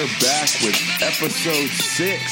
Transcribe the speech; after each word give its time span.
we're 0.00 0.06
back 0.20 0.48
with 0.62 0.80
episode 1.02 1.68
six 1.68 2.24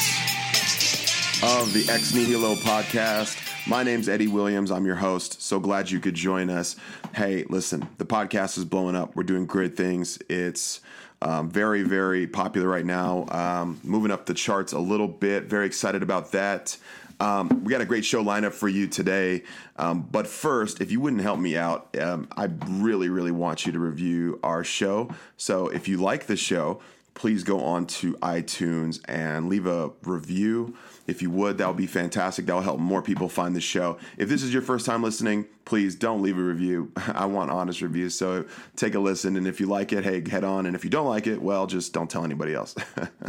of 1.43 1.71
the 1.75 1.85
Ex 1.93 2.15
Nihilo 2.15 2.55
podcast. 2.55 3.37
My 3.69 3.83
name's 3.83 4.09
Eddie 4.09 4.27
Williams. 4.27 4.71
I'm 4.71 4.87
your 4.87 4.95
host. 4.95 5.43
So 5.43 5.61
glad 5.61 5.91
you 5.91 6.01
could 6.01 6.15
join 6.15 6.49
us. 6.49 6.77
Hey, 7.15 7.45
listen, 7.51 7.87
the 7.99 8.07
podcast 8.07 8.57
is 8.57 8.65
blowing 8.65 8.97
up. 8.97 9.15
We're 9.15 9.25
doing 9.25 9.45
great 9.45 9.77
things. 9.77 10.19
It's 10.31 10.81
um, 11.21 11.51
very, 11.51 11.83
very 11.83 12.27
popular 12.27 12.67
right 12.67 12.87
now, 12.87 13.27
um, 13.29 13.79
moving 13.85 14.13
up 14.13 14.25
the 14.25 14.33
charts 14.33 14.73
a 14.73 14.79
little 14.79 15.09
bit. 15.09 15.45
Very 15.45 15.67
excited 15.67 16.03
about 16.03 16.33
that. 16.33 16.75
Um, 17.21 17.65
we 17.65 17.71
got 17.71 17.83
a 17.83 17.87
great 17.87 18.07
show 18.07 18.25
lineup 18.25 18.53
for 18.53 18.69
you 18.69 18.87
today. 18.87 19.43
Um, 19.77 20.09
but 20.11 20.27
first, 20.27 20.81
if 20.81 20.91
you 20.91 21.01
wouldn't 21.01 21.21
help 21.21 21.39
me 21.39 21.59
out, 21.59 21.95
um, 22.01 22.29
I 22.35 22.49
really, 22.67 23.11
really 23.11 23.33
want 23.33 23.67
you 23.67 23.73
to 23.73 23.79
review 23.79 24.41
our 24.43 24.65
show. 24.65 25.11
So 25.37 25.69
if 25.69 25.87
you 25.87 25.99
like 25.99 26.29
the 26.29 26.37
show, 26.37 26.81
please 27.19 27.43
go 27.43 27.61
on 27.61 27.85
to 27.85 28.15
iTunes 28.15 29.01
and 29.07 29.49
leave 29.49 29.67
a 29.67 29.91
review. 30.05 30.77
If 31.09 31.21
you 31.21 31.31
would, 31.31 31.59
that 31.59 31.67
would 31.67 31.77
be 31.77 31.89
fantastic. 31.89 32.47
That 32.47 32.55
will 32.55 32.63
help 32.63 32.79
more 32.79 33.03
people 33.03 33.29
find 33.29 33.57
the 33.57 33.61
show. 33.61 33.99
If 34.17 34.29
this 34.29 34.45
is 34.45 34.53
your 34.53 34.63
first 34.63 34.87
time 34.87 35.03
listening, 35.03 35.47
please 35.65 35.97
don't 35.97 36.23
leave 36.23 36.39
a 36.39 36.43
review. 36.43 36.93
I 36.97 37.27
want 37.27 37.51
honest 37.51 37.83
reviews. 37.83 38.15
So 38.15 38.45
take 38.77 38.95
a 38.95 39.01
listen. 39.01 39.37
And 39.37 39.49
if 39.49 39.59
you 39.59 39.67
like 39.67 39.93
it, 39.93 40.05
hey, 40.05 40.23
head 40.29 40.45
on. 40.45 40.65
And 40.65 40.77
if 40.77 40.85
you 40.85 40.91
don't 40.91 41.09
like 41.09 41.27
it, 41.27 41.43
well, 41.43 41.67
just 41.67 41.93
don't 41.93 42.09
tell 42.09 42.25
anybody 42.25 42.55
else. 42.55 42.77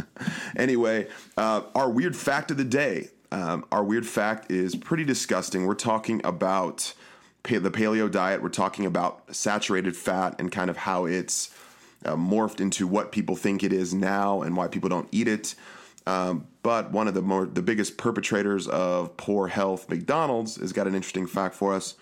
anyway, 0.56 1.08
uh, 1.36 1.62
our 1.74 1.90
weird 1.90 2.14
fact 2.16 2.52
of 2.52 2.56
the 2.56 2.64
day. 2.64 3.08
Um, 3.32 3.64
our 3.72 3.82
weird 3.82 4.06
fact 4.06 4.52
is 4.52 4.76
pretty 4.76 5.04
disgusting. 5.04 5.66
We're 5.66 5.74
talking 5.74 6.20
about 6.24 6.94
the 7.42 7.70
paleo 7.70 8.08
diet. 8.08 8.40
We're 8.40 8.50
talking 8.50 8.86
about 8.86 9.34
saturated 9.34 9.96
fat 9.96 10.36
and 10.38 10.52
kind 10.52 10.70
of 10.70 10.76
how 10.76 11.06
it's 11.06 11.50
uh, 12.04 12.14
morphed 12.14 12.60
into 12.60 12.86
what 12.86 13.12
people 13.12 13.36
think 13.36 13.62
it 13.62 13.72
is 13.72 13.94
now 13.94 14.42
and 14.42 14.56
why 14.56 14.68
people 14.68 14.88
don't 14.88 15.08
eat 15.12 15.28
it. 15.28 15.54
Um, 16.06 16.46
but 16.62 16.90
one 16.90 17.08
of 17.08 17.14
the 17.14 17.22
more 17.22 17.46
the 17.46 17.62
biggest 17.62 17.96
perpetrators 17.96 18.66
of 18.68 19.16
poor 19.16 19.48
health, 19.48 19.88
McDonald's, 19.88 20.56
has 20.56 20.72
got 20.72 20.86
an 20.86 20.94
interesting 20.94 21.26
fact 21.26 21.54
for 21.54 21.74
us. 21.74 21.94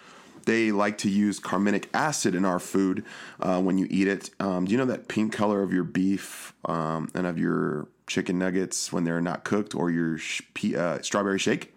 They 0.45 0.73
like 0.73 0.97
to 0.99 1.11
use 1.11 1.39
carminic 1.39 1.91
acid 1.93 2.35
in 2.35 2.45
our 2.45 2.59
food 2.59 3.05
uh, 3.41 3.61
when 3.61 3.77
you 3.77 3.87
eat 3.91 4.09
it. 4.09 4.31
Um, 4.41 4.65
do 4.65 4.73
you 4.73 4.79
know 4.79 4.87
that 4.87 5.09
pink 5.09 5.33
color 5.33 5.63
of 5.63 5.73
your 5.73 5.85
beef 5.85 6.55
um, 6.65 7.11
and 7.15 7.27
of 7.27 7.39
your 7.39 7.89
chicken 8.07 8.39
nuggets 8.39 8.91
when 8.91 9.05
they're 9.05 9.21
not 9.21 9.45
cooked, 9.45 9.75
or 9.75 9.91
your 9.91 10.17
sh- 10.17 10.41
uh, 10.75 11.03
strawberry 11.03 11.39
shake? 11.39 11.75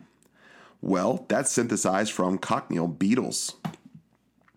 Well, 0.79 1.25
that's 1.27 1.51
synthesized 1.51 2.13
from 2.13 2.37
cochineal 2.37 2.87
beetles. 2.87 3.55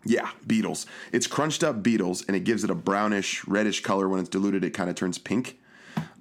Yeah, 0.05 0.29
beetles. 0.45 0.85
It's 1.11 1.25
crunched 1.25 1.63
up 1.63 1.81
beetles, 1.81 2.23
and 2.27 2.35
it 2.35 2.43
gives 2.43 2.63
it 2.63 2.69
a 2.69 2.75
brownish, 2.75 3.45
reddish 3.47 3.81
color. 3.81 4.07
When 4.07 4.19
it's 4.19 4.29
diluted, 4.29 4.63
it 4.63 4.69
kind 4.71 4.89
of 4.89 4.95
turns 4.95 5.17
pink. 5.17 5.57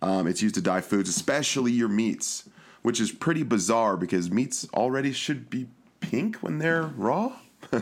Um, 0.01 0.27
it's 0.27 0.43
used 0.43 0.55
to 0.55 0.63
dye 0.63 0.81
foods, 0.81 1.09
especially 1.09 1.73
your 1.73 1.89
meats, 1.89 2.49
which 2.83 3.01
is 3.01 3.13
pretty 3.13 3.43
bizarre 3.43 3.97
because 3.97 4.31
meats 4.31 4.67
already 4.73 5.13
should 5.13 5.51
be 5.51 5.69
pink 6.01 6.37
when 6.37 6.59
they're 6.59 6.85
raw. 6.97 7.33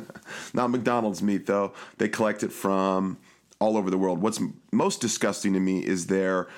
Not 0.55 0.71
McDonald's 0.71 1.23
meat, 1.23 1.47
though. 1.47 1.73
They 1.99 2.09
collect 2.09 2.43
it 2.43 2.53
from 2.53 3.19
all 3.61 3.77
over 3.77 3.91
the 3.91 3.99
world. 3.99 4.21
What's 4.21 4.41
most 4.73 5.01
disgusting 5.01 5.53
to 5.53 5.61
me 5.61 5.85
is 5.85 6.09
their 6.09 6.49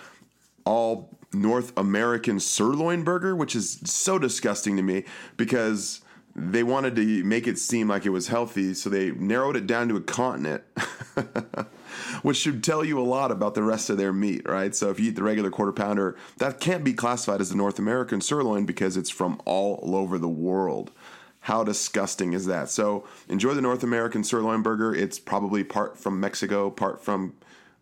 all 0.64 1.10
North 1.34 1.76
American 1.76 2.40
sirloin 2.40 3.02
burger, 3.02 3.36
which 3.36 3.54
is 3.54 3.80
so 3.84 4.18
disgusting 4.18 4.76
to 4.76 4.82
me 4.82 5.04
because 5.36 6.00
they 6.36 6.62
wanted 6.64 6.96
to 6.96 7.24
make 7.24 7.46
it 7.46 7.58
seem 7.58 7.88
like 7.88 8.04
it 8.04 8.10
was 8.10 8.28
healthy, 8.28 8.74
so 8.74 8.90
they 8.90 9.12
narrowed 9.12 9.56
it 9.56 9.66
down 9.66 9.88
to 9.88 9.96
a 9.96 10.00
continent, 10.00 10.64
which 12.22 12.36
should 12.36 12.64
tell 12.64 12.84
you 12.84 12.98
a 12.98 13.02
lot 13.02 13.30
about 13.30 13.54
the 13.54 13.62
rest 13.62 13.88
of 13.88 13.98
their 13.98 14.12
meat, 14.12 14.42
right? 14.48 14.74
So 14.74 14.90
if 14.90 14.98
you 14.98 15.10
eat 15.10 15.16
the 15.16 15.22
regular 15.22 15.50
quarter 15.50 15.72
pounder, 15.72 16.16
that 16.38 16.58
can't 16.58 16.82
be 16.82 16.92
classified 16.92 17.40
as 17.40 17.50
the 17.50 17.56
North 17.56 17.78
American 17.78 18.20
sirloin 18.20 18.66
because 18.66 18.96
it's 18.96 19.10
from 19.10 19.40
all 19.44 19.94
over 19.94 20.18
the 20.18 20.28
world. 20.28 20.90
How 21.40 21.62
disgusting 21.62 22.32
is 22.32 22.46
that? 22.46 22.68
So 22.68 23.06
enjoy 23.28 23.54
the 23.54 23.60
North 23.60 23.84
American 23.84 24.24
sirloin 24.24 24.62
burger. 24.62 24.94
It's 24.94 25.18
probably 25.20 25.62
part 25.62 25.98
from 25.98 26.18
Mexico, 26.18 26.70
part 26.70 27.04
from 27.04 27.34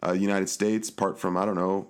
uh, 0.05 0.13
United 0.13 0.49
States, 0.49 0.91
part 0.91 1.19
from 1.19 1.37
I 1.37 1.47
don't 1.47 1.55
know 1.55 1.87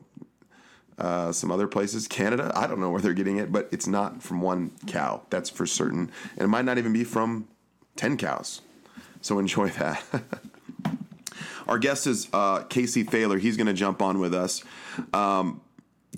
uh, 1.02 1.32
some 1.32 1.50
other 1.50 1.66
places, 1.66 2.06
Canada. 2.06 2.52
I 2.54 2.66
don't 2.66 2.80
know 2.80 2.90
where 2.90 3.00
they're 3.00 3.12
getting 3.12 3.38
it, 3.38 3.50
but 3.50 3.68
it's 3.72 3.88
not 3.88 4.22
from 4.22 4.40
one 4.40 4.70
cow. 4.86 5.22
That's 5.30 5.50
for 5.50 5.66
certain, 5.66 6.10
and 6.36 6.44
it 6.44 6.48
might 6.48 6.64
not 6.64 6.78
even 6.78 6.92
be 6.92 7.02
from 7.02 7.48
ten 7.96 8.16
cows. 8.16 8.60
So 9.20 9.38
enjoy 9.38 9.68
that. 9.78 10.02
Our 11.66 11.78
guest 11.78 12.06
is 12.06 12.28
uh, 12.32 12.62
Casey 12.64 13.02
Thaler. 13.02 13.38
He's 13.38 13.56
going 13.56 13.66
to 13.66 13.72
jump 13.72 14.00
on 14.00 14.18
with 14.18 14.34
us. 14.34 14.62
Um, 15.12 15.60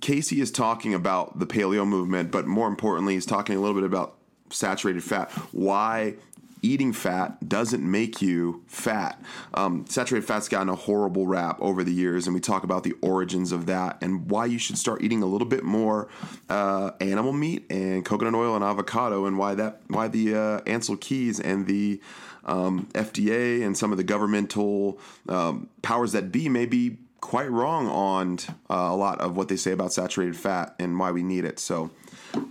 Casey 0.01 0.41
is 0.41 0.51
talking 0.51 0.95
about 0.95 1.39
the 1.39 1.47
paleo 1.47 1.87
movement, 1.87 2.31
but 2.31 2.47
more 2.47 2.69
importantly, 2.69 3.15
he's 3.15 3.27
talking 3.27 3.57
a 3.57 3.61
little 3.61 3.75
bit 3.75 3.85
about 3.85 4.17
saturated 4.51 5.03
fat. 5.03 5.31
Why 5.53 6.15
eating 6.65 6.93
fat 6.93 7.49
doesn't 7.49 7.83
make 7.83 8.23
you 8.23 8.63
fat. 8.67 9.23
Um, 9.53 9.85
saturated 9.89 10.27
fat's 10.27 10.49
gotten 10.49 10.69
a 10.69 10.75
horrible 10.75 11.27
rap 11.27 11.59
over 11.61 11.85
the 11.85 11.93
years, 11.93 12.27
and 12.27 12.35
we 12.35 12.41
talk 12.41 12.65
about 12.65 12.83
the 12.83 12.95
origins 13.03 13.53
of 13.53 13.67
that 13.67 13.99
and 14.03 14.31
why 14.31 14.47
you 14.47 14.59
should 14.59 14.79
start 14.79 15.03
eating 15.03 15.23
a 15.23 15.27
little 15.27 15.47
bit 15.47 15.63
more 15.63 16.09
uh, 16.49 16.93
animal 17.01 17.33
meat 17.33 17.67
and 17.71 18.05
coconut 18.05 18.35
oil 18.35 18.57
and 18.57 18.65
avocado, 18.65 19.27
and 19.27 19.39
why 19.39 19.55
that 19.55 19.81
why 19.89 20.09
the 20.09 20.35
uh, 20.35 20.61
Ancel 20.63 20.99
Keys 21.01 21.39
and 21.39 21.67
the 21.67 22.01
um, 22.45 22.89
FDA 22.95 23.65
and 23.65 23.77
some 23.77 23.93
of 23.93 23.99
the 23.99 24.05
governmental 24.05 24.99
um, 25.29 25.69
powers 25.83 26.13
that 26.13 26.33
be 26.33 26.49
may 26.49 26.67
be 26.67 26.99
quite 27.21 27.51
wrong 27.51 27.89
on 27.89 28.39
uh, 28.69 28.75
a 28.93 28.97
lot 28.97 29.21
of 29.21 29.37
what 29.37 29.49
they 29.49 29.57
say 29.57 29.73
about 29.73 29.93
saturated 29.93 30.37
fat 30.37 30.75
and 30.79 30.99
why 30.99 31.11
we 31.11 31.23
need 31.23 31.45
it. 31.45 31.59
So 31.59 31.91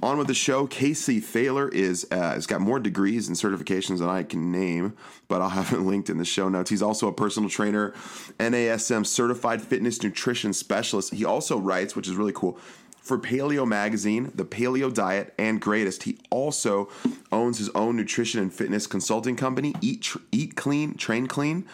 on 0.02 0.18
with 0.18 0.28
the 0.28 0.34
show, 0.34 0.68
Casey 0.68 1.20
Thaler 1.20 1.70
is 1.70 2.08
uh, 2.12 2.16
has 2.16 2.48
got 2.48 2.62
more 2.62 2.80
degrees 2.80 3.28
and 3.28 3.38
certifications 3.38 4.00
than 4.00 4.10
I 4.10 4.24
can 4.24 4.52
name, 4.52 4.96
but 5.28 5.42
I'll 5.42 5.50
have 5.50 5.74
it 5.74 5.80
linked 5.80 6.10
in 6.10 6.18
the 6.18 6.26
show 6.26 6.50
notes. 6.50 6.70
He's 6.70 6.82
also 6.82 7.08
a 7.08 7.14
personal 7.14 7.50
trainer, 7.50 7.92
NASM 8.40 9.06
certified 9.06 9.62
fitness 9.62 10.02
nutrition 10.04 10.54
specialist. 10.54 11.14
He 11.14 11.26
also 11.26 11.58
writes, 11.58 11.96
which 11.96 12.08
is 12.08 12.16
really 12.16 12.34
cool, 12.34 12.58
for 13.02 13.18
Paleo 13.18 13.68
Magazine, 13.68 14.32
The 14.34 14.46
Paleo 14.46 14.94
Diet, 14.94 15.34
and 15.38 15.60
Greatist. 15.60 16.04
He 16.04 16.20
also 16.30 16.90
owns 17.32 17.58
his 17.58 17.70
own 17.70 17.98
nutrition 17.98 18.42
and 18.42 18.54
fitness 18.54 18.88
consulting 18.88 19.36
company, 19.36 19.74
Eat 19.82 20.08
Eat 20.32 20.56
Clean, 20.56 20.96
Train 20.96 21.28
Clean. 21.28 21.66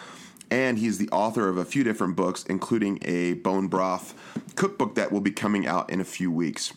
And 0.52 0.80
he's 0.80 0.98
the 0.98 1.10
author 1.10 1.48
of 1.48 1.58
a 1.58 1.66
few 1.66 1.84
different 1.84 2.16
books, 2.16 2.44
including 2.46 2.98
a 3.04 3.34
bone 3.34 3.68
broth 3.68 4.16
cookbook 4.56 4.96
that 4.96 5.12
will 5.12 5.22
be 5.22 5.30
coming 5.30 5.68
out 5.68 5.92
in 5.92 6.02
a 6.02 6.06
few 6.06 6.32
weeks. 6.32 6.74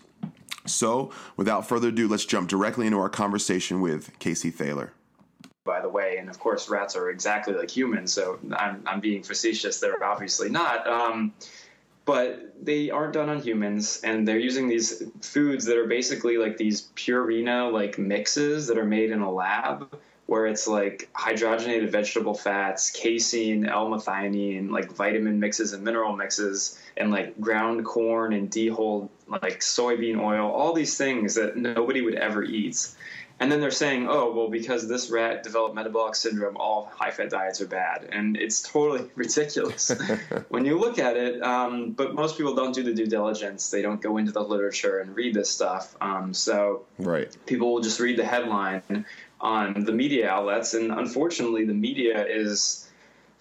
So, 0.66 1.10
without 1.36 1.68
further 1.68 1.88
ado, 1.88 2.08
let's 2.08 2.24
jump 2.24 2.48
directly 2.48 2.86
into 2.86 2.98
our 2.98 3.08
conversation 3.08 3.80
with 3.80 4.16
Casey 4.18 4.50
Thaler. 4.50 4.92
By 5.64 5.80
the 5.80 5.88
way, 5.88 6.16
and 6.18 6.28
of 6.28 6.38
course, 6.38 6.68
rats 6.68 6.96
are 6.96 7.10
exactly 7.10 7.54
like 7.54 7.70
humans, 7.70 8.12
so 8.12 8.38
I'm, 8.52 8.82
I'm 8.86 9.00
being 9.00 9.22
facetious. 9.22 9.80
They're 9.80 10.02
obviously 10.02 10.50
not. 10.50 10.86
Um, 10.86 11.32
but 12.04 12.52
they 12.60 12.90
aren't 12.90 13.12
done 13.12 13.28
on 13.28 13.40
humans, 13.40 14.00
and 14.02 14.26
they're 14.26 14.38
using 14.38 14.68
these 14.68 15.02
foods 15.20 15.64
that 15.66 15.76
are 15.76 15.86
basically 15.86 16.36
like 16.36 16.56
these 16.56 16.88
Purina 16.96 17.72
like 17.72 17.98
mixes 17.98 18.66
that 18.66 18.78
are 18.78 18.84
made 18.84 19.10
in 19.10 19.20
a 19.20 19.30
lab 19.30 19.94
where 20.26 20.46
it's 20.46 20.66
like 20.66 21.10
hydrogenated 21.14 21.90
vegetable 21.90 22.34
fats, 22.34 22.90
casein, 22.90 23.66
L-methionine, 23.66 24.70
like 24.70 24.90
vitamin 24.92 25.38
mixes 25.38 25.72
and 25.72 25.84
mineral 25.84 26.16
mixes, 26.16 26.80
and 26.96 27.10
like 27.10 27.38
ground 27.40 27.84
corn 27.84 28.32
and 28.32 28.50
dehulled 28.50 29.10
like 29.32 29.60
soybean 29.60 30.20
oil, 30.20 30.50
all 30.50 30.72
these 30.72 30.96
things 30.96 31.34
that 31.34 31.56
nobody 31.56 32.00
would 32.02 32.14
ever 32.14 32.42
eat. 32.42 32.94
And 33.40 33.50
then 33.50 33.60
they're 33.60 33.72
saying, 33.72 34.06
oh, 34.08 34.32
well, 34.32 34.48
because 34.48 34.86
this 34.86 35.10
rat 35.10 35.42
developed 35.42 35.74
metabolic 35.74 36.14
syndrome, 36.14 36.56
all 36.56 36.92
high 36.94 37.10
fat 37.10 37.30
diets 37.30 37.60
are 37.60 37.66
bad. 37.66 38.08
And 38.12 38.36
it's 38.36 38.62
totally 38.62 39.10
ridiculous 39.16 39.90
when 40.48 40.64
you 40.64 40.78
look 40.78 41.00
at 41.00 41.16
it. 41.16 41.42
Um, 41.42 41.90
but 41.90 42.14
most 42.14 42.36
people 42.36 42.54
don't 42.54 42.72
do 42.72 42.84
the 42.84 42.94
due 42.94 43.06
diligence. 43.06 43.70
They 43.70 43.82
don't 43.82 44.00
go 44.00 44.18
into 44.18 44.30
the 44.30 44.42
literature 44.42 45.00
and 45.00 45.16
read 45.16 45.34
this 45.34 45.50
stuff. 45.50 45.96
Um, 46.00 46.32
so 46.34 46.84
right. 46.98 47.36
people 47.46 47.72
will 47.72 47.80
just 47.80 47.98
read 47.98 48.16
the 48.16 48.24
headline 48.24 49.04
on 49.40 49.84
the 49.84 49.92
media 49.92 50.30
outlets. 50.30 50.74
And 50.74 50.92
unfortunately, 50.92 51.64
the 51.64 51.74
media 51.74 52.24
is 52.24 52.88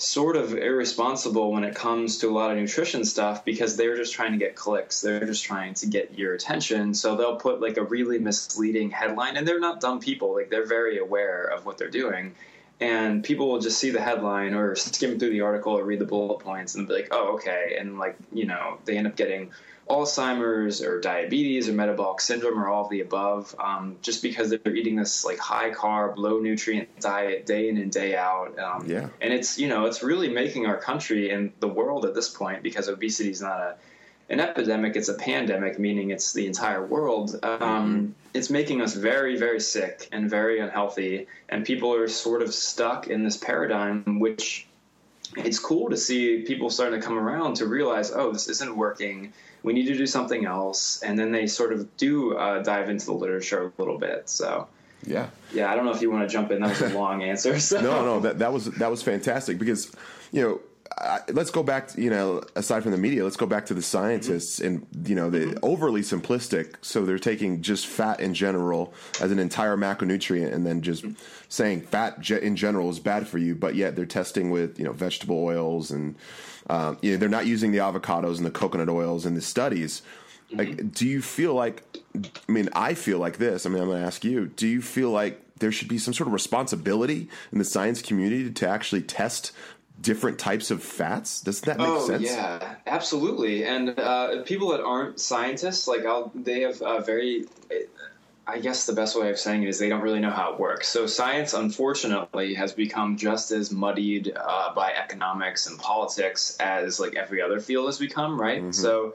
sort 0.01 0.35
of 0.35 0.57
irresponsible 0.57 1.51
when 1.51 1.63
it 1.63 1.75
comes 1.75 2.17
to 2.19 2.29
a 2.29 2.33
lot 2.33 2.51
of 2.51 2.57
nutrition 2.57 3.05
stuff 3.05 3.45
because 3.45 3.77
they're 3.77 3.95
just 3.95 4.13
trying 4.13 4.31
to 4.31 4.37
get 4.37 4.55
clicks. 4.55 5.01
They're 5.01 5.25
just 5.25 5.43
trying 5.43 5.75
to 5.75 5.87
get 5.87 6.17
your 6.17 6.33
attention. 6.33 6.93
So 6.93 7.15
they'll 7.15 7.35
put 7.35 7.61
like 7.61 7.77
a 7.77 7.83
really 7.83 8.17
misleading 8.17 8.89
headline, 8.89 9.37
and 9.37 9.47
they're 9.47 9.59
not 9.59 9.79
dumb 9.79 9.99
people. 9.99 10.33
Like 10.33 10.49
they're 10.49 10.65
very 10.65 10.97
aware 10.97 11.43
of 11.43 11.65
what 11.65 11.77
they're 11.77 11.89
doing. 11.89 12.35
And 12.81 13.23
people 13.23 13.47
will 13.47 13.59
just 13.59 13.77
see 13.77 13.91
the 13.91 14.01
headline 14.01 14.55
or 14.55 14.75
skim 14.75 15.19
through 15.19 15.29
the 15.29 15.41
article 15.41 15.77
or 15.77 15.83
read 15.83 15.99
the 15.99 16.05
bullet 16.05 16.39
points 16.39 16.73
and 16.73 16.87
be 16.87 16.95
like, 16.95 17.09
oh, 17.11 17.35
okay. 17.35 17.77
And 17.79 17.99
like, 17.99 18.17
you 18.33 18.45
know, 18.45 18.79
they 18.85 18.97
end 18.97 19.05
up 19.05 19.15
getting 19.15 19.51
Alzheimer's 19.87 20.81
or 20.81 20.99
diabetes 20.99 21.67
or 21.67 21.73
metabolic 21.73 22.21
syndrome 22.21 22.57
or 22.59 22.69
all 22.69 22.85
of 22.85 22.89
the 22.89 23.01
above, 23.01 23.53
um, 23.59 23.97
just 24.01 24.23
because 24.23 24.49
they're 24.49 24.75
eating 24.75 24.95
this 24.95 25.25
like 25.25 25.37
high 25.37 25.71
carb, 25.71 26.17
low 26.17 26.39
nutrient 26.39 26.99
diet 26.99 27.45
day 27.45 27.69
in 27.69 27.77
and 27.77 27.91
day 27.91 28.15
out. 28.15 28.57
Um, 28.57 28.85
yeah. 28.87 29.09
And 29.19 29.33
it's 29.33 29.59
you 29.59 29.67
know 29.67 29.85
it's 29.85 30.01
really 30.01 30.29
making 30.29 30.65
our 30.65 30.77
country 30.77 31.31
and 31.31 31.51
the 31.59 31.67
world 31.67 32.05
at 32.05 32.15
this 32.15 32.29
point 32.29 32.63
because 32.63 32.87
obesity 32.87 33.29
is 33.31 33.41
not 33.41 33.59
a 33.59 33.75
an 34.31 34.39
epidemic, 34.39 34.95
it's 34.95 35.09
a 35.09 35.13
pandemic, 35.13 35.77
meaning 35.77 36.09
it's 36.09 36.31
the 36.31 36.47
entire 36.47 36.83
world. 36.83 37.37
Um, 37.43 38.15
it's 38.33 38.49
making 38.49 38.81
us 38.81 38.93
very, 38.95 39.37
very 39.37 39.59
sick 39.59 40.07
and 40.13 40.29
very 40.29 40.61
unhealthy, 40.61 41.27
and 41.49 41.65
people 41.65 41.93
are 41.93 42.07
sort 42.07 42.41
of 42.41 42.53
stuck 42.53 43.07
in 43.07 43.25
this 43.25 43.35
paradigm, 43.35 44.19
which 44.21 44.67
it's 45.35 45.59
cool 45.59 45.89
to 45.89 45.97
see 45.97 46.43
people 46.43 46.69
starting 46.69 46.99
to 46.99 47.05
come 47.05 47.17
around 47.17 47.55
to 47.55 47.65
realize, 47.65 48.11
oh, 48.11 48.31
this 48.31 48.47
isn't 48.47 48.75
working. 48.75 49.33
We 49.63 49.73
need 49.73 49.87
to 49.87 49.97
do 49.97 50.07
something 50.07 50.45
else, 50.45 51.01
and 51.03 51.19
then 51.19 51.33
they 51.33 51.45
sort 51.45 51.73
of 51.73 51.97
do 51.97 52.37
uh, 52.37 52.63
dive 52.63 52.89
into 52.89 53.05
the 53.05 53.13
literature 53.13 53.73
a 53.77 53.81
little 53.81 53.97
bit. 53.97 54.29
So. 54.29 54.67
Yeah. 55.05 55.27
Yeah, 55.51 55.69
I 55.69 55.75
don't 55.75 55.83
know 55.83 55.93
if 55.93 56.01
you 56.01 56.09
want 56.09 56.29
to 56.29 56.31
jump 56.31 56.51
in. 56.51 56.61
That 56.61 56.69
was 56.69 56.81
a 56.81 56.89
long 56.97 57.21
answer. 57.21 57.59
So. 57.59 57.81
No, 57.81 58.05
no, 58.05 58.19
that 58.21 58.39
that 58.39 58.53
was 58.53 58.65
that 58.65 58.89
was 58.89 59.03
fantastic 59.03 59.57
because 59.57 59.91
you 60.31 60.41
know 60.41 60.61
I, 60.97 61.19
let's 61.29 61.51
go 61.51 61.63
back. 61.63 61.89
To, 61.89 62.01
you 62.01 62.09
know, 62.09 62.43
aside 62.55 62.83
from 62.83 62.91
the 62.91 62.97
media, 62.97 63.23
let's 63.23 63.37
go 63.37 63.45
back 63.45 63.65
to 63.67 63.73
the 63.73 63.81
scientists 63.81 64.59
mm-hmm. 64.59 64.85
and 64.95 65.07
you 65.07 65.15
know 65.15 65.29
the 65.29 65.39
mm-hmm. 65.39 65.57
overly 65.63 66.01
simplistic. 66.01 66.75
So 66.81 67.05
they're 67.05 67.19
taking 67.19 67.61
just 67.61 67.87
fat 67.87 68.19
in 68.19 68.33
general 68.33 68.93
as 69.19 69.31
an 69.31 69.39
entire 69.39 69.77
macronutrient, 69.77 70.53
and 70.53 70.65
then 70.65 70.81
just 70.81 71.03
mm-hmm. 71.03 71.21
saying 71.49 71.81
fat 71.81 72.29
in 72.29 72.55
general 72.55 72.89
is 72.89 72.99
bad 72.99 73.27
for 73.27 73.37
you. 73.37 73.55
But 73.55 73.75
yet 73.75 73.95
they're 73.95 74.05
testing 74.05 74.51
with 74.51 74.77
you 74.79 74.85
know 74.85 74.91
vegetable 74.91 75.43
oils 75.43 75.91
and 75.91 76.15
um, 76.69 76.97
you 77.01 77.11
know, 77.11 77.17
they're 77.17 77.29
not 77.29 77.47
using 77.47 77.71
the 77.71 77.79
avocados 77.79 78.37
and 78.37 78.45
the 78.45 78.51
coconut 78.51 78.89
oils 78.89 79.25
in 79.25 79.33
the 79.33 79.41
studies. 79.41 80.01
Like, 80.51 80.69
mm-hmm. 80.69 80.87
do 80.89 81.07
you 81.07 81.21
feel 81.21 81.53
like? 81.53 81.83
I 82.47 82.51
mean, 82.51 82.69
I 82.73 82.93
feel 82.93 83.19
like 83.19 83.37
this. 83.37 83.65
I 83.65 83.69
mean, 83.69 83.81
I'm 83.81 83.87
going 83.87 84.01
to 84.01 84.05
ask 84.05 84.23
you. 84.23 84.47
Do 84.47 84.67
you 84.67 84.81
feel 84.81 85.09
like 85.09 85.41
there 85.59 85.71
should 85.71 85.87
be 85.87 85.97
some 85.97 86.13
sort 86.13 86.27
of 86.27 86.33
responsibility 86.33 87.29
in 87.51 87.59
the 87.59 87.63
science 87.63 88.01
community 88.01 88.51
to 88.51 88.67
actually 88.67 89.01
test 89.01 89.51
different 90.01 90.39
types 90.39 90.71
of 90.71 90.83
fats? 90.83 91.41
Doesn't 91.41 91.65
that 91.65 91.77
make 91.77 91.87
oh, 91.87 92.07
sense? 92.07 92.23
Yeah, 92.23 92.75
absolutely. 92.87 93.65
And 93.65 93.97
uh, 93.99 94.43
people 94.43 94.69
that 94.69 94.81
aren't 94.81 95.19
scientists, 95.19 95.87
like 95.87 96.05
I'll, 96.05 96.31
they 96.35 96.61
have 96.61 96.81
a 96.81 97.01
very, 97.01 97.45
I 98.47 98.59
guess 98.59 98.85
the 98.85 98.93
best 98.93 99.19
way 99.19 99.29
of 99.29 99.37
saying 99.37 99.63
it 99.63 99.69
is 99.69 99.79
they 99.79 99.89
don't 99.89 100.01
really 100.01 100.19
know 100.19 100.31
how 100.31 100.53
it 100.53 100.59
works. 100.59 100.87
So 100.87 101.07
science, 101.07 101.53
unfortunately, 101.53 102.53
has 102.55 102.73
become 102.73 103.17
just 103.17 103.51
as 103.51 103.71
muddied 103.71 104.33
uh, 104.35 104.73
by 104.73 104.93
economics 104.93 105.67
and 105.67 105.77
politics 105.79 106.57
as 106.59 106.99
like 106.99 107.15
every 107.15 107.41
other 107.41 107.59
field 107.59 107.85
has 107.85 107.97
become, 107.97 108.39
right? 108.39 108.61
Mm-hmm. 108.61 108.71
So 108.71 109.13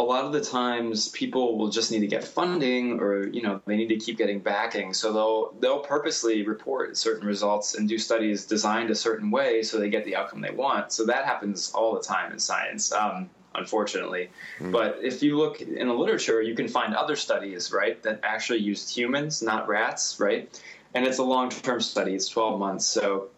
a 0.00 0.04
lot 0.04 0.24
of 0.24 0.32
the 0.32 0.40
times 0.40 1.08
people 1.08 1.58
will 1.58 1.70
just 1.70 1.90
need 1.90 2.00
to 2.00 2.06
get 2.06 2.22
funding 2.22 3.00
or 3.00 3.26
you 3.26 3.42
know 3.42 3.60
they 3.66 3.76
need 3.76 3.88
to 3.88 3.96
keep 3.96 4.16
getting 4.16 4.38
backing. 4.38 4.94
So 4.94 5.12
they'll 5.12 5.52
they'll 5.60 5.80
purposely 5.80 6.46
report 6.46 6.96
certain 6.96 7.26
results 7.26 7.74
and 7.74 7.88
do 7.88 7.98
studies 7.98 8.44
designed 8.44 8.90
a 8.90 8.94
certain 8.94 9.30
way 9.30 9.62
so 9.62 9.78
they 9.78 9.90
get 9.90 10.04
the 10.04 10.14
outcome 10.14 10.40
they 10.40 10.50
want. 10.50 10.92
So 10.92 11.04
that 11.06 11.24
happens 11.24 11.72
all 11.72 11.94
the 11.94 12.02
time 12.02 12.32
in 12.32 12.38
science 12.38 12.92
um, 12.92 13.28
unfortunately. 13.54 14.30
Mm. 14.60 14.70
but 14.70 15.00
if 15.02 15.22
you 15.22 15.36
look 15.36 15.60
in 15.60 15.88
the 15.88 15.94
literature 15.94 16.40
you 16.42 16.54
can 16.54 16.68
find 16.68 16.94
other 16.94 17.16
studies 17.16 17.72
right 17.72 18.00
that 18.02 18.20
actually 18.22 18.60
used 18.60 18.94
humans 18.94 19.42
not 19.42 19.66
rats 19.66 20.20
right? 20.20 20.62
And 20.94 21.06
it's 21.06 21.18
a 21.18 21.22
long-term 21.22 21.80
study. 21.82 22.14
It's 22.14 22.28
12 22.28 22.58
months. 22.58 22.86
So 22.86 23.28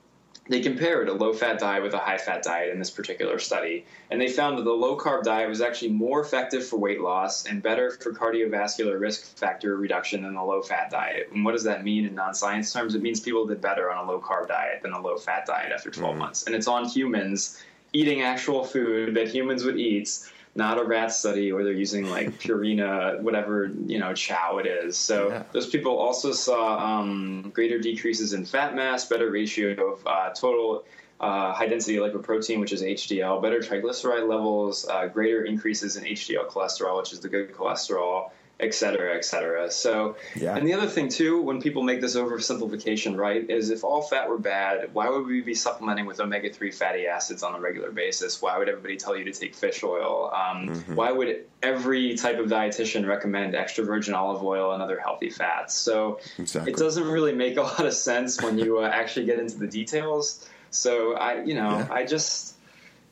they 0.51 0.61
compared 0.61 1.09
a 1.09 1.13
low 1.13 1.33
fat 1.33 1.61
diet 1.61 1.81
with 1.81 1.95
a 1.95 1.99
high 1.99 2.19
fat 2.19 2.43
diet 2.43 2.73
in 2.73 2.81
this 2.81 2.91
particular 2.91 3.39
study, 3.39 3.87
and 4.11 4.21
they 4.21 4.27
found 4.27 4.59
that 4.59 4.65
the 4.65 4.73
low 4.73 4.99
carb 4.99 5.23
diet 5.23 5.49
was 5.49 5.61
actually 5.61 5.93
more 5.93 6.21
effective 6.21 6.67
for 6.67 6.77
weight 6.77 7.01
loss 7.01 7.47
and 7.47 7.63
better 7.63 7.93
for 7.93 8.13
cardiovascular 8.13 8.99
risk 8.99 9.39
factor 9.39 9.77
reduction 9.77 10.25
than 10.25 10.35
the 10.35 10.43
low 10.43 10.61
fat 10.61 10.91
diet. 10.91 11.31
And 11.33 11.45
what 11.45 11.53
does 11.53 11.63
that 11.63 11.85
mean 11.85 12.05
in 12.05 12.17
non 12.17 12.35
science 12.35 12.73
terms? 12.73 12.97
It 12.97 13.01
means 13.03 13.21
people 13.21 13.47
did 13.47 13.61
better 13.61 13.93
on 13.93 14.05
a 14.05 14.11
low 14.11 14.21
carb 14.21 14.49
diet 14.49 14.83
than 14.83 14.93
a 14.93 15.01
low 15.01 15.17
fat 15.17 15.47
diet 15.47 15.71
after 15.71 15.89
12 15.89 16.11
mm-hmm. 16.11 16.19
months. 16.19 16.43
And 16.47 16.57
it's 16.57 16.67
on 16.67 16.85
humans 16.85 17.63
eating 17.93 18.23
actual 18.23 18.65
food 18.65 19.15
that 19.15 19.29
humans 19.29 19.63
would 19.63 19.79
eat 19.79 20.19
not 20.55 20.79
a 20.79 20.85
rat 20.85 21.13
study 21.13 21.53
where 21.53 21.65
they're 21.65 21.73
using 21.73 22.11
like 22.11 22.31
Purina, 22.41 23.21
whatever 23.21 23.71
you 23.87 23.99
know 23.99 24.13
chow 24.15 24.59
it 24.59 24.67
is. 24.67 24.97
So 24.97 25.29
yeah. 25.29 25.43
those 25.53 25.69
people 25.69 25.99
also 25.99 26.33
saw 26.33 26.79
um, 26.79 27.51
greater 27.55 27.79
decreases 27.79 28.33
in 28.33 28.45
fat 28.45 28.75
mass, 28.75 29.05
better 29.05 29.31
ratio 29.31 29.93
of 29.93 30.07
uh, 30.07 30.31
total 30.31 30.85
uh, 31.21 31.53
high 31.53 31.67
density 31.67 31.99
lipoprotein, 31.99 32.61
which 32.61 32.73
is 32.73 32.83
HDL, 32.83 33.43
better 33.43 33.61
triglyceride 33.61 34.27
levels, 34.29 34.89
uh, 34.89 35.07
greater 35.07 35.45
increases 35.45 35.97
in 35.97 36.05
HDL 36.05 36.49
cholesterol, 36.49 36.97
which 36.97 37.13
is 37.13 37.21
the 37.21 37.29
good 37.29 37.53
cholesterol, 37.53 38.31
et 38.61 38.75
cetera, 38.75 39.17
et 39.17 39.25
cetera. 39.25 39.71
So, 39.71 40.17
yeah. 40.37 40.57
and 40.57 40.67
the 40.67 40.75
other 40.75 40.87
thing 40.87 41.09
too, 41.09 41.41
when 41.41 41.61
people 41.61 41.83
make 41.83 42.01
this 42.01 42.17
oversimplification, 42.17 43.17
right, 43.17 43.49
is 43.49 43.71
if 43.71 43.85
all 43.85 44.03
fat 44.03 44.29
were 44.29 44.39
bad, 44.39 44.93
why 44.93 45.09
would 45.09 45.27
we 45.27 45.41
be 45.41 45.55
supplementing 45.55 46.07
with 46.07 46.21
omega 46.21 46.51
three 46.51 46.71
fatty 46.71 47.07
acids 47.07 47.43
on 47.43 47.55
a 47.55 47.61
regular 47.61 47.91
basis? 47.91 48.41
Why 48.43 48.59
would 48.59 48.69
everybody 48.69 48.97
tell 48.97 49.17
you 49.17 49.25
to 49.25 49.33
take 49.33 49.55
fish 49.55 49.83
oil? 49.83 50.31
Um, 50.33 50.69
mm-hmm. 50.69 50.95
Why 50.95 51.11
would 51.11 51.47
every 51.63 52.17
type 52.17 52.39
of 52.39 52.47
dietitian 52.47 53.07
recommend 53.07 53.55
extra 53.55 53.85
virgin 53.85 54.15
olive 54.15 54.43
oil 54.43 54.73
and 54.73 54.83
other 54.83 54.99
healthy 54.99 55.31
fats? 55.31 55.75
So 55.75 56.21
exactly. 56.39 56.73
it 56.73 56.79
doesn't 56.79 57.09
really 57.09 57.35
make 57.35 57.57
a 57.57 57.63
lot 57.63 57.87
of 57.87 57.95
sense 57.95 58.41
when 58.43 58.59
you 58.59 58.79
uh, 58.79 58.89
actually 58.89 59.27
get 59.27 59.39
into 59.39 59.59
the 59.59 59.67
details. 59.67 60.49
So 60.71 61.15
I, 61.15 61.43
you 61.43 61.55
know, 61.55 61.79
yeah. 61.79 61.89
I 61.91 62.05
just 62.05 62.55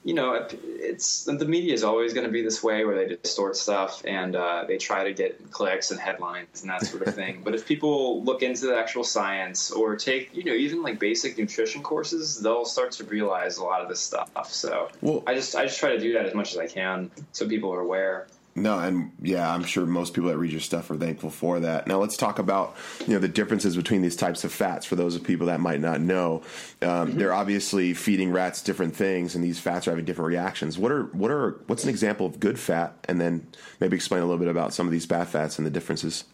you 0.04 0.14
know, 0.14 0.46
it's 0.62 1.24
the 1.24 1.44
media 1.44 1.74
is 1.74 1.82
always 1.82 2.14
going 2.14 2.26
to 2.26 2.32
be 2.32 2.42
this 2.42 2.62
way 2.62 2.84
where 2.84 2.94
they 2.94 3.16
distort 3.16 3.56
stuff 3.56 4.02
and 4.06 4.36
uh, 4.36 4.64
they 4.66 4.78
try 4.78 5.04
to 5.04 5.12
get 5.12 5.50
clicks 5.50 5.90
and 5.90 6.00
headlines 6.00 6.62
and 6.62 6.70
that 6.70 6.86
sort 6.86 7.06
of 7.06 7.14
thing. 7.14 7.40
but 7.44 7.54
if 7.54 7.66
people 7.66 8.22
look 8.22 8.42
into 8.42 8.66
the 8.66 8.76
actual 8.76 9.04
science 9.04 9.70
or 9.70 9.96
take, 9.96 10.34
you 10.34 10.44
know, 10.44 10.52
even 10.52 10.82
like 10.82 10.98
basic 10.98 11.36
nutrition 11.36 11.82
courses, 11.82 12.40
they'll 12.40 12.64
start 12.64 12.92
to 12.92 13.04
realize 13.04 13.58
a 13.58 13.64
lot 13.64 13.82
of 13.82 13.88
this 13.88 14.00
stuff. 14.00 14.52
So 14.52 14.88
well, 15.00 15.22
I 15.26 15.34
just 15.34 15.56
I 15.56 15.64
just 15.64 15.78
try 15.78 15.90
to 15.90 16.00
do 16.00 16.12
that 16.14 16.26
as 16.26 16.34
much 16.34 16.52
as 16.52 16.58
I 16.58 16.68
can 16.68 17.10
so 17.32 17.48
people 17.48 17.72
are 17.74 17.80
aware. 17.80 18.28
No, 18.62 18.78
and 18.78 19.12
yeah, 19.20 19.52
I'm 19.52 19.64
sure 19.64 19.86
most 19.86 20.14
people 20.14 20.30
that 20.30 20.38
read 20.38 20.52
your 20.52 20.60
stuff 20.60 20.90
are 20.90 20.96
thankful 20.96 21.30
for 21.30 21.60
that. 21.60 21.86
Now 21.86 21.98
let's 21.98 22.16
talk 22.16 22.38
about 22.38 22.76
you 23.06 23.14
know 23.14 23.18
the 23.18 23.28
differences 23.28 23.76
between 23.76 24.02
these 24.02 24.16
types 24.16 24.44
of 24.44 24.52
fats 24.52 24.86
for 24.86 24.96
those 24.96 25.16
of 25.16 25.24
people 25.24 25.46
that 25.46 25.60
might 25.60 25.80
not 25.80 26.00
know. 26.00 26.42
Um, 26.82 26.88
mm-hmm. 26.88 27.18
They're 27.18 27.34
obviously 27.34 27.94
feeding 27.94 28.32
rats 28.32 28.62
different 28.62 28.94
things, 28.94 29.34
and 29.34 29.42
these 29.42 29.58
fats 29.58 29.86
are 29.86 29.92
having 29.92 30.04
different 30.04 30.28
reactions. 30.28 30.78
What 30.78 30.92
are 30.92 31.04
what 31.04 31.30
are 31.30 31.60
what's 31.66 31.84
an 31.84 31.90
example 31.90 32.26
of 32.26 32.40
good 32.40 32.58
fat, 32.58 32.94
and 33.08 33.20
then 33.20 33.46
maybe 33.80 33.96
explain 33.96 34.22
a 34.22 34.24
little 34.24 34.38
bit 34.38 34.48
about 34.48 34.74
some 34.74 34.86
of 34.86 34.92
these 34.92 35.06
bad 35.06 35.28
fats 35.28 35.58
and 35.58 35.66
the 35.66 35.70
differences. 35.70 36.24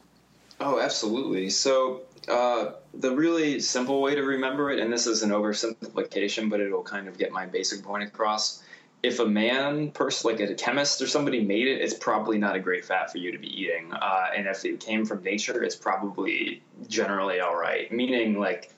Oh, 0.61 0.81
absolutely. 0.81 1.51
So 1.51 2.03
uh, 2.29 2.73
the 2.95 3.15
really 3.15 3.61
simple 3.61 4.01
way 4.01 4.15
to 4.15 4.23
remember 4.23 4.71
it, 4.71 4.79
and 4.79 4.93
this 4.93 5.07
is 5.07 5.23
an 5.23 5.31
oversimplification, 5.31 6.49
but 6.49 6.61
it'll 6.61 6.83
kind 6.83 7.09
of 7.09 7.19
get 7.19 7.33
my 7.33 7.47
basic 7.47 7.83
point 7.83 8.05
across 8.05 8.63
if 9.05 9.21
a 9.21 9.27
man 9.27 9.91
person 9.91 10.31
like 10.31 10.41
a 10.41 10.55
chemist 10.55 11.03
or 11.03 11.07
somebody 11.07 11.45
made 11.45 11.69
it 11.69 11.83
it's 11.83 11.93
probably 11.93 12.39
not 12.39 12.57
a 12.57 12.59
great 12.59 12.85
fat 12.87 13.13
for 13.13 13.19
you 13.19 13.31
to 13.31 13.39
be 13.39 13.49
eating 13.49 13.93
uh, 13.93 14.29
and 14.35 14.47
if 14.47 14.65
it 14.65 14.81
came 14.81 15.05
from 15.05 15.23
nature 15.23 15.63
it's 15.63 15.77
probably 15.77 16.63
generally 16.89 17.39
all 17.39 17.55
right 17.55 17.93
meaning 17.93 18.41
like 18.41 18.73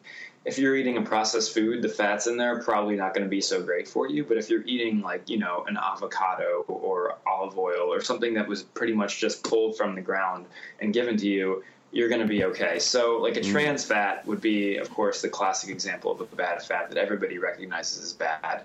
if 0.45 0.59
you're 0.59 0.77
eating 0.77 0.97
a 0.97 1.03
processed 1.03 1.55
food 1.55 1.81
the 1.81 1.89
fats 1.89 2.27
in 2.27 2.37
there 2.37 2.57
are 2.57 2.63
probably 2.63 2.97
not 2.97 3.15
going 3.15 3.23
to 3.23 3.31
be 3.31 3.41
so 3.41 3.63
great 3.63 3.87
for 3.87 4.09
you 4.09 4.25
but 4.25 4.37
if 4.37 4.51
you're 4.51 4.65
eating 4.65 5.01
like 5.01 5.31
you 5.31 5.39
know 5.39 5.65
an 5.69 5.77
avocado 5.77 6.65
or 6.67 7.17
olive 7.25 7.57
oil 7.57 7.93
or 7.93 8.01
something 8.01 8.35
that 8.35 8.49
was 8.49 8.65
pretty 8.65 8.93
much 8.93 9.21
just 9.21 9.45
pulled 9.45 9.77
from 9.77 9.95
the 9.95 10.03
ground 10.03 10.45
and 10.81 10.93
given 10.93 11.17
to 11.17 11.29
you 11.29 11.63
you're 11.93 12.09
going 12.09 12.21
to 12.21 12.27
be 12.27 12.45
okay. 12.45 12.79
So, 12.79 13.19
like 13.19 13.37
a 13.37 13.41
mm. 13.41 13.51
trans 13.51 13.85
fat 13.85 14.27
would 14.27 14.41
be, 14.43 14.77
of 14.77 14.91
course, 14.91 15.23
the 15.23 15.31
classic 15.31 15.71
example 15.71 16.11
of 16.11 16.21
a 16.21 16.37
bad 16.37 16.61
fat 16.63 16.91
that 16.91 16.99
everybody 16.99 17.39
recognizes 17.39 18.05
as 18.05 18.13
bad. 18.13 18.65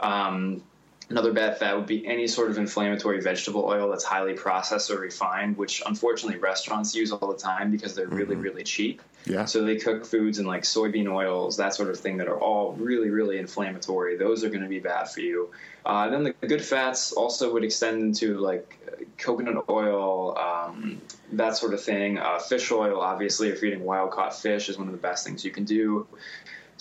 Um, 0.00 0.62
Another 1.10 1.32
bad 1.32 1.58
fat 1.58 1.76
would 1.76 1.86
be 1.86 2.06
any 2.06 2.26
sort 2.26 2.50
of 2.50 2.58
inflammatory 2.58 3.20
vegetable 3.20 3.64
oil 3.64 3.90
that's 3.90 4.04
highly 4.04 4.34
processed 4.34 4.90
or 4.90 4.98
refined, 4.98 5.56
which 5.56 5.82
unfortunately 5.84 6.38
restaurants 6.38 6.94
use 6.94 7.12
all 7.12 7.30
the 7.30 7.38
time 7.38 7.70
because 7.70 7.94
they're 7.94 8.06
really, 8.06 8.34
mm-hmm. 8.34 8.44
really 8.44 8.64
cheap. 8.64 9.02
Yeah. 9.24 9.44
So 9.44 9.64
they 9.64 9.76
cook 9.76 10.04
foods 10.04 10.38
in 10.38 10.46
like 10.46 10.62
soybean 10.62 11.10
oils, 11.12 11.56
that 11.58 11.74
sort 11.74 11.90
of 11.90 11.98
thing, 11.98 12.16
that 12.18 12.28
are 12.28 12.38
all 12.38 12.72
really, 12.72 13.10
really 13.10 13.38
inflammatory. 13.38 14.16
Those 14.16 14.42
are 14.44 14.48
going 14.48 14.62
to 14.62 14.68
be 14.68 14.80
bad 14.80 15.10
for 15.10 15.20
you. 15.20 15.50
Uh, 15.84 16.08
then 16.10 16.22
the 16.24 16.32
good 16.46 16.64
fats 16.64 17.12
also 17.12 17.52
would 17.52 17.64
extend 17.64 18.02
into 18.02 18.38
like 18.38 18.78
coconut 19.18 19.64
oil, 19.68 20.36
um, 20.38 21.00
that 21.32 21.56
sort 21.56 21.74
of 21.74 21.82
thing. 21.82 22.18
Uh, 22.18 22.38
fish 22.38 22.70
oil, 22.70 23.00
obviously, 23.00 23.48
if 23.48 23.62
you're 23.62 23.72
eating 23.72 23.84
wild 23.84 24.10
caught 24.10 24.34
fish, 24.34 24.68
is 24.68 24.78
one 24.78 24.86
of 24.86 24.92
the 24.92 25.00
best 25.00 25.26
things 25.26 25.44
you 25.44 25.50
can 25.50 25.64
do. 25.64 26.06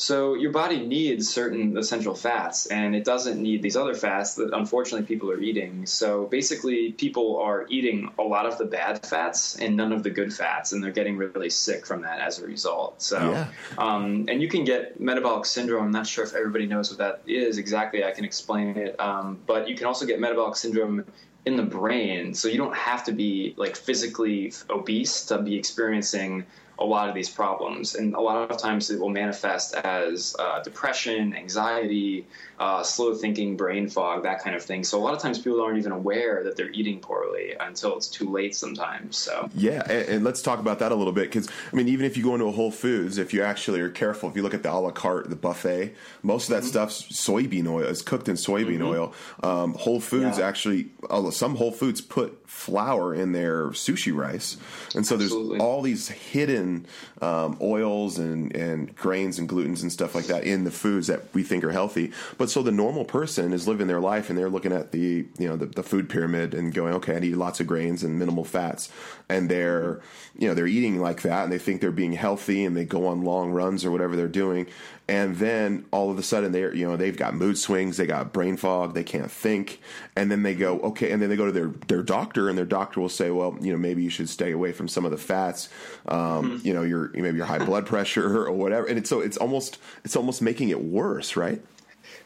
So 0.01 0.33
your 0.33 0.51
body 0.51 0.79
needs 0.79 1.31
certain 1.31 1.77
essential 1.77 2.15
fats, 2.15 2.65
and 2.65 2.95
it 2.95 3.05
doesn't 3.05 3.39
need 3.39 3.61
these 3.61 3.77
other 3.77 3.93
fats 3.93 4.33
that 4.33 4.51
unfortunately 4.51 5.05
people 5.05 5.29
are 5.29 5.39
eating. 5.39 5.85
So 5.85 6.25
basically, 6.25 6.91
people 6.93 7.37
are 7.37 7.67
eating 7.69 8.11
a 8.17 8.23
lot 8.23 8.47
of 8.47 8.57
the 8.57 8.65
bad 8.65 9.05
fats 9.05 9.59
and 9.59 9.77
none 9.77 9.91
of 9.91 10.01
the 10.01 10.09
good 10.09 10.33
fats, 10.33 10.71
and 10.71 10.83
they're 10.83 10.91
getting 10.91 11.17
really 11.17 11.51
sick 11.51 11.85
from 11.85 12.01
that 12.01 12.19
as 12.19 12.39
a 12.39 12.47
result. 12.47 12.99
So, 12.99 13.19
yeah. 13.19 13.47
um, 13.77 14.25
and 14.27 14.41
you 14.41 14.49
can 14.49 14.63
get 14.63 14.99
metabolic 14.99 15.45
syndrome. 15.45 15.85
I'm 15.85 15.91
not 15.91 16.07
sure 16.07 16.23
if 16.23 16.33
everybody 16.33 16.65
knows 16.65 16.89
what 16.89 16.97
that 16.97 17.21
is 17.27 17.59
exactly. 17.59 18.03
I 18.03 18.09
can 18.09 18.25
explain 18.25 18.77
it, 18.77 18.99
um, 18.99 19.37
but 19.45 19.69
you 19.69 19.75
can 19.75 19.85
also 19.85 20.07
get 20.07 20.19
metabolic 20.19 20.55
syndrome 20.55 21.05
in 21.45 21.55
the 21.55 21.63
brain. 21.63 22.33
So 22.33 22.47
you 22.47 22.57
don't 22.57 22.75
have 22.75 23.03
to 23.05 23.11
be 23.11 23.53
like 23.57 23.75
physically 23.75 24.53
obese 24.69 25.25
to 25.25 25.41
be 25.41 25.55
experiencing 25.55 26.45
a 26.81 26.85
lot 26.85 27.07
of 27.07 27.15
these 27.15 27.29
problems. 27.29 27.95
And 27.95 28.15
a 28.15 28.19
lot 28.19 28.49
of 28.49 28.57
times 28.57 28.89
it 28.89 28.99
will 28.99 29.09
manifest 29.09 29.75
as 29.75 30.35
uh, 30.39 30.61
depression, 30.63 31.33
anxiety, 31.35 32.25
uh, 32.59 32.83
slow 32.83 33.13
thinking, 33.13 33.55
brain 33.55 33.87
fog, 33.87 34.23
that 34.23 34.43
kind 34.43 34.55
of 34.55 34.63
thing. 34.63 34.83
So 34.83 34.99
a 34.99 35.01
lot 35.01 35.13
of 35.13 35.19
times 35.19 35.39
people 35.39 35.61
aren't 35.61 35.77
even 35.77 35.91
aware 35.91 36.43
that 36.43 36.55
they're 36.57 36.71
eating 36.71 36.99
poorly 36.99 37.55
until 37.59 37.97
it's 37.97 38.07
too 38.07 38.29
late 38.29 38.55
sometimes. 38.55 39.17
So 39.17 39.49
yeah, 39.55 39.83
and, 39.89 40.09
and 40.09 40.23
let's 40.23 40.41
talk 40.41 40.59
about 40.59 40.79
that 40.79 40.91
a 40.91 40.95
little 40.95 41.13
bit 41.13 41.31
because 41.31 41.47
I 41.71 41.75
mean, 41.75 41.87
even 41.87 42.05
if 42.05 42.17
you 42.17 42.23
go 42.23 42.33
into 42.33 42.45
a 42.45 42.51
Whole 42.51 42.71
Foods, 42.71 43.17
if 43.17 43.33
you 43.33 43.43
actually 43.43 43.79
are 43.79 43.89
careful, 43.89 44.29
if 44.29 44.35
you 44.35 44.41
look 44.43 44.53
at 44.53 44.63
the 44.63 44.71
a 44.71 44.73
la 44.73 44.91
carte, 44.91 45.29
the 45.29 45.35
buffet, 45.35 45.93
most 46.23 46.49
of 46.49 46.55
that 46.55 46.61
mm-hmm. 46.61 46.69
stuff's 46.69 47.03
soybean 47.11 47.67
oil. 47.67 47.85
It's 47.85 48.01
cooked 48.01 48.27
in 48.27 48.35
soybean 48.35 48.79
mm-hmm. 48.79 48.83
oil. 48.83 49.13
Um, 49.43 49.73
Whole 49.73 49.99
Foods 49.99 50.39
yeah. 50.39 50.47
actually, 50.47 50.89
some 51.33 51.55
Whole 51.55 51.71
Foods 51.71 52.01
put 52.01 52.40
flour 52.51 53.11
in 53.15 53.31
their 53.31 53.69
sushi 53.69 54.15
rice, 54.15 54.57
and 54.93 55.05
so 55.05 55.15
Absolutely. 55.15 55.57
there's 55.57 55.61
all 55.61 55.81
these 55.81 56.09
hidden 56.09 56.85
um, 57.21 57.57
oils 57.59 58.19
and 58.19 58.55
and 58.55 58.95
grains 58.95 59.39
and 59.39 59.49
glutens 59.49 59.81
and 59.81 59.91
stuff 59.91 60.13
like 60.13 60.25
that 60.25 60.43
in 60.43 60.63
the 60.63 60.69
foods 60.69 61.07
that 61.07 61.33
we 61.33 61.41
think 61.41 61.63
are 61.63 61.71
healthy. 61.71 62.11
But 62.37 62.51
so 62.51 62.61
the 62.61 62.71
normal 62.71 63.03
person 63.03 63.51
is 63.51 63.67
living 63.67 63.87
their 63.87 63.99
life 63.99 64.29
and 64.29 64.37
they're 64.37 64.49
looking 64.49 64.73
at 64.73 64.91
the 64.91 65.25
you 65.39 65.47
know 65.47 65.55
the, 65.55 65.65
the 65.65 65.81
food 65.81 66.07
pyramid 66.07 66.53
and 66.53 66.71
going, 66.73 66.93
okay, 66.95 67.15
I 67.15 67.19
need 67.19 67.35
lots 67.35 67.59
of 67.59 67.67
grains 67.67 68.03
and 68.03 68.19
minimal 68.19 68.43
fats, 68.43 68.91
and 69.27 69.49
they're 69.49 70.01
you 70.37 70.47
know 70.47 70.53
they're 70.53 70.67
eating 70.67 70.99
like 70.99 71.23
that 71.23 71.45
and 71.45 71.51
they 71.51 71.57
think 71.57 71.81
they're 71.81 71.91
being 71.91 72.13
healthy 72.13 72.63
and 72.63 72.77
they 72.77 72.85
go 72.85 73.07
on 73.07 73.23
long 73.23 73.51
runs 73.51 73.83
or 73.83 73.91
whatever 73.91 74.15
they're 74.15 74.27
doing, 74.27 74.67
and 75.07 75.37
then 75.37 75.85
all 75.91 76.11
of 76.11 76.19
a 76.19 76.23
sudden 76.23 76.51
they're 76.51 76.73
you 76.73 76.87
know 76.87 76.95
they've 76.95 77.17
got 77.17 77.33
mood 77.33 77.57
swings, 77.57 77.97
they 77.97 78.05
got 78.05 78.31
brain 78.31 78.55
fog, 78.55 78.93
they 78.93 79.03
can't 79.03 79.31
think, 79.31 79.81
and 80.15 80.29
then 80.29 80.43
they 80.43 80.53
go 80.53 80.79
okay, 80.81 81.11
and 81.11 81.21
then 81.21 81.29
they 81.29 81.35
go 81.35 81.45
to 81.45 81.51
their 81.51 81.69
their 81.87 82.03
doctor 82.03 82.40
and 82.49 82.57
their 82.57 82.65
doctor 82.65 82.99
will 82.99 83.09
say, 83.09 83.29
well, 83.31 83.57
you 83.61 83.71
know 83.71 83.77
maybe 83.77 84.03
you 84.03 84.09
should 84.09 84.29
stay 84.29 84.51
away 84.51 84.71
from 84.71 84.87
some 84.87 85.05
of 85.05 85.11
the 85.11 85.17
fats, 85.17 85.69
um, 86.07 86.17
mm-hmm. 86.17 86.67
you 86.67 86.73
know 86.73 86.83
your 86.83 87.11
maybe 87.13 87.37
your 87.37 87.45
high 87.45 87.63
blood 87.63 87.85
pressure 87.93 88.45
or 88.45 88.51
whatever, 88.51 88.87
and 88.87 88.97
it's 88.97 89.09
so 89.09 89.19
it's 89.19 89.37
almost 89.37 89.77
it's 90.03 90.15
almost 90.15 90.41
making 90.41 90.69
it 90.69 90.81
worse, 90.81 91.35
right? 91.35 91.61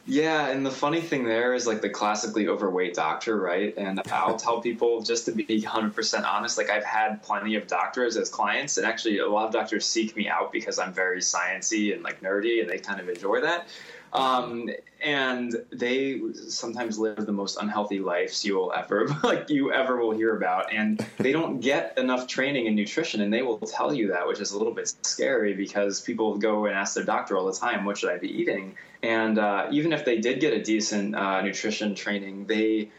Yeah, 0.08 0.50
and 0.50 0.64
the 0.64 0.72
funny 0.72 1.02
thing 1.02 1.24
there 1.24 1.56
is 1.56 1.66
like 1.66 1.82
the 1.82 1.90
classically 1.90 2.48
overweight 2.48 2.94
doctor, 2.94 3.38
right? 3.38 3.74
And 3.76 4.00
I'll 4.12 4.36
tell 4.38 4.62
people 4.62 5.02
just 5.02 5.26
to 5.26 5.32
be 5.32 5.46
100% 5.46 6.26
honest, 6.26 6.58
like 6.60 6.70
I've 6.70 6.84
had 6.84 7.24
plenty 7.24 7.56
of 7.56 7.66
doctors 7.66 8.16
as 8.16 8.30
clients, 8.30 8.78
and 8.78 8.86
actually 8.86 9.18
a 9.18 9.28
lot 9.28 9.48
of 9.48 9.52
doctors 9.52 9.86
seek 9.86 10.16
me 10.16 10.30
out 10.30 10.52
because 10.52 10.78
I'm 10.78 10.94
very 10.94 11.22
sciency 11.22 11.94
and 11.94 12.04
like 12.04 12.22
nerdy, 12.22 12.62
and 12.62 12.70
they 12.70 12.78
kind 12.78 13.00
of 13.00 13.10
enjoy 13.10 13.42
that. 13.42 13.68
Um, 14.16 14.70
and 15.04 15.56
they 15.72 16.22
sometimes 16.34 16.98
live 16.98 17.26
the 17.26 17.32
most 17.32 17.58
unhealthy 17.62 18.00
lives 18.00 18.44
you 18.46 18.56
will 18.56 18.74
ever 18.74 19.08
like 19.24 19.50
you 19.50 19.72
ever 19.72 19.98
will 19.98 20.16
hear 20.16 20.36
about. 20.36 20.74
And 20.74 21.06
they 21.18 21.32
don't 21.32 21.60
get 21.60 21.98
enough 21.98 22.26
training 22.28 22.66
in 22.66 22.76
nutrition 22.76 23.22
and 23.22 23.32
they 23.32 23.42
will 23.42 23.60
tell 23.60 23.94
you 23.94 24.08
that 24.10 24.28
which 24.28 24.40
is 24.40 24.52
a 24.52 24.58
little 24.58 24.74
bit 24.74 24.94
scary 25.04 25.54
because 25.54 26.02
people 26.02 26.38
go 26.38 26.66
and 26.66 26.76
ask 26.76 26.96
their 26.96 27.04
doctor 27.04 27.38
all 27.38 27.46
the 27.46 27.54
time 27.54 27.86
what 27.86 27.98
should 27.98 28.10
i 28.10 28.18
be 28.18 28.30
eating? 28.30 28.76
And 29.04 29.38
uh, 29.38 29.68
even 29.72 29.94
if 29.94 30.06
they 30.06 30.18
did 30.20 30.40
get 30.40 30.54
a 30.54 30.64
decent 30.64 31.16
uh, 31.16 31.42
nutrition 31.42 31.94
training 31.94 32.48
they 32.48 32.90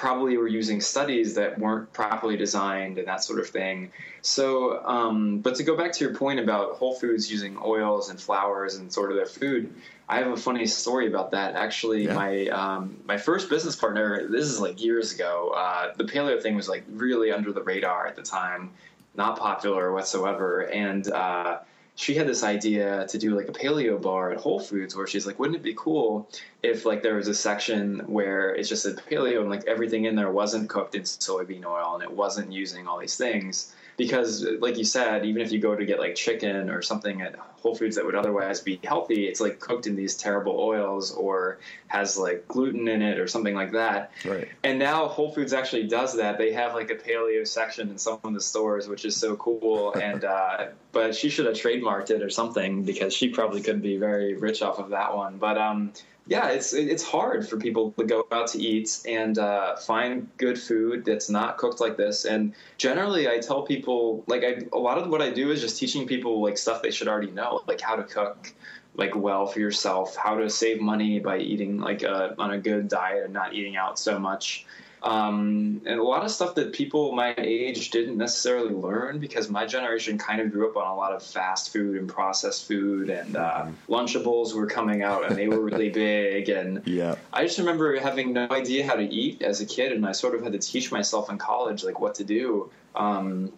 probably 0.00 0.38
were 0.38 0.48
using 0.48 0.80
studies 0.80 1.34
that 1.34 1.58
weren't 1.58 1.92
properly 1.92 2.34
designed 2.34 2.96
and 2.96 3.06
that 3.06 3.22
sort 3.22 3.38
of 3.38 3.46
thing. 3.46 3.92
So, 4.22 4.82
um, 4.86 5.40
but 5.40 5.56
to 5.56 5.62
go 5.62 5.76
back 5.76 5.92
to 5.92 6.04
your 6.04 6.14
point 6.14 6.40
about 6.40 6.76
Whole 6.76 6.94
Foods 6.94 7.30
using 7.30 7.58
oils 7.62 8.08
and 8.08 8.18
flours 8.18 8.76
and 8.76 8.90
sort 8.90 9.10
of 9.10 9.18
their 9.18 9.26
food, 9.26 9.74
I 10.08 10.16
have 10.16 10.28
a 10.28 10.38
funny 10.38 10.66
story 10.66 11.06
about 11.06 11.32
that. 11.32 11.54
Actually, 11.54 12.06
yeah. 12.06 12.14
my 12.14 12.46
um, 12.46 12.96
my 13.04 13.18
first 13.18 13.50
business 13.50 13.76
partner, 13.76 14.26
this 14.26 14.46
is 14.46 14.58
like 14.58 14.82
years 14.82 15.12
ago. 15.12 15.52
Uh, 15.54 15.92
the 15.94 16.04
paleo 16.04 16.42
thing 16.42 16.56
was 16.56 16.66
like 16.66 16.84
really 16.88 17.30
under 17.30 17.52
the 17.52 17.62
radar 17.62 18.06
at 18.06 18.16
the 18.16 18.22
time, 18.22 18.70
not 19.14 19.38
popular 19.38 19.92
whatsoever, 19.92 20.62
and. 20.62 21.12
Uh, 21.12 21.58
she 22.00 22.14
had 22.14 22.26
this 22.26 22.42
idea 22.42 23.06
to 23.08 23.18
do 23.18 23.36
like 23.36 23.46
a 23.50 23.52
paleo 23.52 24.00
bar 24.00 24.32
at 24.32 24.38
Whole 24.38 24.58
Foods 24.58 24.96
where 24.96 25.06
she's 25.06 25.26
like, 25.26 25.38
wouldn't 25.38 25.56
it 25.56 25.62
be 25.62 25.74
cool 25.74 26.30
if 26.62 26.86
like 26.86 27.02
there 27.02 27.16
was 27.16 27.28
a 27.28 27.34
section 27.34 27.98
where 28.06 28.54
it's 28.54 28.70
just 28.70 28.86
a 28.86 28.92
paleo 28.92 29.42
and 29.42 29.50
like 29.50 29.64
everything 29.66 30.06
in 30.06 30.16
there 30.16 30.30
wasn't 30.30 30.70
cooked 30.70 30.94
in 30.94 31.02
soybean 31.02 31.66
oil 31.66 31.96
and 31.96 32.02
it 32.02 32.10
wasn't 32.10 32.50
using 32.50 32.88
all 32.88 32.98
these 32.98 33.18
things? 33.18 33.74
Because 33.98 34.46
like 34.60 34.78
you 34.78 34.84
said 34.84 35.26
even 35.26 35.42
if 35.42 35.52
you 35.52 35.58
go 35.58 35.76
to 35.76 35.84
get 35.84 35.98
like 35.98 36.14
chicken 36.14 36.70
or 36.70 36.80
something 36.80 37.20
at 37.20 37.36
whole 37.36 37.74
foods 37.74 37.96
that 37.96 38.06
would 38.06 38.14
otherwise 38.14 38.62
be 38.62 38.80
healthy 38.82 39.28
it's 39.28 39.38
like 39.38 39.60
cooked 39.60 39.86
in 39.86 39.94
these 39.94 40.16
terrible 40.16 40.58
oils 40.58 41.12
or 41.12 41.58
has 41.88 42.16
like 42.16 42.48
gluten 42.48 42.88
in 42.88 43.02
it 43.02 43.18
or 43.18 43.28
something 43.28 43.54
like 43.54 43.72
that. 43.72 44.12
Right. 44.24 44.48
And 44.64 44.78
now 44.78 45.06
whole 45.08 45.30
foods 45.32 45.52
actually 45.52 45.86
does 45.86 46.16
that. 46.16 46.38
They 46.38 46.54
have 46.54 46.72
like 46.74 46.90
a 46.90 46.94
paleo 46.94 47.46
section 47.46 47.90
in 47.90 47.98
some 47.98 48.20
of 48.24 48.32
the 48.32 48.40
stores 48.40 48.88
which 48.88 49.04
is 49.04 49.14
so 49.14 49.36
cool. 49.36 49.92
And 49.92 50.24
uh, 50.24 50.68
but 50.92 51.14
she 51.14 51.28
should 51.28 51.46
have 51.46 51.54
trademarked 51.54 52.10
it 52.10 52.22
or 52.22 52.30
something 52.30 52.82
because 52.82 53.14
she 53.14 53.28
probably 53.28 53.62
could 53.62 53.80
be 53.82 53.96
very 53.96 54.34
rich 54.34 54.62
off 54.62 54.78
of 54.78 54.90
that 54.90 55.16
one 55.16 55.38
but 55.38 55.56
um 55.58 55.92
yeah, 56.30 56.50
it's 56.50 56.72
it's 56.72 57.02
hard 57.02 57.48
for 57.48 57.56
people 57.56 57.90
to 57.98 58.04
go 58.04 58.24
out 58.30 58.46
to 58.48 58.62
eat 58.62 59.00
and 59.04 59.36
uh, 59.36 59.74
find 59.74 60.28
good 60.36 60.60
food 60.60 61.04
that's 61.04 61.28
not 61.28 61.58
cooked 61.58 61.80
like 61.80 61.96
this. 61.96 62.24
And 62.24 62.54
generally, 62.78 63.28
I 63.28 63.38
tell 63.38 63.62
people 63.62 64.22
like 64.28 64.44
I, 64.44 64.58
a 64.72 64.78
lot 64.78 64.96
of 64.96 65.08
what 65.08 65.20
I 65.20 65.30
do 65.30 65.50
is 65.50 65.60
just 65.60 65.76
teaching 65.76 66.06
people 66.06 66.40
like 66.40 66.56
stuff 66.56 66.82
they 66.82 66.92
should 66.92 67.08
already 67.08 67.32
know, 67.32 67.62
like 67.66 67.80
how 67.80 67.96
to 67.96 68.04
cook 68.04 68.52
like 68.94 69.16
well 69.16 69.44
for 69.46 69.58
yourself, 69.58 70.14
how 70.14 70.36
to 70.36 70.48
save 70.48 70.80
money 70.80 71.18
by 71.18 71.38
eating 71.38 71.80
like 71.80 72.04
a, 72.04 72.36
on 72.38 72.52
a 72.52 72.58
good 72.58 72.86
diet 72.86 73.24
and 73.24 73.32
not 73.32 73.54
eating 73.54 73.76
out 73.76 73.98
so 73.98 74.16
much 74.16 74.66
um, 75.02 75.80
and 75.86 75.98
a 75.98 76.02
lot 76.02 76.24
of 76.24 76.30
stuff 76.30 76.54
that 76.56 76.72
people 76.72 77.12
my 77.12 77.34
age 77.38 77.90
didn't 77.90 78.18
necessarily 78.18 78.74
learn 78.74 79.18
because 79.18 79.48
my 79.48 79.64
generation 79.64 80.18
kind 80.18 80.40
of 80.40 80.52
grew 80.52 80.68
up 80.68 80.76
on 80.76 80.86
a 80.86 80.94
lot 80.94 81.12
of 81.12 81.22
fast 81.22 81.72
food 81.72 81.96
and 81.98 82.08
processed 82.08 82.68
food 82.68 83.08
and 83.08 83.36
uh, 83.36 83.62
mm-hmm. 83.62 83.92
Lunchables 83.92 84.54
were 84.54 84.66
coming 84.66 85.02
out 85.02 85.24
and 85.24 85.36
they 85.36 85.48
were 85.48 85.60
really 85.60 85.88
big 86.08 86.50
and 86.50 86.86
yeah. 86.86 87.14
I 87.32 87.44
just 87.44 87.58
remember 87.58 87.98
having 87.98 88.34
no 88.34 88.46
idea 88.50 88.86
how 88.86 88.94
to 88.94 89.04
eat 89.04 89.40
as 89.40 89.60
a 89.60 89.66
kid 89.66 89.92
and 89.92 90.06
I 90.06 90.12
sort 90.12 90.34
of 90.34 90.42
had 90.42 90.52
to 90.52 90.58
teach 90.58 90.92
myself 90.92 91.30
in 91.30 91.38
college 91.38 91.82
like 91.82 92.00
what 92.00 92.16
to 92.16 92.24
do. 92.24 92.70
Um, 92.94 93.52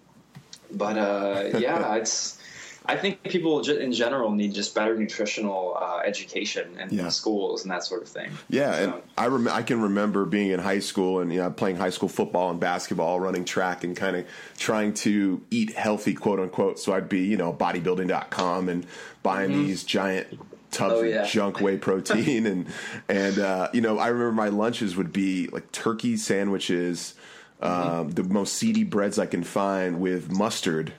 but 0.71 0.97
uh, 0.97 1.59
yeah, 1.59 1.95
it's 1.97 2.39
I 2.87 2.97
think 2.97 3.23
people 3.23 3.61
in 3.69 3.93
general 3.93 4.31
need 4.33 4.55
just 4.55 4.75
better 4.75 4.97
nutritional 4.97 5.77
uh, 5.81 6.01
education 6.05 6.79
in 6.79 6.91
yeah. 6.91 7.09
schools 7.11 7.63
and 7.63 7.71
that 7.71 7.85
sort 7.85 8.03
of 8.03 8.09
thing. 8.09 8.31
Yeah, 8.49 8.73
so. 8.73 8.83
and 8.83 9.03
I 9.17 9.27
rem- 9.29 9.49
I 9.49 9.63
can 9.63 9.81
remember 9.81 10.25
being 10.25 10.51
in 10.51 10.59
high 10.59 10.81
school 10.81 11.21
and 11.21 11.33
you 11.33 11.41
know 11.41 11.51
playing 11.51 11.77
high 11.77 11.91
school 11.91 12.09
football 12.09 12.51
and 12.51 12.59
basketball, 12.59 13.21
running 13.21 13.45
track, 13.45 13.85
and 13.85 13.97
kind 13.97 14.17
of 14.17 14.27
trying 14.59 14.95
to 14.95 15.41
eat 15.51 15.75
healthy, 15.75 16.15
quote 16.15 16.41
unquote. 16.41 16.79
So 16.79 16.93
I'd 16.93 17.09
be 17.09 17.21
you 17.21 17.37
know 17.37 17.53
bodybuilding.com 17.53 18.69
and 18.69 18.87
buying 19.23 19.51
mm-hmm. 19.51 19.67
these 19.67 19.85
giant 19.85 20.41
tubs 20.73 20.95
oh, 20.95 21.03
yeah. 21.03 21.23
of 21.23 21.29
junk 21.29 21.61
whey 21.61 21.77
protein 21.79 22.47
and 22.47 22.67
and 23.09 23.39
uh, 23.39 23.69
you 23.73 23.81
know 23.81 23.99
I 23.99 24.09
remember 24.09 24.33
my 24.33 24.49
lunches 24.49 24.97
would 24.97 25.13
be 25.13 25.49
like 25.49 25.71
turkey 25.73 26.17
sandwiches. 26.17 27.15
Mm-hmm. 27.61 27.91
Um, 27.91 28.11
the 28.11 28.25
most 28.25 28.55
seedy 28.55 28.83
breads 28.83 29.21
I 29.21 29.27
can 29.27 29.45
find 29.45 30.01
with 30.01 30.33
mustard 30.33 30.95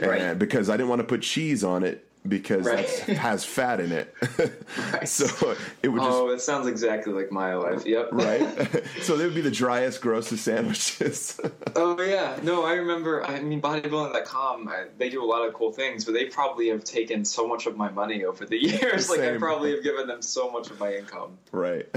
right. 0.00 0.38
because 0.38 0.70
I 0.70 0.76
didn't 0.76 0.88
want 0.88 1.00
to 1.00 1.06
put 1.06 1.22
cheese 1.22 1.64
on 1.64 1.82
it 1.82 2.06
because 2.26 2.66
right. 2.66 3.08
it 3.08 3.16
has 3.16 3.44
fat 3.44 3.80
in 3.80 3.90
it. 3.90 4.14
right. 4.92 5.08
So 5.08 5.56
it 5.82 5.88
would. 5.88 6.00
Just, 6.00 6.12
oh, 6.12 6.30
it 6.30 6.40
sounds 6.40 6.66
exactly 6.66 7.12
like 7.12 7.32
my 7.32 7.54
life. 7.54 7.84
Yep. 7.84 8.08
Right. 8.12 8.84
so 9.02 9.16
they 9.16 9.24
would 9.24 9.34
be 9.34 9.40
the 9.40 9.50
driest, 9.50 10.00
grossest 10.00 10.44
sandwiches. 10.44 11.40
oh 11.76 12.00
yeah, 12.00 12.38
no, 12.42 12.64
I 12.64 12.74
remember. 12.74 13.24
I 13.24 13.40
mean, 13.40 13.60
bodybuilding.com. 13.60 14.72
They 14.98 15.08
do 15.08 15.22
a 15.22 15.26
lot 15.26 15.46
of 15.46 15.54
cool 15.54 15.72
things, 15.72 16.04
but 16.04 16.14
they 16.14 16.26
probably 16.26 16.68
have 16.68 16.84
taken 16.84 17.24
so 17.24 17.46
much 17.46 17.66
of 17.66 17.76
my 17.76 17.90
money 17.90 18.24
over 18.24 18.46
the 18.46 18.58
years. 18.58 19.10
like 19.10 19.20
I 19.20 19.36
probably 19.36 19.72
have 19.74 19.82
given 19.82 20.06
them 20.06 20.22
so 20.22 20.50
much 20.50 20.70
of 20.70 20.78
my 20.78 20.94
income. 20.94 21.38
Right. 21.50 21.88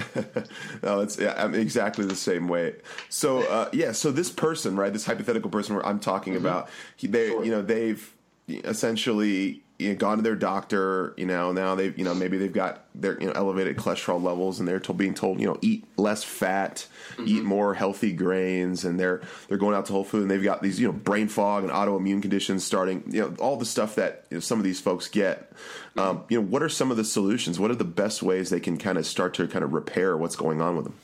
no, 0.84 1.02
it's 1.02 1.20
yeah, 1.20 1.36
I'm 1.38 1.54
exactly 1.54 2.06
the 2.06 2.16
same 2.16 2.48
way. 2.48 2.76
So 3.10 3.42
uh, 3.44 3.70
yeah, 3.74 3.92
so 3.92 4.12
this 4.12 4.32
person, 4.32 4.76
right, 4.76 4.92
this 4.92 5.06
hypothetical 5.06 5.52
person 5.52 5.76
where 5.76 5.86
I'm 5.86 6.00
talking 6.00 6.34
mm-hmm. 6.34 6.46
about, 6.46 6.70
he, 6.96 7.08
they, 7.08 7.30
sure. 7.30 7.46
you 7.46 7.52
know, 7.52 7.62
they've 7.62 8.12
essentially 8.48 9.65
you 9.78 9.90
know, 9.90 9.96
gone 9.96 10.18
to 10.18 10.24
their 10.24 10.36
doctor, 10.36 11.14
you 11.18 11.26
know, 11.26 11.52
now 11.52 11.76
they've, 11.76 11.98
you 11.98 12.06
know, 12.06 12.16
maybe 12.16 12.38
they've 12.38 12.54
got 12.54 12.86
their, 12.96 13.20
you 13.20 13.28
know, 13.28 13.34
elevated 13.34 13.76
cholesterol 13.76 14.24
levels 14.24 14.60
and 14.60 14.68
they're 14.68 14.80
told, 14.80 14.98
being 14.98 15.14
told, 15.14 15.40
you 15.42 15.48
know, 15.48 15.58
eat 15.62 15.84
less 15.98 16.24
fat, 16.24 16.88
mm-hmm. 17.14 17.28
eat 17.28 17.44
more 17.44 17.74
healthy 17.74 18.14
grains. 18.14 18.86
And 18.86 18.98
they're, 18.98 19.22
they're 19.50 19.58
going 19.58 19.76
out 19.76 19.86
to 19.88 19.92
Whole 19.92 20.06
Food 20.06 20.22
and 20.22 20.32
they've 20.32 20.42
got 20.42 20.62
these, 20.62 20.80
you 20.80 20.88
know, 20.88 20.94
brain 20.94 21.28
fog 21.28 21.64
and 21.64 21.74
autoimmune 21.74 22.22
conditions 22.22 22.64
starting, 22.64 23.04
you 23.12 23.22
know, 23.22 23.36
all 23.40 23.58
the 23.58 23.66
stuff 23.66 23.96
that 23.96 24.26
you 24.30 24.38
know, 24.38 24.42
some 24.42 24.60
of 24.60 24.64
these 24.64 24.80
folks 24.80 25.10
get. 25.10 25.52
Mm-hmm. 25.52 26.00
Um, 26.00 26.24
you 26.30 26.40
know, 26.40 26.48
what 26.48 26.64
are 26.64 26.70
some 26.70 26.90
of 26.90 26.96
the 26.96 27.04
solutions? 27.04 27.60
What 27.60 27.70
are 27.70 27.76
the 27.76 27.84
best 27.84 28.24
ways 28.24 28.50
they 28.50 28.62
can 28.62 28.78
kind 28.78 28.98
of 28.98 29.06
start 29.06 29.34
to 29.36 29.48
kind 29.48 29.66
of 29.66 29.74
repair 29.74 30.16
what's 30.16 30.38
going 30.38 30.62
on 30.62 30.78
with 30.78 30.86
them? 30.86 30.96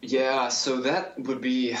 Yeah. 0.00 0.48
So 0.48 0.82
that 0.82 1.18
would 1.18 1.40
be, 1.40 1.76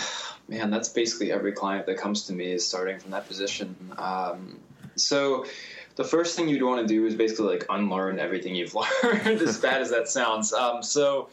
man, 0.48 0.70
that's 0.70 0.88
basically 0.88 1.30
every 1.30 1.52
client 1.52 1.86
that 1.86 1.98
comes 1.98 2.26
to 2.26 2.32
me 2.32 2.50
is 2.50 2.66
starting 2.66 2.98
from 2.98 3.12
that 3.12 3.28
position. 3.28 3.76
Um, 3.96 4.58
so, 4.96 5.46
the 5.96 6.04
first 6.04 6.36
thing 6.36 6.48
you'd 6.48 6.62
want 6.62 6.86
to 6.86 6.86
do 6.86 7.06
is 7.06 7.14
basically 7.14 7.46
like 7.46 7.66
unlearn 7.68 8.18
everything 8.18 8.54
you've 8.54 8.74
learned, 9.02 9.42
as 9.42 9.58
bad 9.58 9.80
as 9.80 9.90
that 9.90 10.08
sounds. 10.08 10.52
Um, 10.52 10.82
so 10.82 11.28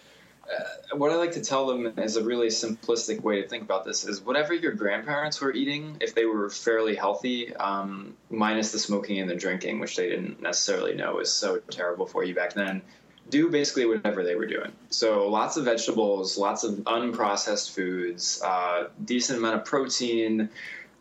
uh, 0.45 0.97
what 0.97 1.11
I 1.11 1.15
like 1.15 1.33
to 1.33 1.41
tell 1.41 1.67
them 1.67 1.93
is 1.99 2.15
a 2.15 2.23
really 2.23 2.47
simplistic 2.47 3.21
way 3.21 3.41
to 3.41 3.47
think 3.47 3.63
about 3.63 3.85
this 3.85 4.05
is 4.05 4.21
whatever 4.21 4.53
your 4.53 4.71
grandparents 4.71 5.39
were 5.39 5.53
eating, 5.53 5.97
if 6.01 6.15
they 6.15 6.25
were 6.25 6.49
fairly 6.49 6.95
healthy, 6.95 7.55
um, 7.55 8.15
minus 8.29 8.71
the 8.71 8.79
smoking 8.79 9.19
and 9.19 9.29
the 9.29 9.35
drinking, 9.35 9.79
which 9.79 9.95
they 9.95 10.09
didn't 10.09 10.41
necessarily 10.41 10.95
know 10.95 11.15
was 11.15 11.31
so 11.31 11.57
terrible 11.69 12.05
for 12.05 12.23
you 12.23 12.33
back 12.33 12.53
then, 12.53 12.81
do 13.29 13.49
basically 13.49 13.85
whatever 13.85 14.23
they 14.23 14.35
were 14.35 14.45
doing. 14.45 14.71
So 14.89 15.29
lots 15.29 15.55
of 15.55 15.65
vegetables, 15.65 16.37
lots 16.37 16.63
of 16.63 16.75
unprocessed 16.75 17.73
foods, 17.73 18.41
uh, 18.43 18.89
decent 19.05 19.39
amount 19.39 19.55
of 19.55 19.65
protein, 19.65 20.49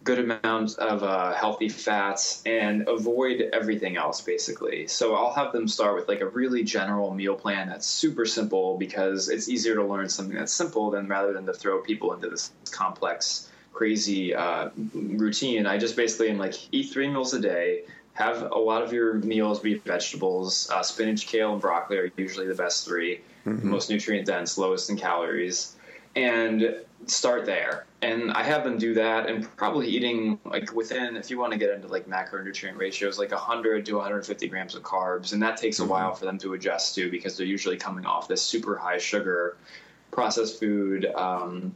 good 0.05 0.19
amount 0.19 0.79
of 0.79 1.03
uh, 1.03 1.33
healthy 1.35 1.69
fats 1.69 2.43
and 2.45 2.89
avoid 2.89 3.51
everything 3.53 3.97
else 3.97 4.21
basically. 4.21 4.87
So 4.87 5.15
I'll 5.15 5.33
have 5.33 5.53
them 5.53 5.69
start 5.69 5.95
with 5.95 6.09
like 6.09 6.21
a 6.21 6.29
really 6.29 6.65
general 6.65 7.13
meal 7.15 7.35
plan 7.35 7.69
that's 7.69 7.87
super 7.87 8.25
simple 8.27 8.77
because 8.79 9.29
it's 9.29 9.49
easier 9.49 9.75
to 9.77 9.85
learn 9.85 10.09
something 10.09 10.37
that's 10.37 10.53
simple 10.53 10.91
than 10.91 11.09
rather 11.09 11.33
than 11.33 11.47
to 11.47 11.53
throw 11.53 11.81
people 11.81 12.13
into 12.15 12.29
this 12.29 12.53
complex, 12.71 13.51
crazy 13.73 14.35
uh, 14.35 14.71
routine. 14.95 15.67
I 15.67 15.79
just 15.79 15.97
basically 15.97 16.31
am 16.31 16.39
like 16.39 16.55
eat 16.73 16.93
three 16.93 17.09
meals 17.09 17.35
a 17.35 17.41
day. 17.41 17.85
Have 18.15 18.43
a 18.43 18.59
lot 18.59 18.83
of 18.83 18.93
your 18.93 19.15
meals 19.15 19.61
be 19.61 19.75
vegetables. 19.75 20.69
Uh, 20.71 20.83
spinach, 20.83 21.27
kale, 21.27 21.53
and 21.53 21.61
broccoli 21.61 21.99
are 21.99 22.13
usually 22.17 22.47
the 22.47 22.55
best 22.55 22.87
3 22.87 23.21
mm-hmm. 23.47 23.71
most 23.71 23.89
nutrient 23.89 24.27
dense, 24.27 24.59
lowest 24.59 24.91
in 24.91 24.97
calories 24.97 25.77
and 26.15 26.77
start 27.07 27.47
there. 27.47 27.87
And 28.01 28.33
I 28.33 28.43
have 28.43 28.65
them 28.65 28.79
do 28.79 28.95
that 28.95 29.29
and 29.29 29.45
probably 29.57 29.89
eating 29.89 30.39
like 30.45 30.73
within, 30.73 31.17
if 31.17 31.31
you 31.31 31.39
want 31.39 31.53
to 31.53 31.59
get 31.59 31.71
into 31.71 31.89
like 31.89 32.09
macronutrient 32.09 32.77
ratios, 32.77 33.19
like 33.19 33.31
100 33.31 33.87
to 33.87 33.95
150 33.95 34.49
grams 34.49 34.75
of 34.75 34.83
carbs. 34.83 35.33
And 35.33 35.43
that 35.43 35.57
takes 35.57 35.79
a 35.79 35.83
mm-hmm. 35.83 35.91
while 35.91 36.15
for 36.15 36.25
them 36.25 36.39
to 36.39 36.55
adjust 36.55 36.95
to 36.97 37.11
because 37.11 37.37
they're 37.37 37.47
usually 37.47 37.77
coming 37.77 38.07
off 38.07 38.29
this 38.29 38.43
super 38.43 38.77
high 38.77 38.99
sugar 38.99 39.57
processed 40.11 40.59
food 40.59 41.07
um, 41.15 41.75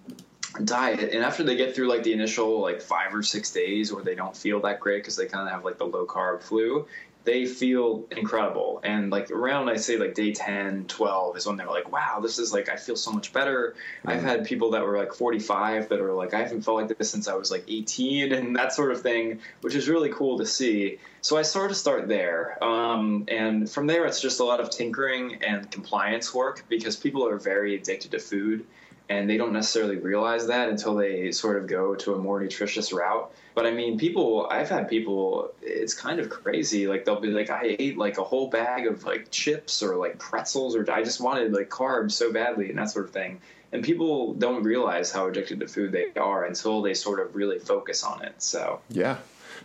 diet. 0.65 1.13
And 1.13 1.25
after 1.25 1.43
they 1.43 1.57
get 1.57 1.75
through 1.75 1.89
like 1.89 2.03
the 2.03 2.13
initial 2.13 2.61
like 2.61 2.81
five 2.81 3.15
or 3.15 3.23
six 3.23 3.51
days 3.51 3.93
where 3.93 4.03
they 4.03 4.15
don't 4.15 4.37
feel 4.37 4.61
that 4.63 4.81
great 4.81 5.03
because 5.03 5.17
they 5.17 5.27
kind 5.27 5.47
of 5.47 5.53
have 5.53 5.65
like 5.65 5.79
the 5.79 5.87
low 5.87 6.07
carb 6.07 6.43
flu, 6.43 6.87
they 7.27 7.45
feel 7.45 8.07
incredible. 8.17 8.81
And 8.85 9.11
like 9.11 9.31
around, 9.31 9.69
I 9.69 9.77
say 9.77 9.99
like 9.99 10.15
day 10.15 10.33
10, 10.33 10.87
12 10.87 11.37
is 11.37 11.47
when 11.47 11.57
they're 11.57 11.67
like, 11.67 11.91
wow, 11.93 12.21
this 12.23 12.39
is 12.39 12.53
like, 12.53 12.69
I 12.69 12.77
feel 12.77 12.97
so 12.97 13.11
much 13.11 13.33
better. 13.33 13.75
Mm-hmm. 13.99 14.09
I've 14.09 14.23
had 14.23 14.47
people 14.47 14.71
that 14.71 14.87
were 14.87 14.97
like 14.97 15.13
45 15.13 15.89
that 15.89 16.01
are 16.01 16.13
like, 16.13 16.33
I 16.33 16.39
haven't 16.39 16.63
felt 16.63 16.79
like 16.79 16.97
this 16.97 17.11
since 17.11 17.27
I 17.29 17.35
was 17.35 17.51
like 17.51 17.65
18 17.69 18.33
and 18.33 18.57
that 18.57 18.73
sort 18.73 18.93
of 18.93 19.03
thing, 19.03 19.41
which 19.61 19.75
is 19.75 19.89
really 19.89 20.11
cool 20.11 20.39
to 20.39 20.47
see. 20.47 20.99
So 21.21 21.37
I 21.37 21.43
sort 21.43 21.73
of 21.73 21.77
start 21.77 22.07
there. 22.07 22.63
Um, 22.63 23.25
and 23.27 23.69
from 23.69 23.89
there, 23.89 24.07
it's 24.07 24.21
just 24.21 24.39
a 24.39 24.45
lot 24.45 24.61
of 24.61 24.71
tinkering 24.71 25.43
and 25.43 25.69
compliance 25.71 26.33
work 26.33 26.65
because 26.69 26.95
people 26.95 27.27
are 27.27 27.37
very 27.37 27.75
addicted 27.75 28.13
to 28.13 28.21
food 28.21 28.65
and 29.09 29.29
they 29.29 29.37
don't 29.37 29.53
necessarily 29.53 29.97
realize 29.97 30.47
that 30.47 30.69
until 30.69 30.95
they 30.95 31.31
sort 31.33 31.57
of 31.57 31.67
go 31.67 31.95
to 31.97 32.15
a 32.15 32.19
more 32.19 32.41
nutritious 32.41 32.93
route. 32.93 33.31
But 33.57 33.65
I 33.65 33.71
mean, 33.71 33.99
people, 33.99 34.47
I've 34.51 34.69
had 34.69 34.87
people, 34.87 35.51
it's 35.63 35.95
kind 35.95 36.21
of 36.21 36.29
crazy. 36.29 36.87
Like, 36.87 37.07
they'll 37.07 37.19
be 37.19 37.29
like, 37.29 37.49
I 37.49 37.75
ate 37.79 37.97
like 37.97 38.19
a 38.19 38.23
whole 38.23 38.49
bag 38.49 38.87
of 38.87 39.05
like 39.05 39.31
chips 39.31 39.83
or 39.83 39.97
like 39.97 40.19
pretzels, 40.19 40.77
or 40.77 40.85
I 40.93 41.03
just 41.03 41.23
wanted 41.23 41.55
like 41.55 41.71
carbs 41.71 42.13
so 42.13 42.31
badly 42.31 42.69
and 42.69 42.79
that 42.79 42.91
sort 42.91 43.07
of 43.07 43.13
thing. 43.13 43.41
And 43.73 43.83
people 43.83 44.35
don't 44.35 44.63
realize 44.63 45.11
how 45.11 45.27
addicted 45.27 45.61
to 45.61 45.69
food 45.69 45.91
they 45.91 46.13
are 46.21 46.45
until 46.45 46.83
they 46.83 46.93
sort 46.93 47.19
of 47.19 47.35
really 47.35 47.59
focus 47.59 48.05
on 48.05 48.23
it. 48.23 48.35
So, 48.43 48.83
yeah, 48.91 49.17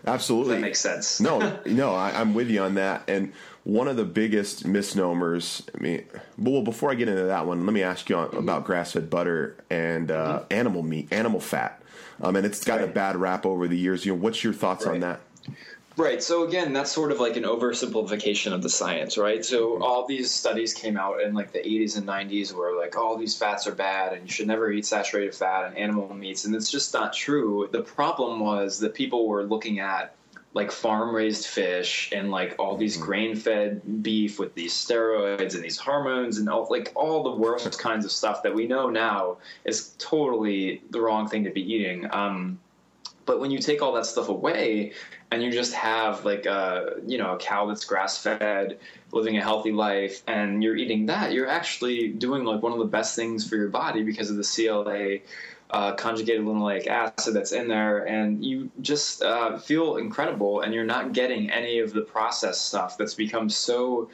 absolutely. 0.08 0.56
That 0.56 0.62
makes 0.62 0.80
sense. 0.80 1.20
no, 1.20 1.60
no, 1.66 1.94
I, 1.94 2.12
I'm 2.18 2.34
with 2.34 2.50
you 2.50 2.62
on 2.62 2.76
that. 2.76 3.04
And, 3.10 3.34
one 3.64 3.88
of 3.88 3.96
the 3.96 4.06
biggest 4.06 4.66
misnomers. 4.66 5.62
I 5.78 5.84
mean, 5.84 6.06
well, 6.38 6.64
before 6.64 6.92
I 6.92 6.96
get 6.96 7.08
into 7.08 7.26
that 7.26 7.46
one, 7.46 7.66
let 7.66 7.74
me 7.74 7.84
ask 7.84 8.10
you 8.10 8.18
about 8.18 8.66
grass-fed 8.66 9.10
butter 9.10 9.56
and 9.70 10.10
uh, 10.10 10.40
mm-hmm. 10.40 10.46
animal 10.50 10.82
meat, 10.82 11.10
animal 11.12 11.40
fat, 11.40 11.81
um, 12.22 12.36
and 12.36 12.46
it's 12.46 12.64
got 12.64 12.80
right. 12.80 12.90
a 12.90 12.92
bad 12.92 13.16
rap 13.16 13.46
over 13.46 13.68
the 13.68 13.78
years. 13.78 14.06
You 14.06 14.14
know, 14.14 14.20
what's 14.20 14.44
your 14.44 14.54
thoughts 14.54 14.86
right. 14.86 14.96
on 14.96 15.00
that? 15.02 15.22
Right. 15.98 16.24
So 16.24 16.48
again, 16.48 16.72
that's 16.72 16.92
sort 16.92 17.12
of 17.12 17.20
like 17.20 17.36
an 17.36 17.44
oversimplification 17.44 18.54
of 18.54 18.64
the 18.64 18.70
science, 18.70 19.18
right? 19.18 19.44
So 19.44 19.74
mm-hmm. 19.74 19.84
all 19.84 20.08
these 20.08 20.32
studies 20.32 20.74
came 20.74 20.98
out 20.98 21.22
in 21.22 21.34
like 21.34 21.52
the 21.52 21.60
80s 21.60 21.98
and 21.98 22.08
90s 22.08 22.54
where 22.54 22.78
like 22.78 22.96
all 22.96 23.18
these 23.18 23.38
fats 23.38 23.68
are 23.68 23.76
bad 23.76 24.14
and 24.14 24.24
you 24.24 24.32
should 24.32 24.48
never 24.48 24.72
eat 24.72 24.86
saturated 24.86 25.36
fat 25.36 25.66
and 25.66 25.78
animal 25.78 26.14
meats 26.14 26.46
and 26.46 26.56
it's 26.56 26.72
just 26.72 26.94
not 26.94 27.14
true. 27.14 27.68
The 27.72 27.82
problem 27.82 28.40
was 28.40 28.80
that 28.80 28.94
people 28.94 29.28
were 29.28 29.44
looking 29.44 29.80
at 29.80 30.16
like 30.54 30.72
farm 30.72 31.16
raised 31.16 31.48
fish 31.48 32.10
and 32.12 32.30
like 32.30 32.56
all 32.60 32.76
these 32.76 32.96
mm-hmm. 32.96 33.06
grain 33.06 33.36
fed 33.36 34.04
beef 34.04 34.38
with 34.38 34.54
these 34.54 34.74
steroids 34.74 35.56
and 35.56 35.64
these 35.64 35.78
hormones 35.78 36.38
and 36.38 36.50
all 36.50 36.68
like 36.70 36.92
all 36.96 37.24
the 37.24 37.32
worst 37.32 37.80
kinds 37.80 38.04
of 38.04 38.12
stuff 38.12 38.44
that 38.44 38.54
we 38.54 38.68
know 38.68 38.90
now 38.90 39.38
is 39.64 39.96
totally 39.98 40.82
the 40.90 41.00
wrong 41.00 41.28
thing 41.28 41.44
to 41.46 41.52
be 41.52 41.74
eating. 41.74 42.06
Um, 42.12 42.60
but 43.26 43.40
when 43.40 43.52
you 43.52 43.60
take 43.60 43.82
all 43.82 43.94
that 43.94 44.06
stuff 44.06 44.28
away 44.28 44.92
and 45.32 45.42
you 45.42 45.52
just 45.52 45.74
have 45.74 46.26
like 46.26 46.46
a 46.46 46.96
you 47.06 47.18
know 47.18 47.36
a 47.36 47.38
cow 47.38 47.66
that's 47.68 47.86
grass 47.86 48.22
fed, 48.22 48.78
living 49.14 49.38
a 49.38 49.42
healthy 49.42 49.72
life, 49.72 50.22
and 50.28 50.62
you're 50.62 50.76
eating 50.76 51.06
that, 51.06 51.32
you're 51.32 51.48
actually 51.48 52.10
doing 52.10 52.44
like 52.44 52.62
one 52.62 52.74
of 52.74 52.80
the 52.80 52.86
best 52.86 53.16
things 53.16 53.48
for 53.48 53.56
your 53.56 53.70
body 53.70 54.04
because 54.04 54.30
of 54.30 54.36
the 54.36 54.44
CLA 54.44 55.20
uh, 55.72 55.94
conjugated 55.94 56.46
linoleic 56.46 56.88
acid 56.88 57.34
that's 57.34 57.54
in 57.54 57.68
there, 57.68 58.06
and 58.06 58.44
you 58.44 58.70
just 58.82 59.24
uh, 59.24 59.58
feel 59.58 59.98
incredible, 59.98 60.62
and 60.62 60.74
you're 60.74 60.84
not 60.84 61.14
getting 61.14 61.50
any 61.50 61.80
of 61.80 61.94
the 61.94 62.02
processed 62.02 62.68
stuff 62.68 62.98
that's 62.98 63.14
become 63.16 63.50
so 63.50 64.10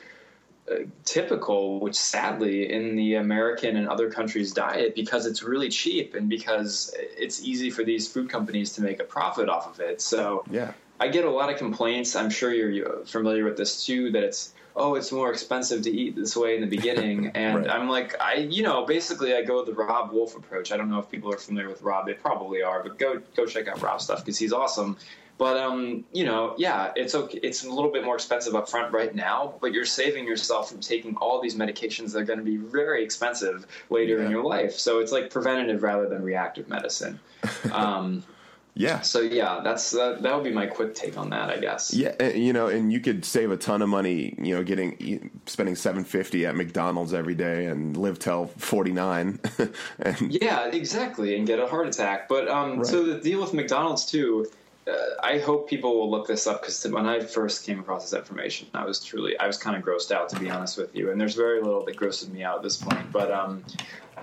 uh, 0.72 0.76
typical, 1.04 1.80
which 1.80 1.96
sadly 1.96 2.72
in 2.72 2.96
the 2.96 3.16
American 3.16 3.78
and 3.78 3.88
other 3.88 4.10
countries' 4.12 4.54
diet, 4.54 4.94
because 4.96 5.26
it's 5.26 5.42
really 5.42 5.70
cheap 5.70 6.14
and 6.14 6.30
because 6.30 6.94
it's 6.96 7.44
easy 7.44 7.70
for 7.72 7.84
these 7.84 8.08
food 8.08 8.30
companies 8.30 8.74
to 8.74 8.82
make 8.82 9.00
a 9.00 9.04
profit 9.06 9.50
off 9.50 9.68
of 9.68 9.80
it. 9.80 10.00
So 10.00 10.44
yeah. 10.52 10.74
I 11.00 11.08
get 11.08 11.26
a 11.26 11.32
lot 11.32 11.52
of 11.52 11.58
complaints. 11.58 12.16
I'm 12.16 12.30
sure 12.30 12.54
you're 12.54 13.06
familiar 13.06 13.46
with 13.46 13.58
this 13.58 13.86
too. 13.86 14.12
That 14.12 14.24
it's 14.24 14.54
oh, 14.78 14.96
it's 14.96 15.12
more 15.12 15.32
expensive 15.32 15.82
to 15.82 15.92
eat 15.92 16.16
this 16.16 16.36
way 16.36 16.56
in 16.56 16.62
the 16.62 16.68
beginning. 16.68 17.32
And 17.38 17.66
right. 17.66 17.70
I'm 17.70 17.90
like, 17.90 18.20
I, 18.22 18.36
you 18.36 18.64
know, 18.64 18.86
basically 18.86 19.36
I 19.36 19.44
go 19.44 19.64
the 19.64 19.74
Robb 19.74 20.12
Wolf 20.12 20.36
approach. 20.36 20.72
I 20.72 20.78
don't 20.78 20.90
know 20.90 21.00
if 21.00 21.10
people 21.10 21.32
are 21.34 21.38
familiar 21.38 21.70
with 21.70 21.82
Robb. 21.82 22.06
They 22.06 22.14
probably 22.14 22.64
are, 22.64 22.82
but 22.82 22.98
go 22.98 23.22
go 23.36 23.46
check 23.46 23.68
out 23.68 23.82
Robb's 23.82 24.06
stuff 24.06 24.20
because 24.20 24.38
he's 24.38 24.54
awesome. 24.54 24.98
But 25.38 25.58
um, 25.58 26.04
you 26.14 26.26
know, 26.26 26.56
yeah, 26.58 26.92
it's 26.96 27.14
okay. 27.14 27.40
It's 27.44 27.64
a 27.64 27.70
little 27.70 27.92
bit 27.92 28.04
more 28.04 28.16
expensive 28.16 28.56
up 28.56 28.70
front 28.70 28.92
right 28.92 29.14
now, 29.14 29.56
but 29.62 29.72
you're 29.72 29.86
saving 29.86 30.26
yourself 30.26 30.70
from 30.70 30.80
taking 30.80 31.16
all 31.18 31.42
these 31.42 31.56
medications 31.56 32.14
that 32.14 32.20
are 32.20 32.26
going 32.26 32.40
to 32.40 32.46
be 32.46 32.58
very 32.58 33.04
expensive 33.04 33.68
later 33.90 34.18
yeah. 34.18 34.26
in 34.26 34.32
your 34.32 34.44
life. 34.44 34.74
So 34.74 35.00
it's 35.00 35.12
like 35.12 35.30
preventative 35.30 35.84
rather 35.84 36.10
than 36.10 36.24
reactive 36.24 36.68
medicine. 36.70 37.20
Um, 37.72 38.24
yeah. 38.78 39.02
So 39.02 39.22
yeah, 39.22 39.62
that's 39.64 39.96
uh, 39.96 40.18
that 40.22 40.36
would 40.36 40.44
be 40.44 40.52
my 40.52 40.68
quick 40.68 40.94
take 40.94 41.18
on 41.18 41.30
that, 41.32 41.50
I 41.50 41.58
guess. 41.58 41.94
Yeah, 41.94 42.14
and, 42.20 42.36
you 42.36 42.54
know, 42.54 42.68
and 42.68 42.94
you 42.94 43.00
could 43.00 43.26
save 43.26 43.52
a 43.52 43.58
ton 43.58 43.82
of 43.82 43.90
money, 43.90 44.36
you 44.38 44.56
know, 44.56 44.64
getting 44.64 45.32
spending 45.46 45.76
seven 45.76 46.04
fifty 46.04 46.46
at 46.46 46.56
McDonald's 46.56 47.14
every 47.14 47.36
day 47.36 47.66
and 47.66 47.98
live 47.98 48.20
till 48.20 48.48
forty 48.48 48.92
nine. 48.92 49.40
and, 50.00 50.32
yeah, 50.32 50.68
exactly, 50.68 51.36
and 51.36 51.48
get 51.48 51.60
a 51.60 51.68
heart 51.68 51.88
attack. 51.88 52.30
But 52.30 52.48
um, 52.48 52.78
right. 52.78 52.86
so 52.86 53.04
the 53.04 53.20
deal 53.20 53.42
with 53.42 53.54
McDonald's 53.54 54.06
too. 54.06 54.48
Uh, 54.88 54.94
I 55.22 55.40
hope 55.40 55.70
people 55.70 56.00
will 56.00 56.10
look 56.10 56.28
this 56.28 56.48
up 56.48 56.62
because 56.62 56.82
when 56.88 57.06
I 57.06 57.20
first 57.20 57.66
came 57.66 57.78
across 57.82 58.10
this 58.10 58.18
information, 58.18 58.70
I 58.74 58.86
was 58.86 59.04
truly 59.04 59.38
I 59.38 59.46
was 59.46 59.58
kind 59.58 59.76
of 59.76 59.84
grossed 59.84 60.12
out 60.12 60.30
to 60.30 60.40
be 60.40 60.50
honest 60.50 60.78
with 60.78 60.96
you. 60.96 61.12
And 61.12 61.20
there's 61.20 61.36
very 61.36 61.62
little 61.62 61.84
that 61.84 61.98
grosses 61.98 62.30
me 62.30 62.44
out 62.44 62.58
at 62.58 62.64
this 62.64 62.78
point. 62.78 63.12
But 63.12 63.30
um, 63.30 63.66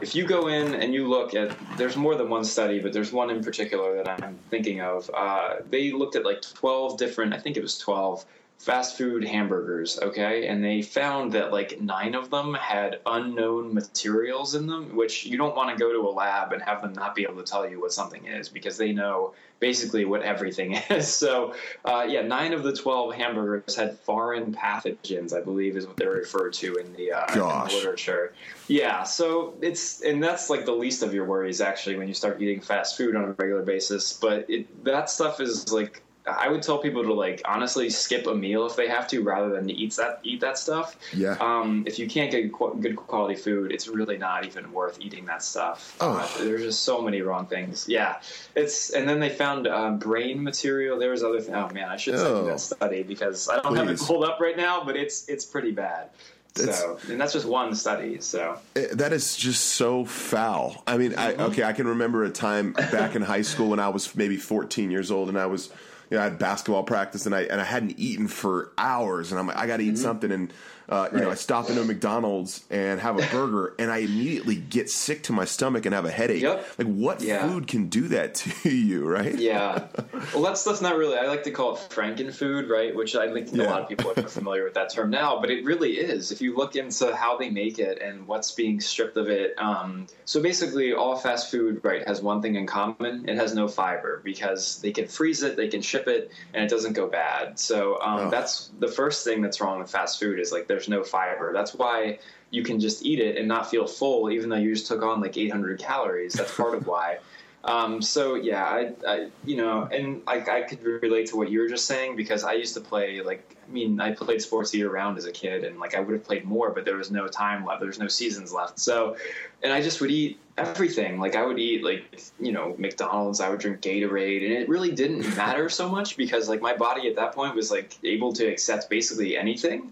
if 0.00 0.14
you 0.14 0.26
go 0.26 0.48
in 0.48 0.74
and 0.74 0.92
you 0.92 1.08
look 1.08 1.34
at, 1.34 1.56
there's 1.76 1.96
more 1.96 2.14
than 2.14 2.28
one 2.28 2.44
study, 2.44 2.80
but 2.80 2.92
there's 2.92 3.12
one 3.12 3.30
in 3.30 3.42
particular 3.42 4.02
that 4.02 4.22
I'm 4.22 4.38
thinking 4.50 4.80
of. 4.80 5.10
Uh, 5.14 5.56
they 5.70 5.92
looked 5.92 6.16
at 6.16 6.24
like 6.24 6.42
12 6.42 6.98
different, 6.98 7.32
I 7.34 7.38
think 7.38 7.56
it 7.56 7.62
was 7.62 7.78
12 7.78 8.24
fast 8.58 8.96
food 8.96 9.24
hamburgers, 9.24 9.98
okay? 10.00 10.46
And 10.46 10.64
they 10.64 10.80
found 10.80 11.32
that 11.32 11.52
like 11.52 11.80
nine 11.80 12.14
of 12.14 12.30
them 12.30 12.54
had 12.54 13.00
unknown 13.04 13.74
materials 13.74 14.54
in 14.54 14.66
them, 14.66 14.96
which 14.96 15.26
you 15.26 15.36
don't 15.36 15.54
want 15.54 15.76
to 15.76 15.82
go 15.82 15.92
to 15.92 16.08
a 16.08 16.10
lab 16.10 16.52
and 16.52 16.62
have 16.62 16.80
them 16.80 16.94
not 16.94 17.14
be 17.14 17.24
able 17.24 17.36
to 17.36 17.42
tell 17.42 17.68
you 17.68 17.80
what 17.80 17.92
something 17.92 18.24
is 18.24 18.48
because 18.48 18.78
they 18.78 18.92
know 18.92 19.34
basically 19.60 20.06
what 20.06 20.22
everything 20.22 20.72
is. 20.90 21.12
So, 21.12 21.54
uh, 21.84 22.06
yeah, 22.08 22.22
nine 22.22 22.54
of 22.54 22.62
the 22.62 22.74
12 22.74 23.14
hamburgers 23.14 23.76
had 23.76 23.98
foreign 23.98 24.54
pathogens, 24.54 25.34
I 25.34 25.42
believe 25.42 25.76
is 25.76 25.86
what 25.86 25.96
they're 25.96 26.10
referred 26.10 26.54
to 26.54 26.76
in 26.76 26.92
the, 26.94 27.12
uh, 27.12 27.32
in 27.32 27.38
the 27.40 27.74
literature. 27.74 28.32
Yeah, 28.68 29.02
so 29.02 29.54
it's, 29.60 30.00
and 30.00 30.22
that's 30.22 30.48
like 30.48 30.64
the 30.64 30.72
least 30.72 31.02
of 31.02 31.12
your 31.12 31.26
worries 31.26 31.60
actually 31.60 31.96
when 31.96 32.08
you 32.08 32.14
start 32.14 32.40
eating 32.40 32.60
fast 32.60 32.96
food 32.96 33.14
on 33.14 33.24
a 33.24 33.32
regular 33.32 33.62
basis. 33.62 34.14
But 34.14 34.48
it, 34.48 34.84
that 34.84 35.10
stuff 35.10 35.40
is 35.40 35.70
like 35.70 36.02
I 36.26 36.48
would 36.48 36.62
tell 36.62 36.78
people 36.78 37.02
to 37.02 37.12
like 37.12 37.42
honestly 37.44 37.90
skip 37.90 38.26
a 38.26 38.34
meal 38.34 38.66
if 38.66 38.76
they 38.76 38.88
have 38.88 39.06
to, 39.08 39.22
rather 39.22 39.50
than 39.50 39.68
eat 39.68 39.94
that 39.96 40.20
eat 40.22 40.40
that 40.40 40.56
stuff. 40.56 40.96
Yeah. 41.12 41.36
Um, 41.40 41.84
if 41.86 41.98
you 41.98 42.08
can't 42.08 42.30
get 42.30 42.50
good 42.80 42.96
quality 42.96 43.34
food, 43.34 43.72
it's 43.72 43.88
really 43.88 44.16
not 44.16 44.46
even 44.46 44.72
worth 44.72 44.98
eating 45.00 45.26
that 45.26 45.42
stuff. 45.42 45.96
Oh. 46.00 46.16
Uh, 46.16 46.44
there's 46.44 46.62
just 46.62 46.82
so 46.82 47.02
many 47.02 47.20
wrong 47.20 47.46
things. 47.46 47.86
Yeah. 47.88 48.16
It's 48.54 48.90
and 48.90 49.06
then 49.08 49.20
they 49.20 49.28
found 49.28 49.66
uh, 49.66 49.90
brain 49.92 50.42
material. 50.42 50.98
There 50.98 51.10
was 51.10 51.22
other. 51.22 51.40
Th- 51.40 51.52
oh 51.52 51.68
man, 51.74 51.88
I 51.90 51.96
should 51.96 52.18
send 52.18 52.36
you 52.38 52.46
that 52.46 52.60
study 52.60 53.02
because 53.02 53.48
I 53.48 53.56
don't 53.60 53.74
Please. 53.74 53.78
have 53.78 53.90
it 53.90 53.98
pulled 54.00 54.24
up 54.24 54.40
right 54.40 54.56
now, 54.56 54.82
but 54.82 54.96
it's 54.96 55.28
it's 55.28 55.44
pretty 55.44 55.72
bad. 55.72 56.08
That's- 56.54 56.78
so, 56.80 56.98
and 57.10 57.20
that's 57.20 57.32
just 57.32 57.46
one 57.46 57.74
study. 57.74 58.20
So, 58.20 58.58
Eh, 58.76 58.86
That 58.92 59.12
is 59.12 59.36
just 59.36 59.62
so 59.74 60.04
foul. 60.04 60.84
I 60.86 60.96
mean, 60.96 61.14
I, 61.18 61.34
okay, 61.34 61.64
I 61.64 61.72
can 61.72 61.88
remember 61.88 62.22
a 62.22 62.30
time 62.30 62.72
back 62.74 63.16
in 63.16 63.22
high 63.22 63.42
school 63.42 63.70
when 63.70 63.80
I 63.80 63.88
was 63.88 64.14
maybe 64.14 64.36
14 64.36 64.88
years 64.92 65.10
old, 65.10 65.28
and 65.28 65.36
I 65.36 65.46
was, 65.46 65.70
you 66.10 66.16
know, 66.16 66.20
I 66.20 66.24
had 66.24 66.38
basketball 66.38 66.84
practice, 66.84 67.26
and 67.26 67.34
I 67.34 67.42
and 67.42 67.60
I 67.60 67.64
hadn't 67.64 67.98
eaten 67.98 68.28
for 68.28 68.72
hours, 68.78 69.30
and 69.30 69.38
I'm 69.38 69.46
like, 69.46 69.56
I 69.56 69.66
got 69.66 69.78
to 69.78 69.84
eat 69.84 69.94
mm-hmm. 69.94 70.02
something, 70.02 70.30
and 70.32 70.52
uh, 70.88 71.08
you 71.12 71.20
know, 71.20 71.30
I 71.30 71.34
stop 71.34 71.68
into 71.68 71.80
a 71.80 71.84
McDonald's 71.84 72.64
and 72.70 73.00
have 73.00 73.18
a 73.18 73.26
burger, 73.32 73.74
and 73.78 73.90
I 73.90 73.98
immediately 73.98 74.56
get 74.56 74.90
sick 74.90 75.22
to 75.24 75.32
my 75.32 75.44
stomach 75.44 75.86
and 75.86 75.94
have 75.94 76.04
a 76.04 76.10
headache. 76.10 76.42
Yep. 76.42 76.66
Like, 76.78 76.86
what 76.88 77.20
Yeah. 77.22 77.48
food 77.48 77.66
can 77.66 77.88
do 77.88 78.08
that 78.08 78.34
to 78.62 78.70
you, 78.70 79.06
right? 79.06 79.34
yeah. 79.34 79.86
Well, 80.32 80.42
that's 80.42 80.64
that's 80.64 80.80
not 80.80 80.96
really. 80.96 81.16
I 81.18 81.26
like 81.26 81.44
to 81.44 81.50
call 81.50 81.74
it 81.76 81.80
frankenfood, 81.90 82.68
right? 82.68 82.94
Which 82.94 83.16
I 83.16 83.32
think 83.32 83.52
a 83.52 83.56
lot 83.62 83.82
of 83.82 83.88
people 83.88 84.10
are 84.16 84.22
familiar 84.28 84.64
with 84.64 84.74
that 84.74 84.90
term 84.90 85.10
now, 85.10 85.40
but 85.40 85.50
it 85.50 85.64
really 85.64 85.92
is. 85.98 86.32
If 86.32 86.40
you 86.40 86.56
look 86.56 86.76
into 86.76 87.14
how 87.14 87.36
they 87.36 87.50
make 87.50 87.78
it 87.78 88.00
and 88.00 88.26
what's 88.26 88.50
being 88.52 88.80
stripped 88.80 89.16
of 89.16 89.28
it, 89.28 89.54
um, 89.58 90.06
so 90.24 90.40
basically, 90.42 90.92
all 90.92 91.16
fast 91.16 91.50
food, 91.50 91.80
right, 91.82 92.06
has 92.06 92.22
one 92.22 92.42
thing 92.42 92.56
in 92.56 92.66
common: 92.66 93.28
it 93.28 93.36
has 93.36 93.54
no 93.54 93.68
fiber 93.68 94.20
because 94.24 94.80
they 94.80 94.92
can 94.92 95.06
freeze 95.08 95.42
it, 95.42 95.56
they 95.56 95.68
can 95.68 95.82
ship 95.82 96.08
it, 96.08 96.30
and 96.52 96.64
it 96.64 96.68
doesn't 96.70 96.92
go 96.94 97.06
bad. 97.08 97.58
So 97.58 98.00
um, 98.00 98.14
Oh. 98.24 98.30
that's 98.30 98.70
the 98.78 98.88
first 98.88 99.24
thing 99.24 99.42
that's 99.42 99.60
wrong 99.60 99.78
with 99.80 99.90
fast 99.90 100.18
food 100.20 100.38
is 100.38 100.52
like 100.52 100.66
there's 100.74 100.88
no 100.88 101.04
fiber. 101.04 101.52
That's 101.52 101.74
why 101.74 102.18
you 102.50 102.62
can 102.62 102.80
just 102.80 103.04
eat 103.04 103.20
it 103.20 103.36
and 103.36 103.46
not 103.46 103.70
feel 103.70 103.86
full, 103.86 104.30
even 104.30 104.48
though 104.50 104.56
you 104.56 104.74
just 104.74 104.86
took 104.86 105.02
on 105.02 105.20
like 105.20 105.36
800 105.36 105.78
calories. 105.78 106.32
That's 106.34 106.54
part 106.54 106.74
of 106.74 106.86
why. 106.86 107.18
Um, 107.66 108.02
so 108.02 108.34
yeah, 108.34 108.62
I, 108.64 108.92
I, 109.08 109.28
you 109.46 109.56
know, 109.56 109.88
and 109.90 110.20
I, 110.26 110.38
I 110.40 110.60
could 110.62 110.82
relate 110.82 111.28
to 111.28 111.36
what 111.36 111.50
you 111.50 111.60
were 111.60 111.68
just 111.68 111.86
saying 111.86 112.14
because 112.14 112.44
I 112.44 112.52
used 112.52 112.74
to 112.74 112.80
play 112.82 113.22
like, 113.22 113.56
I 113.66 113.72
mean, 113.72 113.98
I 114.00 114.12
played 114.12 114.42
sports 114.42 114.74
year 114.74 114.90
round 114.90 115.16
as 115.16 115.24
a 115.24 115.32
kid, 115.32 115.64
and 115.64 115.80
like 115.80 115.94
I 115.94 116.00
would 116.00 116.12
have 116.12 116.24
played 116.24 116.44
more, 116.44 116.68
but 116.72 116.84
there 116.84 116.96
was 116.96 117.10
no 117.10 117.26
time 117.26 117.64
left. 117.64 117.80
There 117.80 117.86
was 117.86 117.98
no 117.98 118.06
seasons 118.06 118.52
left. 118.52 118.78
So, 118.78 119.16
and 119.62 119.72
I 119.72 119.80
just 119.80 120.02
would 120.02 120.10
eat 120.10 120.38
everything. 120.58 121.18
Like 121.18 121.36
I 121.36 121.46
would 121.46 121.58
eat 121.58 121.82
like 121.82 122.20
you 122.38 122.52
know 122.52 122.74
McDonald's. 122.76 123.40
I 123.40 123.48
would 123.48 123.60
drink 123.60 123.80
Gatorade, 123.80 124.44
and 124.44 124.52
it 124.52 124.68
really 124.68 124.92
didn't 124.92 125.34
matter 125.34 125.70
so 125.70 125.88
much 125.88 126.18
because 126.18 126.50
like 126.50 126.60
my 126.60 126.76
body 126.76 127.08
at 127.08 127.16
that 127.16 127.34
point 127.34 127.54
was 127.54 127.70
like 127.70 127.96
able 128.04 128.34
to 128.34 128.44
accept 128.44 128.90
basically 128.90 129.38
anything 129.38 129.90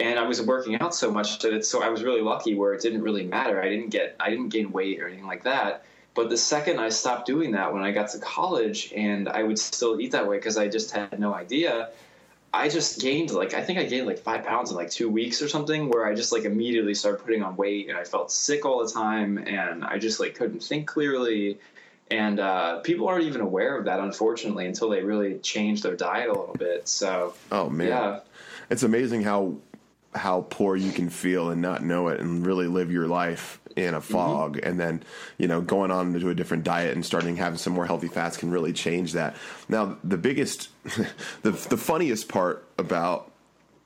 and 0.00 0.18
I 0.18 0.26
was 0.26 0.40
working 0.40 0.80
out 0.80 0.94
so 0.94 1.10
much 1.10 1.40
that 1.40 1.52
it's 1.52 1.68
so 1.68 1.82
I 1.82 1.88
was 1.88 2.02
really 2.02 2.20
lucky 2.20 2.54
where 2.54 2.72
it 2.72 2.80
didn't 2.80 3.02
really 3.02 3.24
matter. 3.24 3.60
I 3.60 3.68
didn't 3.68 3.90
get 3.90 4.16
I 4.20 4.30
didn't 4.30 4.50
gain 4.50 4.70
weight 4.72 5.00
or 5.00 5.08
anything 5.08 5.26
like 5.26 5.44
that. 5.44 5.84
But 6.14 6.30
the 6.30 6.36
second 6.36 6.80
I 6.80 6.88
stopped 6.88 7.26
doing 7.26 7.52
that 7.52 7.72
when 7.72 7.82
I 7.82 7.92
got 7.92 8.10
to 8.10 8.18
college 8.18 8.92
and 8.94 9.28
I 9.28 9.42
would 9.42 9.58
still 9.58 10.00
eat 10.00 10.12
that 10.12 10.28
way 10.28 10.36
because 10.36 10.56
I 10.56 10.68
just 10.68 10.90
had 10.90 11.18
no 11.18 11.32
idea, 11.32 11.90
I 12.52 12.68
just 12.68 13.00
gained 13.00 13.30
like 13.30 13.54
I 13.54 13.62
think 13.62 13.78
I 13.78 13.84
gained 13.84 14.06
like 14.06 14.18
five 14.18 14.44
pounds 14.44 14.70
in 14.70 14.76
like 14.76 14.90
two 14.90 15.08
weeks 15.08 15.42
or 15.42 15.48
something 15.48 15.88
where 15.88 16.06
I 16.06 16.14
just 16.14 16.32
like 16.32 16.44
immediately 16.44 16.94
started 16.94 17.24
putting 17.24 17.42
on 17.42 17.56
weight 17.56 17.88
and 17.88 17.98
I 17.98 18.04
felt 18.04 18.32
sick 18.32 18.64
all 18.64 18.84
the 18.84 18.90
time 18.92 19.38
and 19.38 19.84
I 19.84 19.98
just 19.98 20.18
like 20.20 20.34
couldn't 20.34 20.62
think 20.62 20.86
clearly. 20.86 21.58
And 22.10 22.40
uh, 22.40 22.78
people 22.78 23.06
aren't 23.06 23.24
even 23.24 23.42
aware 23.42 23.76
of 23.76 23.84
that, 23.84 24.00
unfortunately, 24.00 24.64
until 24.64 24.88
they 24.88 25.02
really 25.02 25.38
change 25.40 25.82
their 25.82 25.94
diet 25.94 26.30
a 26.30 26.32
little 26.32 26.56
bit. 26.58 26.88
So, 26.88 27.34
Oh 27.52 27.68
man, 27.68 27.88
yeah. 27.88 28.20
it's 28.70 28.82
amazing 28.82 29.24
how 29.24 29.56
how 30.14 30.46
poor 30.48 30.74
you 30.76 30.90
can 30.90 31.10
feel 31.10 31.50
and 31.50 31.60
not 31.60 31.84
know 31.84 32.08
it 32.08 32.20
and 32.20 32.46
really 32.46 32.66
live 32.66 32.90
your 32.90 33.06
life 33.06 33.60
in 33.76 33.94
a 33.94 34.00
mm-hmm. 34.00 34.12
fog. 34.12 34.60
And 34.62 34.78
then 34.78 35.02
you 35.36 35.48
know 35.48 35.60
going 35.60 35.90
on 35.90 36.18
to 36.18 36.30
a 36.30 36.34
different 36.34 36.64
diet 36.64 36.94
and 36.94 37.04
starting 37.04 37.36
having 37.36 37.58
some 37.58 37.72
more 37.72 37.86
healthy 37.86 38.08
fats 38.08 38.36
can 38.36 38.50
really 38.50 38.72
change 38.72 39.12
that. 39.12 39.36
Now 39.68 39.96
the 40.04 40.18
biggest 40.18 40.70
the 41.42 41.52
the 41.52 41.76
funniest 41.76 42.28
part 42.28 42.66
about 42.78 43.30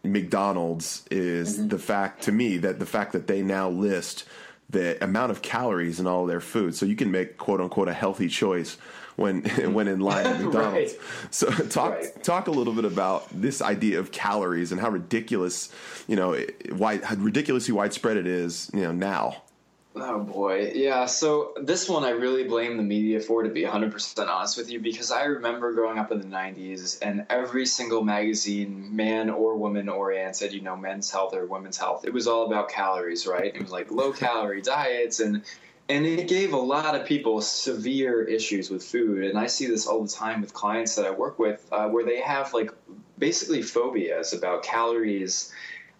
McDonald's 0.04 1.04
is 1.10 1.58
mm-hmm. 1.58 1.68
the 1.68 1.78
fact 1.78 2.22
to 2.24 2.32
me 2.32 2.58
that 2.58 2.78
the 2.78 2.86
fact 2.86 3.12
that 3.12 3.26
they 3.26 3.42
now 3.42 3.68
list 3.68 4.24
the 4.72 5.02
amount 5.04 5.30
of 5.30 5.40
calories 5.42 6.00
in 6.00 6.06
all 6.06 6.26
their 6.26 6.40
food 6.40 6.74
so 6.74 6.84
you 6.86 6.96
can 6.96 7.10
make 7.10 7.36
quote 7.38 7.60
unquote 7.60 7.88
a 7.88 7.92
healthy 7.94 8.28
choice 8.28 8.76
when 9.16 9.42
when 9.74 9.86
in 9.88 10.00
line 10.00 10.26
at 10.26 10.40
McDonald's 10.42 10.92
Right. 10.92 11.00
so 11.30 11.50
talk 11.68 11.92
Right. 11.92 12.24
talk 12.24 12.48
a 12.48 12.50
little 12.50 12.72
bit 12.72 12.84
about 12.86 13.28
this 13.30 13.60
idea 13.62 14.00
of 14.00 14.10
calories 14.12 14.72
and 14.72 14.80
how 14.80 14.88
ridiculous, 14.88 15.70
you 16.08 16.16
know, 16.16 16.36
why 16.70 16.98
how 16.98 17.14
ridiculously 17.16 17.72
widespread 17.74 18.16
it 18.16 18.26
is, 18.26 18.70
you 18.74 18.80
know, 18.80 18.92
now. 18.92 19.42
Oh 19.94 20.20
boy, 20.20 20.72
yeah. 20.74 21.04
So 21.04 21.52
this 21.60 21.86
one 21.86 22.02
I 22.02 22.10
really 22.10 22.44
blame 22.44 22.78
the 22.78 22.82
media 22.82 23.20
for, 23.20 23.42
to 23.42 23.50
be 23.50 23.62
100% 23.62 24.26
honest 24.26 24.56
with 24.56 24.70
you, 24.70 24.80
because 24.80 25.10
I 25.10 25.24
remember 25.24 25.72
growing 25.74 25.98
up 25.98 26.10
in 26.10 26.18
the 26.18 26.26
90s 26.26 26.98
and 27.02 27.26
every 27.28 27.66
single 27.66 28.02
magazine, 28.02 28.96
man 28.96 29.28
or 29.28 29.54
woman 29.56 29.90
oriented, 29.90 30.54
you 30.54 30.62
know, 30.62 30.76
men's 30.76 31.10
health 31.10 31.34
or 31.34 31.44
women's 31.44 31.76
health, 31.76 32.06
it 32.06 32.12
was 32.12 32.26
all 32.26 32.46
about 32.46 32.70
calories, 32.70 33.26
right? 33.26 33.54
It 33.54 33.60
was 33.60 33.70
like 33.70 33.90
low 33.90 34.12
calorie 34.12 34.62
diets 34.62 35.20
and 35.20 35.42
and 35.90 36.06
it 36.06 36.26
gave 36.26 36.54
a 36.54 36.58
lot 36.58 36.94
of 36.94 37.06
people 37.06 37.42
severe 37.42 38.22
issues 38.22 38.70
with 38.70 38.82
food. 38.82 39.24
And 39.24 39.38
I 39.38 39.46
see 39.46 39.66
this 39.66 39.86
all 39.86 40.02
the 40.02 40.08
time 40.08 40.40
with 40.40 40.54
clients 40.54 40.94
that 40.94 41.04
I 41.04 41.10
work 41.10 41.38
with, 41.38 41.68
uh, 41.70 41.88
where 41.88 42.06
they 42.06 42.20
have 42.20 42.54
like 42.54 42.70
basically 43.18 43.60
phobias 43.60 44.32
about 44.32 44.62
calories, 44.62 45.52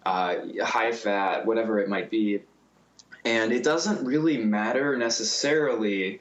uh, 0.03 0.37
high 0.63 0.93
fat, 0.93 1.45
whatever 1.45 1.79
it 1.79 1.89
might 1.89 2.09
be 2.09 2.41
and 3.25 3.51
it 3.51 3.63
doesn't 3.63 4.05
really 4.05 4.37
matter 4.37 4.97
necessarily 4.97 6.19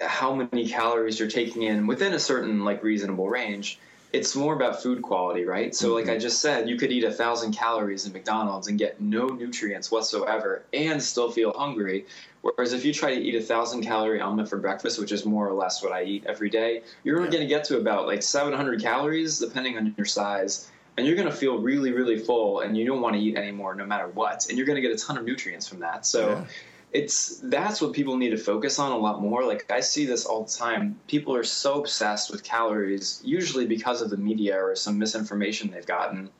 how 0.00 0.34
many 0.34 0.68
calories 0.68 1.18
you're 1.18 1.28
taking 1.28 1.62
in 1.62 1.86
within 1.86 2.12
a 2.12 2.18
certain 2.18 2.64
like 2.64 2.82
reasonable 2.82 3.28
range. 3.28 3.78
It's 4.12 4.36
more 4.36 4.54
about 4.54 4.82
food 4.82 5.02
quality 5.02 5.44
right? 5.44 5.74
So 5.74 5.94
like 5.94 6.06
i 6.06 6.10
mm-hmm. 6.10 6.20
just 6.20 6.40
said 6.40 6.68
you 6.68 6.76
could 6.76 6.92
eat 6.92 7.04
a 7.04 7.10
thousand 7.12 7.52
calories 7.52 8.06
in 8.06 8.12
mcdonald's 8.12 8.68
and 8.68 8.78
get 8.78 9.00
no 9.00 9.26
nutrients 9.28 9.90
whatsoever 9.90 10.62
and 10.72 11.02
still 11.02 11.30
feel 11.30 11.52
hungry. 11.52 12.06
Whereas 12.42 12.74
if 12.74 12.84
you 12.84 12.92
try 12.92 13.14
to 13.14 13.20
eat 13.20 13.34
a 13.36 13.40
thousand 13.40 13.82
calorie 13.84 14.20
omelet 14.20 14.48
for 14.48 14.58
breakfast 14.58 15.00
which 15.00 15.12
is 15.12 15.24
more 15.24 15.48
or 15.48 15.54
less 15.54 15.82
what 15.82 15.92
i 15.92 16.02
eat 16.04 16.24
every 16.26 16.50
day 16.50 16.82
you're 17.02 17.24
Yeah. 17.24 17.30
going 17.30 17.42
to 17.42 17.48
get 17.48 17.64
to 17.64 17.78
about 17.78 18.06
like 18.06 18.22
700 18.22 18.82
calories 18.82 19.38
depending 19.38 19.78
on 19.78 19.94
your 19.96 20.04
size 20.06 20.70
and 20.96 21.06
you're 21.06 21.16
going 21.16 21.28
to 21.28 21.34
feel 21.34 21.58
really 21.58 21.92
really 21.92 22.18
full 22.18 22.60
and 22.60 22.76
you 22.76 22.86
don't 22.86 23.00
want 23.00 23.14
to 23.16 23.20
eat 23.20 23.36
anymore 23.36 23.74
no 23.74 23.84
matter 23.86 24.08
what. 24.08 24.46
And 24.48 24.56
you're 24.56 24.66
going 24.66 24.76
to 24.76 24.82
get 24.82 24.92
a 24.92 24.98
ton 25.04 25.16
of 25.18 25.24
nutrients 25.24 25.66
from 25.68 25.80
that. 25.80 26.06
So 26.06 26.30
Yeah. 26.30 26.44
it's 26.92 27.40
that's 27.44 27.80
what 27.80 27.92
people 27.92 28.16
need 28.16 28.30
to 28.30 28.36
focus 28.36 28.78
on 28.78 28.92
a 28.92 28.96
lot 28.96 29.20
more. 29.20 29.44
Like 29.44 29.70
i 29.70 29.80
see 29.80 30.06
this 30.06 30.24
all 30.24 30.44
the 30.44 30.52
time. 30.52 30.98
People 31.08 31.34
are 31.34 31.44
so 31.44 31.80
obsessed 31.80 32.30
with 32.30 32.42
calories 32.44 33.20
usually 33.24 33.66
because 33.66 34.02
of 34.02 34.10
the 34.10 34.16
media 34.16 34.56
or 34.56 34.76
some 34.76 34.98
misinformation 34.98 35.70
they've 35.70 35.86
gotten. 35.86 36.30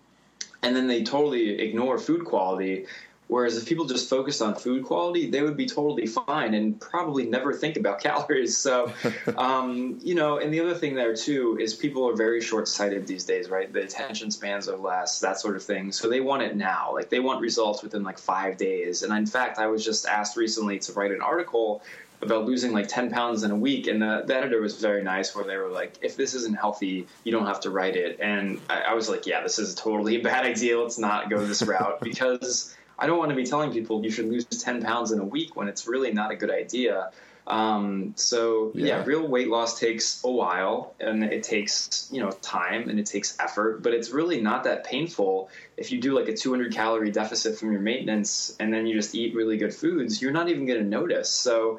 And 0.63 0.75
then 0.75 0.87
they 0.87 1.03
totally 1.03 1.61
ignore 1.61 1.99
food 1.99 2.25
quality 2.25 2.87
whereas 3.29 3.57
if 3.57 3.67
people 3.67 3.87
just 3.87 4.09
focused 4.09 4.43
on 4.43 4.55
food 4.55 4.85
quality 4.85 5.31
they 5.31 5.43
would 5.43 5.57
be 5.57 5.67
totally 5.67 6.07
fine 6.07 6.55
and 6.55 6.81
probably 6.81 7.27
never 7.27 7.53
think 7.53 7.77
about 7.77 8.01
calories. 8.03 8.57
So 8.57 8.93
um, 9.37 9.99
you 10.03 10.15
know 10.15 10.39
and 10.39 10.53
the 10.53 10.61
other 10.61 10.75
thing 10.75 10.95
there 10.95 11.15
too 11.15 11.59
is 11.61 11.75
people 11.75 12.09
are 12.09 12.17
very 12.17 12.41
short-sighted 12.41 13.07
these 13.07 13.25
days 13.25 13.49
right? 13.49 13.73
The 13.73 13.83
attention 13.83 14.31
spans 14.31 14.69
are 14.69 14.77
less 14.77 15.21
that 15.21 15.41
sort 15.41 15.57
of 15.57 15.63
thing. 15.63 15.93
So 15.93 16.09
they 16.09 16.21
want 16.21 16.43
it 16.43 16.57
now. 16.57 16.91
Like 16.93 17.11
they 17.11 17.21
want 17.21 17.41
results 17.41 17.83
within 17.83 18.03
like 18.03 18.19
five 18.19 18.57
days. 18.57 19.03
And 19.03 19.13
in 19.13 19.27
fact 19.27 19.59
i 19.59 19.67
was 19.67 19.85
just 19.85 20.07
asked 20.07 20.37
recently 20.37 20.79
to 20.81 20.93
write 20.93 21.11
an 21.11 21.21
article 21.21 21.83
about 22.23 22.47
losing 22.47 22.73
like 22.73 22.89
10 22.89 23.11
pounds 23.11 23.43
in 23.43 23.51
a 23.51 23.57
week. 23.57 23.87
And 23.87 24.01
the, 24.01 24.23
the 24.27 24.37
editor 24.37 24.61
was 24.61 24.81
very 24.81 25.03
nice 25.03 25.35
where 25.35 25.45
they 25.45 25.57
were 25.57 25.69
like 25.69 25.99
if 26.03 26.17
this 26.17 26.35
isn't 26.35 26.57
healthy 26.57 27.07
you 27.25 27.33
don't 27.33 27.47
have 27.47 27.61
to 27.61 27.71
write 27.71 27.97
it. 27.97 28.21
And 28.21 28.61
I, 28.69 28.83
I 28.89 28.95
was 28.95 29.09
like 29.09 29.27
yeah 29.27 29.43
this 29.43 29.59
is 29.59 29.75
totally 29.75 30.17
a 30.17 30.23
bad 30.23 30.45
idea. 30.53 30.81
Let's 30.81 30.99
not 30.99 31.31
go 31.31 31.45
this 31.45 31.63
route. 31.63 32.01
Because 32.01 32.75
i 32.99 33.07
don't 33.07 33.19
want 33.19 33.31
to 33.31 33.37
be 33.37 33.45
telling 33.45 33.73
people 33.73 34.03
you 34.05 34.11
should 34.11 34.27
lose 34.27 34.45
10 34.45 34.83
pounds 34.83 35.13
in 35.13 35.19
a 35.21 35.25
week 35.25 35.57
when 35.57 35.69
it's 35.69 35.87
really 35.87 36.13
not 36.13 36.31
a 36.31 36.37
good 36.37 36.51
idea 36.51 37.11
um, 37.47 38.15
so 38.17 38.73
yeah. 38.75 38.87
Yeah. 38.87 39.05
real 39.05 39.29
weight 39.29 39.49
loss 39.49 39.79
takes 39.79 40.25
a 40.25 40.31
while 40.31 40.95
and 40.99 41.23
it 41.23 41.43
takes 41.43 42.09
you 42.11 42.23
know 42.23 42.31
time 42.31 42.89
and 42.89 42.99
it 42.99 43.05
takes 43.05 43.37
effort 43.39 43.83
but 43.83 43.93
it's 43.93 44.09
really 44.11 44.41
not 44.41 44.65
that 44.65 44.85
painful 44.85 45.51
if 45.77 45.93
you 45.93 46.01
do 46.01 46.19
like 46.19 46.29
a 46.29 46.35
200 46.35 46.73
calorie 46.73 47.11
deficit 47.11 47.59
from 47.59 47.71
your 47.71 47.83
maintenance 47.83 48.57
and 48.61 48.73
then 48.73 48.87
you 48.87 48.95
just 48.95 49.15
eat 49.15 49.35
really 49.35 49.59
good 49.59 49.75
foods 49.75 50.23
you're 50.23 50.33
not 50.33 50.49
even 50.49 50.65
going 50.65 50.79
to 50.79 50.87
notice 50.87 51.29
so 51.29 51.79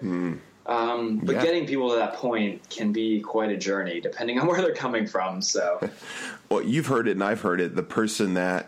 um, 0.67 1.19
but 1.23 1.35
Yeah. 1.35 1.41
getting 1.43 1.65
people 1.65 1.89
to 1.89 1.95
that 1.95 2.13
point 2.15 2.69
can 2.69 2.91
be 2.91 3.19
quite 3.21 3.49
a 3.51 3.57
journey 3.57 3.99
depending 4.01 4.39
on 4.39 4.45
where 4.49 4.61
they're 4.61 4.75
coming 4.75 5.07
from 5.07 5.41
so 5.41 5.79
Well, 6.51 6.61
you've 6.61 6.85
heard 6.85 7.07
it 7.07 7.11
and 7.13 7.23
I've 7.23 7.41
heard 7.41 7.59
it. 7.59 7.75
The 7.75 7.81
person 7.81 8.35
that 8.35 8.67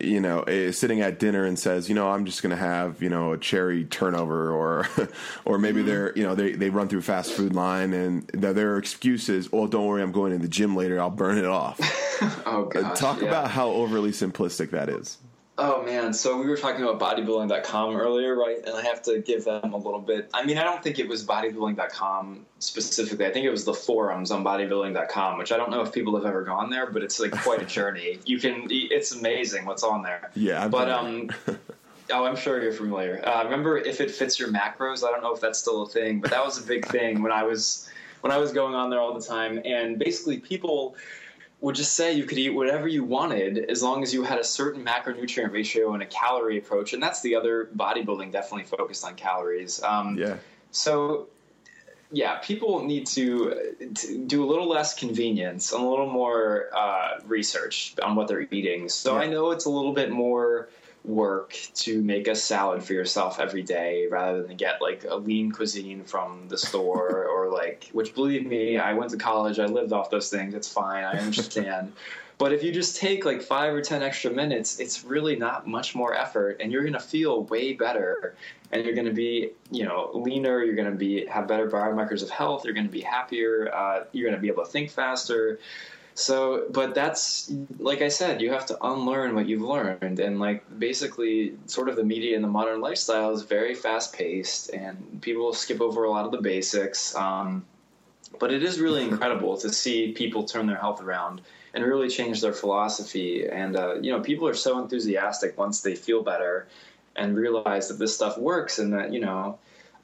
you 0.00 0.20
know 0.20 0.42
is 0.44 0.78
sitting 0.78 1.00
at 1.00 1.18
dinner 1.18 1.44
and 1.44 1.58
says, 1.58 1.88
you 1.88 1.94
know, 1.94 2.10
I'm 2.10 2.24
just 2.24 2.42
going 2.42 2.50
to 2.50 2.56
have 2.56 3.02
you 3.02 3.08
know 3.08 3.32
a 3.32 3.38
cherry 3.38 3.84
turnover, 3.84 4.50
or 4.50 4.88
or 5.44 5.58
maybe 5.58 5.78
Mm-hmm. 5.80 5.86
they're 5.88 6.12
you 6.16 6.22
know 6.24 6.34
they 6.34 6.52
they 6.52 6.70
run 6.70 6.88
through 6.88 7.02
fast 7.02 7.32
food 7.32 7.54
line 7.54 7.92
and 7.92 8.26
their, 8.34 8.52
their 8.52 8.76
excuse 8.78 9.28
is, 9.28 9.48
oh, 9.52 9.66
don't 9.66 9.86
worry, 9.86 10.02
I'm 10.02 10.12
going 10.12 10.32
to 10.32 10.38
the 10.38 10.48
gym 10.48 10.74
later. 10.76 11.00
I'll 11.00 11.10
burn 11.10 11.38
it 11.38 11.44
off. 11.46 11.78
oh 12.46 12.64
Uh, 12.74 12.80
gosh, 12.82 12.98
Talk 12.98 13.20
yeah. 13.20 13.28
about 13.28 13.50
how 13.50 13.68
overly 13.70 14.10
simplistic 14.10 14.70
that 14.70 14.88
is. 14.88 15.18
Oh 15.56 15.84
man, 15.84 16.12
so 16.12 16.36
we 16.36 16.46
were 16.46 16.56
talking 16.56 16.82
about 16.82 16.98
bodybuilding.com 16.98 17.94
earlier, 17.94 18.34
right? 18.34 18.58
And 18.66 18.74
I 18.74 18.82
have 18.82 19.02
to 19.02 19.20
give 19.20 19.44
them 19.44 19.72
a 19.72 19.76
little 19.76 20.00
bit. 20.00 20.28
I 20.34 20.44
mean, 20.44 20.58
I 20.58 20.64
don't 20.64 20.82
think 20.82 20.98
it 20.98 21.08
was 21.08 21.24
bodybuilding.com 21.24 22.44
specifically. 22.58 23.24
I 23.24 23.32
think 23.32 23.46
it 23.46 23.50
was 23.50 23.64
the 23.64 23.74
forums 23.74 24.32
on 24.32 24.42
bodybuilding.com, 24.42 25.38
which 25.38 25.52
I 25.52 25.56
don't 25.56 25.70
know 25.70 25.82
if 25.82 25.92
people 25.92 26.16
have 26.16 26.26
ever 26.26 26.42
gone 26.42 26.70
there, 26.70 26.90
but 26.90 27.04
it's 27.04 27.20
like 27.20 27.30
quite 27.30 27.62
a 27.62 27.66
journey. 27.66 28.18
You 28.26 28.38
can, 28.40 28.66
it's 28.70 29.12
amazing 29.12 29.64
what's 29.64 29.84
on 29.84 30.02
there. 30.02 30.30
Yeah, 30.34 30.64
I've 30.64 30.70
but 30.70 30.90
um, 30.90 31.30
Oh, 32.10 32.24
I'm 32.24 32.36
sure 32.36 32.62
you're 32.62 32.72
familiar. 32.72 33.26
Uh, 33.26 33.44
remember 33.44 33.78
if 33.78 34.00
it 34.00 34.10
fits 34.10 34.38
your 34.38 34.48
macros? 34.48 35.04
I 35.04 35.10
don't 35.10 35.22
know 35.22 35.34
if 35.34 35.40
that's 35.40 35.58
still 35.58 35.82
a 35.82 35.88
thing, 35.88 36.20
but 36.20 36.30
that 36.30 36.44
was 36.44 36.62
a 36.62 36.66
big 36.66 36.86
thing 36.86 37.22
when 37.22 37.32
I 37.32 37.44
was 37.44 37.88
when 38.20 38.30
I 38.30 38.36
was 38.36 38.52
going 38.52 38.74
on 38.74 38.90
there 38.90 39.00
all 39.00 39.14
the 39.14 39.24
time. 39.24 39.60
And 39.64 39.98
basically, 39.98 40.38
people 40.38 40.96
would 41.64 41.74
just 41.74 41.94
say 41.94 42.12
you 42.12 42.24
could 42.24 42.36
eat 42.36 42.50
whatever 42.50 42.86
you 42.86 43.02
wanted 43.02 43.70
as 43.70 43.82
long 43.82 44.02
as 44.02 44.12
you 44.12 44.22
had 44.22 44.38
a 44.38 44.44
certain 44.44 44.84
macronutrient 44.84 45.50
ratio 45.50 45.94
and 45.94 46.02
a 46.02 46.06
calorie 46.06 46.58
approach. 46.58 46.92
And 46.92 47.02
that's 47.02 47.22
the 47.22 47.36
other 47.36 47.70
bodybuilding 47.74 48.32
definitely 48.32 48.64
focused 48.64 49.02
on 49.02 49.14
calories. 49.14 49.82
Um, 49.82 50.18
yeah. 50.18 50.36
So 50.72 51.28
yeah, 52.12 52.34
people 52.34 52.84
need 52.84 53.06
to, 53.06 53.74
to, 53.94 54.18
do 54.18 54.44
a 54.44 54.46
little 54.46 54.68
less 54.68 54.92
convenience 54.92 55.72
and 55.72 55.82
a 55.82 55.88
little 55.88 56.10
more 56.10 56.68
uh, 56.76 57.20
research 57.24 57.94
on 58.02 58.14
what 58.14 58.28
they're 58.28 58.46
eating. 58.50 58.90
So 58.90 59.14
yeah. 59.14 59.22
I 59.22 59.26
know 59.28 59.50
it's 59.50 59.64
a 59.64 59.70
little 59.70 59.94
bit 59.94 60.10
more 60.10 60.68
work 61.04 61.54
to 61.74 62.00
make 62.02 62.28
a 62.28 62.34
salad 62.34 62.82
for 62.82 62.94
yourself 62.94 63.38
every 63.38 63.62
day 63.62 64.06
rather 64.10 64.42
than 64.42 64.56
get 64.56 64.80
like 64.80 65.04
a 65.04 65.14
lean 65.14 65.52
cuisine 65.52 66.02
from 66.02 66.48
the 66.48 66.56
store 66.56 67.26
or 67.30 67.50
like 67.50 67.88
which 67.92 68.14
believe 68.14 68.46
me 68.46 68.78
i 68.78 68.94
went 68.94 69.10
to 69.10 69.16
college 69.16 69.58
i 69.58 69.66
lived 69.66 69.92
off 69.92 70.08
those 70.10 70.30
things 70.30 70.54
it's 70.54 70.72
fine 70.72 71.04
i 71.04 71.18
understand. 71.18 71.92
But 72.36 72.52
if 72.52 72.64
you 72.64 72.72
just 72.72 72.96
take 72.96 73.24
like 73.24 73.42
five 73.42 73.72
or 73.72 73.80
ten 73.80 74.02
extra 74.02 74.28
minutes 74.28 74.80
it's 74.80 75.04
really 75.04 75.36
not 75.36 75.68
much 75.68 75.94
more 75.94 76.14
effort 76.14 76.56
and 76.60 76.72
you're 76.72 76.82
going 76.82 76.94
to 76.94 76.98
feel 76.98 77.44
way 77.44 77.74
better 77.74 78.34
and 78.72 78.84
you're 78.84 78.94
going 78.94 79.06
to 79.06 79.12
be 79.12 79.52
you 79.70 79.84
know 79.84 80.10
leaner 80.14 80.64
you're 80.64 80.74
going 80.74 80.90
to 80.90 80.96
be 80.96 81.26
have 81.26 81.46
better 81.46 81.70
biomarkers 81.70 82.24
of 82.24 82.30
health 82.30 82.64
you're 82.64 82.74
going 82.74 82.86
to 82.86 82.92
be 82.92 83.00
happier 83.00 83.72
uh, 83.72 84.04
you're 84.10 84.28
going 84.28 84.34
to 84.34 84.42
be 84.42 84.48
able 84.48 84.64
to 84.64 84.70
think 84.70 84.90
faster 84.90 85.60
so, 86.14 86.66
but 86.70 86.94
that's 86.94 87.52
like 87.78 88.00
I 88.00 88.08
said, 88.08 88.40
you 88.40 88.52
have 88.52 88.66
to 88.66 88.78
unlearn 88.86 89.34
what 89.34 89.46
you've 89.46 89.62
learned, 89.62 90.20
and 90.20 90.38
like 90.38 90.62
basically, 90.78 91.54
sort 91.66 91.88
of 91.88 91.96
the 91.96 92.04
media 92.04 92.36
and 92.36 92.44
the 92.44 92.48
modern 92.48 92.80
lifestyle 92.80 93.32
is 93.32 93.42
very 93.42 93.74
fast 93.74 94.14
paced, 94.14 94.72
and 94.72 95.20
people 95.22 95.52
skip 95.52 95.80
over 95.80 96.04
a 96.04 96.10
lot 96.10 96.24
of 96.24 96.30
the 96.30 96.40
basics. 96.40 97.16
Um, 97.16 97.64
but 98.38 98.52
it 98.52 98.62
is 98.62 98.80
really 98.80 99.02
incredible 99.02 99.56
to 99.58 99.72
see 99.72 100.12
people 100.12 100.44
turn 100.44 100.66
their 100.68 100.76
health 100.76 101.02
around 101.02 101.40
and 101.72 101.84
really 101.84 102.08
change 102.08 102.40
their 102.40 102.52
philosophy. 102.52 103.48
And 103.48 103.74
uh, 103.74 103.96
you 103.96 104.12
know, 104.12 104.20
people 104.20 104.46
are 104.46 104.54
so 104.54 104.78
enthusiastic 104.78 105.58
once 105.58 105.80
they 105.80 105.96
feel 105.96 106.22
better 106.22 106.68
and 107.16 107.36
realize 107.36 107.88
that 107.88 107.98
this 107.98 108.14
stuff 108.14 108.38
works, 108.38 108.78
and 108.78 108.92
that 108.92 109.12
you 109.12 109.18
know 109.18 109.58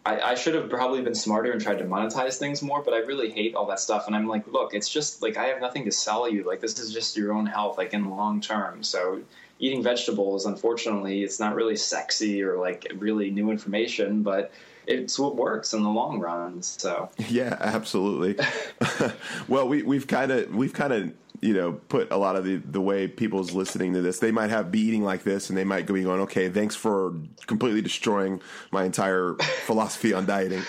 I, 0.05 0.21
I, 0.21 0.35
should 0.35 0.55
have 0.55 0.71
probably 0.71 1.03
been 1.03 1.15
smarter 1.15 1.53
and 1.53 1.61
tried 1.61 1.79
to 1.79 1.85
monetize 1.85 2.39
things 2.39 2.63
more, 2.63 2.83
but 2.83 2.95
I 2.95 2.99
really 2.99 3.31
hate 3.31 3.55
all 3.55 3.67
that 3.67 3.81
stuff. 3.81 4.07
And 4.07 4.17
I'm 4.17 4.27
like, 4.27 4.47
look, 4.47 4.73
it's 4.73 4.89
just 4.89 5.21
like 5.21 5.37
I 5.37 5.47
have 5.47 5.61
nothing 5.61 5.85
to 5.85 5.93
sell 5.93 6.29
you. 6.29 6.45
Like 6.45 6.61
this 6.61 6.79
is 6.79 6.93
just 6.93 7.17
your 7.17 7.33
own 7.33 7.47
health, 7.47 7.77
like 7.77 7.93
in 7.93 8.05
the 8.05 8.09
long 8.09 8.41
term. 8.41 8.83
So 8.83 9.21
eating 9.59 9.83
vegetables, 9.83 10.47
unfortunately, 10.47 11.23
it's 11.23 11.39
not 11.39 11.55
really 11.55 11.77
sexy 11.77 12.43
or 12.43 12.57
like 12.57 12.91
really 12.97 13.31
new 13.31 13.51
information, 13.51 14.23
but 14.23 14.53
it's 14.91 15.19
what 15.19 15.37
works 15.37 15.73
in 15.73 15.83
the 15.83 15.89
long 15.89 16.19
run. 16.19 16.63
So 16.63 17.09
yeah, 17.29 17.57
absolutely. 17.61 18.45
well, 19.49 19.69
we 19.69 19.83
we've 19.83 20.07
kind 20.07 20.31
of 20.33 20.55
we've 20.55 20.75
kind 20.75 20.93
of 20.93 21.13
you 21.41 21.55
know, 21.55 21.73
put 21.73 22.11
a 22.13 22.17
lot 22.17 22.37
of 22.37 22.45
the, 22.45 22.57
the 22.57 22.81
way 22.81 23.09
people's 23.09 23.53
listening 23.53 23.95
to 23.95 24.03
this, 24.03 24.19
they 24.19 24.31
might 24.31 24.51
have 24.51 24.71
be 24.71 24.81
eating 24.81 25.03
like 25.03 25.23
this 25.23 25.49
and 25.49 25.57
they 25.57 25.65
might 25.65 25.87
be 25.87 26.03
going, 26.03 26.21
okay, 26.21 26.51
thanks 26.51 26.77
for 26.77 27.15
completely 27.47 27.81
destroying 27.81 28.43
my 28.71 28.85
entire 28.85 29.35
philosophy 29.65 30.13
on 30.13 30.27
dieting. 30.27 30.61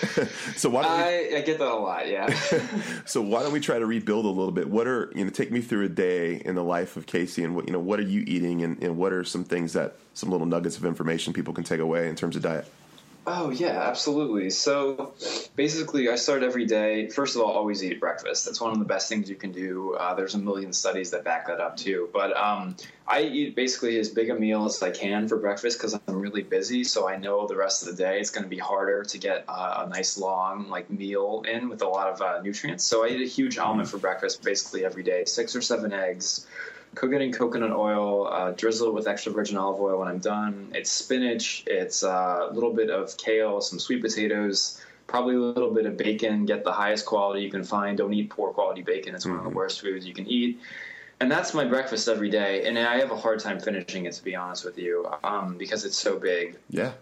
so 0.56 0.70
why 0.70 0.82
don't 0.82 0.96
we, 0.96 1.36
I, 1.36 1.38
I 1.38 1.40
get 1.42 1.58
that 1.58 1.68
a 1.68 1.74
lot, 1.74 2.08
yeah. 2.08 2.34
so 3.04 3.20
why 3.20 3.42
don't 3.42 3.52
we 3.52 3.60
try 3.60 3.78
to 3.78 3.84
rebuild 3.84 4.24
a 4.24 4.28
little 4.28 4.52
bit? 4.52 4.68
What 4.68 4.86
are, 4.86 5.12
you 5.14 5.24
know, 5.24 5.30
take 5.30 5.52
me 5.52 5.60
through 5.60 5.84
a 5.84 5.90
day 5.90 6.36
in 6.42 6.54
the 6.54 6.64
life 6.64 6.96
of 6.96 7.04
Casey 7.04 7.44
and 7.44 7.54
what, 7.54 7.66
you 7.66 7.72
know, 7.72 7.80
what 7.80 8.00
are 8.00 8.04
you 8.04 8.24
eating 8.26 8.62
and, 8.62 8.82
and 8.82 8.96
what 8.96 9.12
are 9.12 9.24
some 9.24 9.44
things 9.44 9.74
that, 9.74 9.96
some 10.14 10.30
little 10.30 10.46
nuggets 10.46 10.78
of 10.78 10.86
information 10.86 11.34
people 11.34 11.52
can 11.52 11.64
take 11.64 11.80
away 11.80 12.08
in 12.08 12.16
terms 12.16 12.34
of 12.34 12.42
diet? 12.42 12.66
Oh 13.24 13.50
yeah, 13.50 13.82
absolutely. 13.82 14.50
So 14.50 15.14
basically, 15.54 16.08
I 16.08 16.16
start 16.16 16.42
every 16.42 16.66
day. 16.66 17.08
First 17.08 17.36
of 17.36 17.42
all, 17.42 17.52
always 17.52 17.84
eat 17.84 18.00
breakfast. 18.00 18.44
That's 18.44 18.60
one 18.60 18.72
of 18.72 18.80
the 18.80 18.84
best 18.84 19.08
things 19.08 19.30
you 19.30 19.36
can 19.36 19.52
do. 19.52 19.94
Uh, 19.94 20.14
there's 20.14 20.34
a 20.34 20.38
million 20.38 20.72
studies 20.72 21.12
that 21.12 21.22
back 21.22 21.46
that 21.46 21.60
up 21.60 21.76
too. 21.76 22.08
But 22.12 22.36
um, 22.36 22.76
I 23.06 23.22
eat 23.22 23.54
basically 23.54 24.00
as 24.00 24.08
big 24.08 24.30
a 24.30 24.34
meal 24.34 24.64
as 24.64 24.82
I 24.82 24.90
can 24.90 25.28
for 25.28 25.36
breakfast 25.36 25.78
because 25.78 25.94
I'm 25.94 26.16
really 26.16 26.42
busy. 26.42 26.82
So 26.82 27.08
I 27.08 27.16
know 27.16 27.46
the 27.46 27.54
rest 27.56 27.86
of 27.86 27.96
the 27.96 28.02
day 28.02 28.18
it's 28.18 28.30
going 28.30 28.42
to 28.42 28.50
be 28.50 28.58
harder 28.58 29.04
to 29.04 29.18
get 29.18 29.44
uh, 29.46 29.84
a 29.86 29.88
nice 29.88 30.18
long 30.18 30.68
like 30.68 30.90
meal 30.90 31.44
in 31.48 31.68
with 31.68 31.82
a 31.82 31.88
lot 31.88 32.08
of 32.08 32.20
uh, 32.20 32.40
nutrients. 32.42 32.82
So 32.82 33.04
I 33.04 33.10
eat 33.10 33.22
a 33.22 33.28
huge 33.28 33.56
omelet 33.56 33.86
for 33.86 33.98
breakfast 33.98 34.42
basically 34.42 34.84
every 34.84 35.04
day, 35.04 35.26
six 35.26 35.54
or 35.54 35.62
seven 35.62 35.92
eggs 35.92 36.44
cook 36.94 37.12
it 37.12 37.22
in 37.22 37.32
coconut 37.32 37.72
oil, 37.72 38.28
uh, 38.28 38.50
drizzle 38.52 38.88
it 38.88 38.94
with 38.94 39.06
extra 39.06 39.32
virgin 39.32 39.56
olive 39.56 39.80
oil 39.80 39.98
when 39.98 40.08
I'm 40.08 40.18
done. 40.18 40.72
It's 40.74 40.90
spinach, 40.90 41.64
it's 41.66 42.02
uh, 42.02 42.48
a 42.50 42.52
little 42.52 42.72
bit 42.72 42.90
of 42.90 43.16
kale, 43.16 43.60
some 43.60 43.78
sweet 43.78 44.02
potatoes, 44.02 44.80
probably 45.06 45.34
a 45.34 45.38
little 45.38 45.72
bit 45.72 45.86
of 45.86 45.96
bacon. 45.96 46.44
Get 46.44 46.64
the 46.64 46.72
highest 46.72 47.06
quality 47.06 47.42
you 47.42 47.50
can 47.50 47.64
find. 47.64 47.96
Don't 47.96 48.12
eat 48.12 48.30
poor 48.30 48.52
quality 48.52 48.82
bacon. 48.82 49.14
It's 49.14 49.24
mm-hmm. 49.24 49.32
one 49.32 49.38
of 49.38 49.44
the 49.44 49.50
mm-hmm. 49.50 49.58
worst 49.58 49.80
foods 49.80 50.06
you 50.06 50.14
can 50.14 50.26
eat. 50.26 50.60
And 51.20 51.30
that's 51.30 51.54
my 51.54 51.64
breakfast 51.64 52.08
every 52.08 52.30
day. 52.30 52.66
And 52.66 52.76
I 52.78 52.98
have 52.98 53.12
a 53.12 53.16
hard 53.16 53.38
time 53.38 53.60
finishing 53.60 54.06
it, 54.06 54.12
to 54.14 54.24
be 54.24 54.34
honest 54.34 54.64
with 54.64 54.76
you, 54.76 55.06
um, 55.22 55.56
because 55.56 55.84
it's 55.84 55.96
so 55.96 56.18
big. 56.18 56.58
Yeah. 56.68 56.92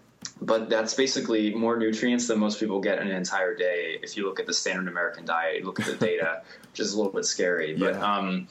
But 0.42 0.68
that's 0.68 0.92
basically 0.92 1.54
more 1.54 1.78
nutrients 1.78 2.28
than 2.28 2.38
most 2.38 2.60
people 2.60 2.80
get 2.80 2.98
in 2.98 3.08
an 3.08 3.16
entire 3.16 3.54
day. 3.54 3.98
If 4.02 4.18
you 4.18 4.26
look 4.26 4.38
at 4.38 4.46
the 4.46 4.52
standard 4.52 4.88
American 4.88 5.24
diet, 5.24 5.60
you 5.60 5.64
look 5.64 5.80
at 5.80 5.86
the 5.86 5.94
data, 6.06 6.42
which 6.70 6.80
is 6.80 6.92
a 6.92 6.96
little 6.98 7.12
bit 7.12 7.24
scary. 7.24 7.76
But 7.76 7.94
yeah. 7.94 8.16
um, 8.16 8.48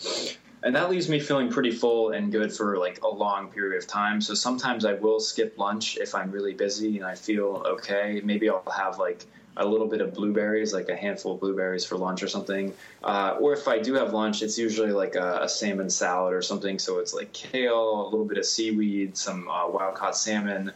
and 0.64 0.76
that 0.76 0.90
leaves 0.90 1.08
me 1.08 1.20
feeling 1.20 1.50
pretty 1.50 1.72
full 1.72 2.12
and 2.12 2.32
good 2.32 2.52
for 2.52 2.78
like 2.78 3.02
a 3.04 3.08
long 3.08 3.50
period 3.50 3.78
of 3.82 3.88
time. 3.88 4.22
So 4.22 4.34
sometimes 4.34 4.86
I 4.86 4.94
will 4.94 5.20
skip 5.20 5.58
lunch 5.58 5.98
if 5.98 6.14
I'm 6.14 6.32
really 6.32 6.54
busy 6.54 6.98
and 6.98 7.06
I 7.06 7.16
feel 7.16 7.64
okay. 7.66 8.22
Maybe 8.24 8.50
I'll 8.50 8.64
have 8.76 9.00
like 9.00 9.26
a 9.58 9.66
little 9.66 9.88
bit 9.88 10.02
of 10.02 10.14
blueberries, 10.14 10.74
like 10.74 10.90
a 10.90 10.96
handful 10.96 11.34
of 11.34 11.40
blueberries 11.40 11.86
for 11.86 11.98
lunch 11.98 12.24
or 12.24 12.28
something. 12.28 12.74
Uh, 13.04 13.38
or 13.40 13.54
if 13.54 13.68
I 13.68 13.80
do 13.80 13.94
have 13.96 14.14
lunch, 14.14 14.42
it's 14.42 14.58
usually 14.58 14.92
like 14.92 15.16
a, 15.16 15.42
a, 15.44 15.50
salmon 15.50 15.90
salad 15.90 16.34
or 16.34 16.42
something. 16.42 16.80
So 16.80 17.00
it's 17.00 17.14
like 17.14 17.34
kale, 17.34 18.04
a 18.04 18.10
little 18.10 18.26
bit 18.26 18.38
of 18.38 18.46
seaweed, 18.46 19.18
some 19.18 19.50
uh, 19.50 19.68
wild 19.68 19.96
caught 19.96 20.16
salmon, 20.16 20.72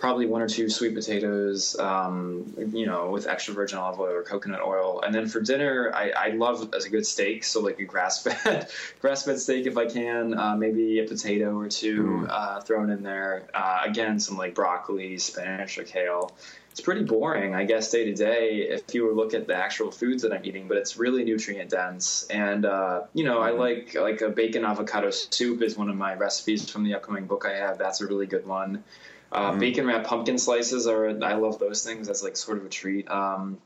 probably 0.00 0.26
one 0.26 0.40
or 0.40 0.48
two 0.48 0.70
sweet 0.70 0.94
potatoes, 0.94 1.78
um, 1.78 2.52
you 2.72 2.86
know, 2.86 3.10
with 3.10 3.26
extra 3.26 3.52
virgin 3.52 3.78
olive 3.78 4.00
oil 4.00 4.12
or 4.12 4.22
coconut 4.22 4.62
oil. 4.62 5.02
And 5.02 5.14
then 5.14 5.28
for 5.28 5.40
dinner, 5.40 5.92
I, 5.94 6.10
I 6.10 6.28
love 6.30 6.70
as 6.74 6.86
a 6.86 6.90
good 6.90 7.06
steak, 7.06 7.44
so 7.44 7.60
like 7.60 7.78
a 7.78 7.84
grass 7.84 8.22
fed 8.24 8.68
grass 9.00 9.24
fed 9.24 9.38
steak 9.38 9.66
if 9.66 9.76
I 9.76 9.86
can, 9.86 10.36
uh, 10.36 10.56
maybe 10.56 10.98
a 11.00 11.04
potato 11.04 11.56
or 11.56 11.68
two 11.68 12.02
mm. 12.02 12.26
uh, 12.30 12.60
thrown 12.62 12.90
in 12.90 13.02
there. 13.02 13.48
Uh, 13.52 13.82
again, 13.84 14.18
some 14.18 14.38
like 14.38 14.54
broccoli, 14.54 15.18
spinach, 15.18 15.78
or 15.78 15.84
kale. 15.84 16.32
It's 16.70 16.80
pretty 16.80 17.02
boring, 17.02 17.54
I 17.54 17.64
guess, 17.64 17.90
day 17.90 18.04
to 18.04 18.14
day 18.14 18.68
if 18.70 18.94
you 18.94 19.04
were 19.04 19.12
look 19.12 19.34
at 19.34 19.46
the 19.48 19.56
actual 19.56 19.90
foods 19.90 20.22
that 20.22 20.32
I'm 20.32 20.44
eating, 20.44 20.66
but 20.66 20.78
it's 20.78 20.96
really 20.96 21.24
nutrient 21.24 21.70
dense. 21.70 22.26
And 22.30 22.64
uh, 22.64 23.02
you 23.12 23.24
know. 23.24 23.40
I 23.40 23.50
like 23.50 23.94
like 23.94 24.22
a 24.22 24.30
bacon 24.30 24.64
avocado 24.64 25.10
soup 25.10 25.62
is 25.62 25.76
one 25.76 25.90
of 25.90 25.96
my 25.96 26.14
recipes 26.14 26.70
from 26.70 26.84
the 26.84 26.94
upcoming 26.94 27.26
book 27.26 27.44
I 27.44 27.56
have. 27.56 27.76
That's 27.76 28.00
a 28.00 28.06
really 28.06 28.26
good 28.26 28.46
one. 28.46 28.84
Uh, 29.32 29.52
mm. 29.52 29.60
Bacon 29.60 29.86
wrapped 29.86 30.06
pumpkin 30.06 30.38
slices 30.38 30.86
are 30.86 31.08
I 31.22 31.34
love 31.34 31.58
those 31.58 31.84
things 31.84 32.08
as 32.08 32.22
like 32.22 32.36
sort 32.36 32.58
of 32.58 32.66
a 32.66 32.68
treat. 32.68 33.10
Um, 33.10 33.58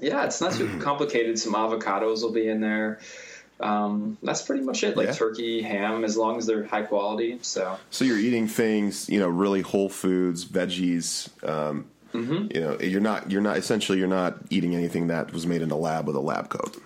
yeah, 0.00 0.24
it's 0.24 0.40
not 0.40 0.52
too 0.52 0.78
complicated. 0.80 1.38
Some 1.38 1.54
avocados 1.54 2.22
will 2.22 2.32
be 2.32 2.48
in 2.48 2.60
there. 2.60 3.00
Um, 3.60 4.18
that's 4.22 4.42
pretty 4.42 4.62
much 4.62 4.84
it. 4.84 4.96
Like 4.96 5.08
yeah. 5.08 5.12
turkey, 5.14 5.62
ham, 5.62 6.04
as 6.04 6.16
long 6.16 6.38
as 6.38 6.46
they're 6.46 6.64
high 6.64 6.82
quality. 6.82 7.38
So, 7.42 7.78
so 7.90 8.04
you're 8.04 8.18
eating 8.18 8.46
things, 8.46 9.08
you 9.08 9.18
know, 9.18 9.28
really 9.28 9.62
whole 9.62 9.88
foods, 9.88 10.44
veggies. 10.44 11.28
Um, 11.48 11.86
mm-hmm. 12.14 12.54
You 12.54 12.60
know, 12.60 12.78
you're 12.78 13.00
not, 13.00 13.30
you're 13.30 13.40
not 13.40 13.56
essentially, 13.56 13.98
you're 13.98 14.06
not 14.06 14.38
eating 14.50 14.74
anything 14.74 15.08
that 15.08 15.32
was 15.32 15.46
made 15.46 15.62
in 15.62 15.70
a 15.70 15.76
lab 15.76 16.06
with 16.06 16.16
a 16.16 16.20
lab 16.20 16.50
coat. 16.50 16.80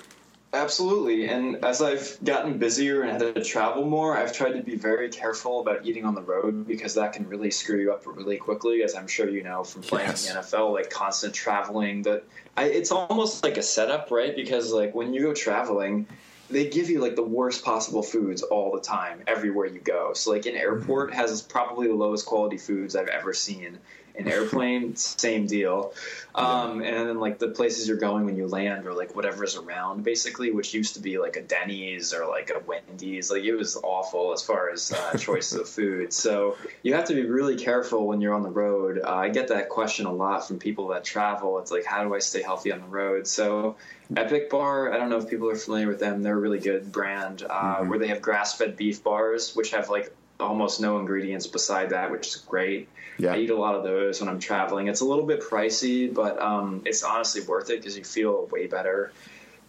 Absolutely. 0.54 1.28
And 1.28 1.64
as 1.64 1.80
I've 1.80 2.18
gotten 2.22 2.58
busier 2.58 3.02
and 3.02 3.22
had 3.22 3.34
to 3.34 3.42
travel 3.42 3.86
more, 3.86 4.14
I've 4.14 4.34
tried 4.34 4.52
to 4.52 4.62
be 4.62 4.76
very 4.76 5.08
careful 5.08 5.60
about 5.60 5.86
eating 5.86 6.04
on 6.04 6.14
the 6.14 6.20
road 6.20 6.66
because 6.66 6.94
that 6.94 7.14
can 7.14 7.26
really 7.26 7.50
screw 7.50 7.80
you 7.80 7.92
up 7.92 8.06
really 8.06 8.36
quickly, 8.36 8.82
as 8.82 8.94
I'm 8.94 9.08
sure 9.08 9.26
you 9.26 9.42
know 9.42 9.64
from 9.64 9.80
playing 9.80 10.08
yes. 10.08 10.28
in 10.28 10.34
the 10.34 10.40
NFL, 10.42 10.74
like 10.74 10.90
constant 10.90 11.32
traveling. 11.32 12.02
That 12.02 12.24
it's 12.58 12.92
almost 12.92 13.42
like 13.42 13.56
a 13.56 13.62
setup, 13.62 14.10
right? 14.10 14.36
Because 14.36 14.72
like 14.72 14.94
when 14.94 15.14
you 15.14 15.22
go 15.22 15.32
traveling, 15.32 16.06
they 16.50 16.68
give 16.68 16.90
you 16.90 17.00
like 17.00 17.16
the 17.16 17.22
worst 17.22 17.64
possible 17.64 18.02
foods 18.02 18.42
all 18.42 18.72
the 18.72 18.80
time 18.82 19.22
everywhere 19.26 19.64
you 19.64 19.80
go. 19.80 20.12
So 20.12 20.32
like 20.32 20.44
an 20.44 20.54
airport 20.54 21.10
mm-hmm. 21.10 21.18
has 21.18 21.40
probably 21.40 21.88
the 21.88 21.94
lowest 21.94 22.26
quality 22.26 22.58
foods 22.58 22.94
I've 22.94 23.08
ever 23.08 23.32
seen 23.32 23.78
an 24.16 24.28
airplane, 24.28 24.96
same 24.96 25.46
deal. 25.46 25.92
Um, 26.34 26.80
and 26.82 27.08
then 27.08 27.20
like 27.20 27.38
the 27.38 27.48
places 27.48 27.88
you're 27.88 27.98
going 27.98 28.24
when 28.24 28.36
you 28.36 28.46
land 28.46 28.86
or 28.86 28.94
like 28.94 29.14
whatever's 29.14 29.56
around 29.56 30.02
basically, 30.04 30.50
which 30.50 30.72
used 30.72 30.94
to 30.94 31.00
be 31.00 31.18
like 31.18 31.36
a 31.36 31.42
Denny's 31.42 32.14
or 32.14 32.26
like 32.26 32.50
a 32.50 32.62
Wendy's. 32.66 33.30
Like 33.30 33.42
it 33.42 33.54
was 33.54 33.76
awful 33.76 34.32
as 34.32 34.42
far 34.42 34.70
as 34.70 34.92
uh, 34.92 35.16
choices 35.18 35.58
of 35.58 35.68
food. 35.68 36.12
So 36.12 36.56
you 36.82 36.94
have 36.94 37.04
to 37.06 37.14
be 37.14 37.22
really 37.22 37.56
careful 37.56 38.06
when 38.06 38.20
you're 38.20 38.34
on 38.34 38.42
the 38.42 38.50
road. 38.50 39.00
Uh, 39.04 39.14
I 39.14 39.28
get 39.28 39.48
that 39.48 39.68
question 39.68 40.06
a 40.06 40.12
lot 40.12 40.46
from 40.46 40.58
people 40.58 40.88
that 40.88 41.04
travel. 41.04 41.58
It's 41.58 41.70
like, 41.70 41.84
how 41.84 42.04
do 42.04 42.14
I 42.14 42.18
stay 42.18 42.42
healthy 42.42 42.72
on 42.72 42.80
the 42.80 42.86
road? 42.86 43.26
So 43.26 43.76
Epic 44.16 44.50
Bar, 44.50 44.92
I 44.92 44.96
don't 44.96 45.10
know 45.10 45.18
if 45.18 45.28
people 45.28 45.50
are 45.50 45.56
familiar 45.56 45.88
with 45.88 46.00
them. 46.00 46.22
They're 46.22 46.36
a 46.36 46.40
really 46.40 46.58
good 46.58 46.92
brand 46.92 47.42
uh, 47.42 47.76
mm-hmm. 47.76 47.88
where 47.88 47.98
they 47.98 48.08
have 48.08 48.22
grass 48.22 48.56
fed 48.56 48.76
beef 48.76 49.02
bars, 49.02 49.54
which 49.54 49.70
have 49.70 49.88
like 49.88 50.14
almost 50.42 50.80
no 50.80 50.98
ingredients 50.98 51.46
beside 51.46 51.90
that, 51.90 52.10
which 52.10 52.28
is 52.28 52.36
great. 52.36 52.88
Yeah. 53.18 53.34
I 53.34 53.38
eat 53.38 53.50
a 53.50 53.56
lot 53.56 53.74
of 53.74 53.82
those 53.82 54.20
when 54.20 54.28
I'm 54.28 54.38
traveling. 54.38 54.88
It's 54.88 55.00
a 55.00 55.04
little 55.04 55.26
bit 55.26 55.42
pricey, 55.42 56.12
but 56.12 56.40
um, 56.40 56.82
it's 56.84 57.02
honestly 57.02 57.42
worth 57.42 57.70
it 57.70 57.78
because 57.78 57.96
you 57.96 58.04
feel 58.04 58.46
way 58.46 58.66
better. 58.66 59.12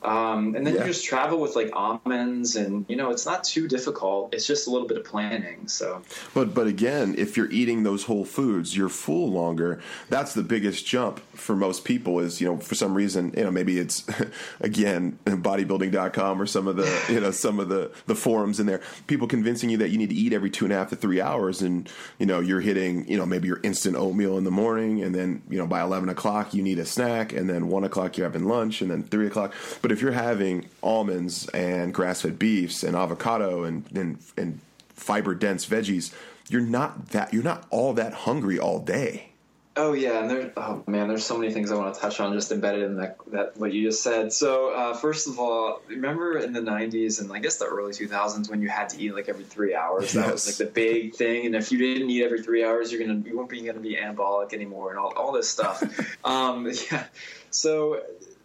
Um, 0.04 0.56
and 0.56 0.66
then 0.68 0.76
Yeah. 0.76 0.82
you 0.82 0.88
just 0.88 1.06
travel 1.06 1.40
with 1.40 1.56
like 1.56 1.70
almonds, 1.74 2.56
and 2.56 2.86
you 2.90 2.96
know 2.96 3.10
it's 3.10 3.26
not 3.26 3.44
too 3.44 3.68
difficult. 3.68 4.34
It's 4.34 4.46
just 4.46 4.68
a 4.68 4.70
little 4.70 4.88
bit 4.88 4.98
of 4.98 5.04
planning. 5.06 5.68
So 5.68 6.02
But 6.34 6.54
but 6.54 6.68
again, 6.68 7.16
if 7.18 7.38
you're 7.38 7.52
eating 7.52 7.84
those 7.84 8.04
whole 8.04 8.26
foods, 8.26 8.76
you're 8.76 8.90
full 8.90 9.32
longer. 9.32 9.80
That's 10.10 10.34
the 10.34 10.44
biggest 10.44 10.86
jump 10.86 11.20
for 11.36 11.56
most 11.56 11.86
people. 11.86 12.20
Is 12.20 12.42
you 12.42 12.48
know 12.48 12.58
for 12.58 12.76
some 12.76 12.94
reason 12.94 13.34
you 13.38 13.44
know 13.44 13.52
maybe 13.52 13.80
it's 13.80 14.04
again 14.62 15.18
bodybuilding.com 15.26 16.42
or 16.42 16.46
some 16.46 16.68
of 16.68 16.76
the 16.76 17.06
you 17.10 17.20
know 17.20 17.32
some 17.32 17.60
of 17.60 17.70
the 17.70 17.92
the 18.06 18.16
forums 18.16 18.60
in 18.60 18.66
there. 18.66 18.82
People 19.08 19.28
convincing 19.28 19.70
you 19.70 19.78
that 19.78 19.90
you 19.90 19.98
need 19.98 20.10
to 20.10 20.16
eat 20.16 20.34
every 20.34 20.50
two 20.50 20.66
and 20.66 20.74
a 20.74 20.78
half 20.78 20.90
to 20.90 20.96
three 20.96 21.22
hours, 21.22 21.62
and 21.62 21.90
you 22.20 22.26
know 22.26 22.40
you're 22.40 22.62
hitting 22.62 23.08
you 23.08 23.18
know 23.18 23.26
maybe 23.26 23.48
your 23.48 23.60
instant 23.64 23.96
oatmeal 23.96 24.38
in 24.38 24.44
the 24.44 24.52
morning, 24.52 25.02
and 25.02 25.16
then 25.16 25.42
you 25.50 25.58
know 25.58 25.68
by 25.68 25.82
eleven 25.82 26.10
o'clock 26.10 26.54
you 26.54 26.62
need 26.62 26.80
a 26.80 26.86
snack, 26.86 27.32
and 27.34 27.50
then 27.50 27.68
one 27.70 27.84
o'clock 27.84 28.18
you're 28.18 28.28
having 28.28 28.46
lunch, 28.48 28.82
and 28.82 28.92
then 28.92 29.04
three 29.04 29.28
o'clock. 29.28 29.54
But 29.82 29.92
if 29.94 30.02
you're 30.02 30.12
having 30.12 30.68
almonds 30.82 31.48
and 31.50 31.94
grass 31.94 32.24
fed 32.24 32.38
beefs 32.38 32.84
and 32.84 32.96
avocado 32.96 33.64
and 33.64 33.86
and, 33.96 34.18
and 34.36 34.60
fiber 34.90 35.34
dense 35.34 35.66
veggies, 35.66 36.14
you're 36.50 36.62
not 36.62 37.10
that 37.10 37.34
you're 37.34 37.44
not 37.44 37.66
all 37.70 37.94
that 37.94 38.14
hungry 38.14 38.60
all 38.60 38.80
day. 38.80 39.30
Oh 39.76 39.94
yeah, 39.94 40.22
and 40.22 40.30
there. 40.30 40.54
Oh 40.56 40.84
man, 40.86 41.08
there's 41.08 41.26
so 41.26 41.36
many 41.36 41.52
things 41.52 41.72
I 41.72 41.76
want 41.76 41.96
to 41.96 42.00
touch 42.00 42.20
on 42.20 42.32
just 42.34 42.52
embedded 42.52 42.84
in 42.84 42.98
that 42.98 43.18
that 43.32 43.58
what 43.58 43.74
you 43.74 43.88
just 43.88 44.04
said. 44.04 44.32
So 44.32 44.70
uh, 44.72 44.94
first 44.94 45.28
of 45.28 45.40
all, 45.40 45.82
remember 45.88 46.38
in 46.38 46.54
the 46.54 46.60
'90s 46.60 47.20
and 47.20 47.32
I 47.32 47.40
guess 47.40 47.58
the 47.58 47.66
early 47.66 47.92
2000s 47.92 48.52
when 48.52 48.62
you 48.62 48.70
had 48.70 48.90
to 48.90 49.02
eat 49.02 49.16
like 49.16 49.30
every 49.30 49.46
three 49.46 49.74
hours. 49.74 50.14
That 50.14 50.32
was 50.32 50.46
like 50.46 50.58
the 50.58 50.72
big 50.72 51.16
thing. 51.16 51.48
And 51.48 51.56
if 51.56 51.72
you 51.72 51.80
didn't 51.80 52.08
eat 52.12 52.24
every 52.24 52.44
three 52.44 52.64
hours, 52.64 52.92
you're 52.92 53.04
gonna 53.04 53.20
you 53.28 53.36
won't 53.36 53.50
be 53.50 53.62
gonna 53.62 53.80
be 53.80 53.96
anabolic 53.96 54.54
anymore 54.54 54.92
and 54.92 55.00
all 55.00 55.12
all 55.16 55.32
this 55.32 55.50
stuff. 55.50 55.84
um, 56.24 56.72
yeah. 56.92 57.06
So 57.50 58.00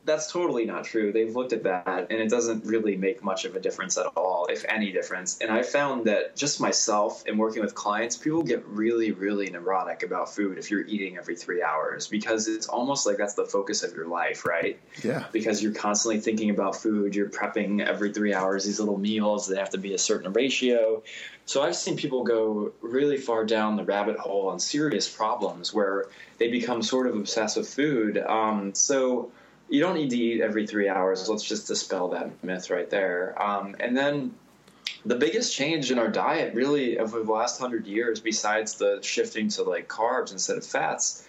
that's 0.08 0.32
totally 0.32 0.64
not 0.64 0.84
true. 0.84 1.12
They've 1.12 1.36
looked 1.36 1.52
at 1.52 1.62
that, 1.64 2.06
and 2.10 2.18
it 2.18 2.30
doesn't 2.30 2.64
really 2.64 2.96
make 2.96 3.22
much 3.22 3.44
of 3.44 3.54
a 3.54 3.60
difference 3.60 3.98
at 3.98 4.06
all, 4.16 4.46
if 4.50 4.64
any 4.66 4.90
difference. 4.90 5.38
And 5.38 5.52
I 5.52 5.62
found 5.62 6.06
that 6.06 6.34
just 6.34 6.60
myself 6.60 7.24
and 7.26 7.38
working 7.38 7.62
with 7.62 7.74
clients, 7.74 8.16
people 8.16 8.42
get 8.42 8.66
really, 8.66 9.12
really 9.12 9.50
neurotic 9.50 10.02
about 10.02 10.34
food 10.34 10.56
if 10.56 10.70
you're 10.70 10.86
eating 10.86 11.18
every 11.18 11.36
three 11.36 11.62
hours 11.62 12.08
because 12.08 12.48
it's 12.48 12.66
almost 12.66 13.06
like 13.06 13.18
that's 13.18 13.34
the 13.34 13.44
focus 13.44 13.82
of 13.82 13.94
your 13.94 14.08
life, 14.08 14.46
right? 14.46 14.80
Yeah. 15.04 15.26
Because 15.30 15.62
you're 15.62 15.74
constantly 15.74 16.20
thinking 16.20 16.48
about 16.48 16.74
food, 16.74 17.14
you're 17.14 17.28
prepping 17.28 17.84
every 17.84 18.10
three 18.12 18.32
hours 18.32 18.64
these 18.64 18.80
little 18.80 18.98
meals, 18.98 19.46
they 19.46 19.58
have 19.58 19.70
to 19.70 19.78
be 19.78 19.92
a 19.92 19.98
certain 19.98 20.32
ratio. 20.32 21.02
So 21.44 21.62
I've 21.62 21.76
seen 21.76 21.96
people 21.96 22.24
go 22.24 22.72
really 22.80 23.18
far 23.18 23.44
down 23.44 23.76
the 23.76 23.84
rabbit 23.84 24.18
hole 24.18 24.48
on 24.48 24.58
serious 24.58 25.06
problems 25.06 25.74
where 25.74 26.06
they 26.38 26.50
become 26.50 26.82
sort 26.82 27.06
of 27.06 27.14
obsessed 27.14 27.58
with 27.58 27.68
food. 27.68 28.16
Um, 28.16 28.74
so 28.74 29.30
you 29.68 29.80
don't 29.80 29.94
need 29.94 30.10
to 30.10 30.16
eat 30.16 30.40
every 30.40 30.66
three 30.66 30.88
hours. 30.88 31.28
Let's 31.28 31.44
just 31.44 31.66
dispel 31.66 32.08
that 32.10 32.42
myth 32.42 32.70
right 32.70 32.88
there. 32.88 33.40
Um, 33.40 33.76
and 33.80 33.96
then 33.96 34.34
the 35.04 35.16
biggest 35.16 35.54
change 35.54 35.90
in 35.90 35.98
our 35.98 36.08
diet, 36.08 36.54
really, 36.54 36.98
over 36.98 37.22
the 37.22 37.30
last 37.30 37.60
hundred 37.60 37.86
years, 37.86 38.20
besides 38.20 38.74
the 38.74 39.00
shifting 39.02 39.48
to 39.50 39.62
like 39.62 39.88
carbs 39.88 40.32
instead 40.32 40.56
of 40.56 40.64
fats, 40.64 41.27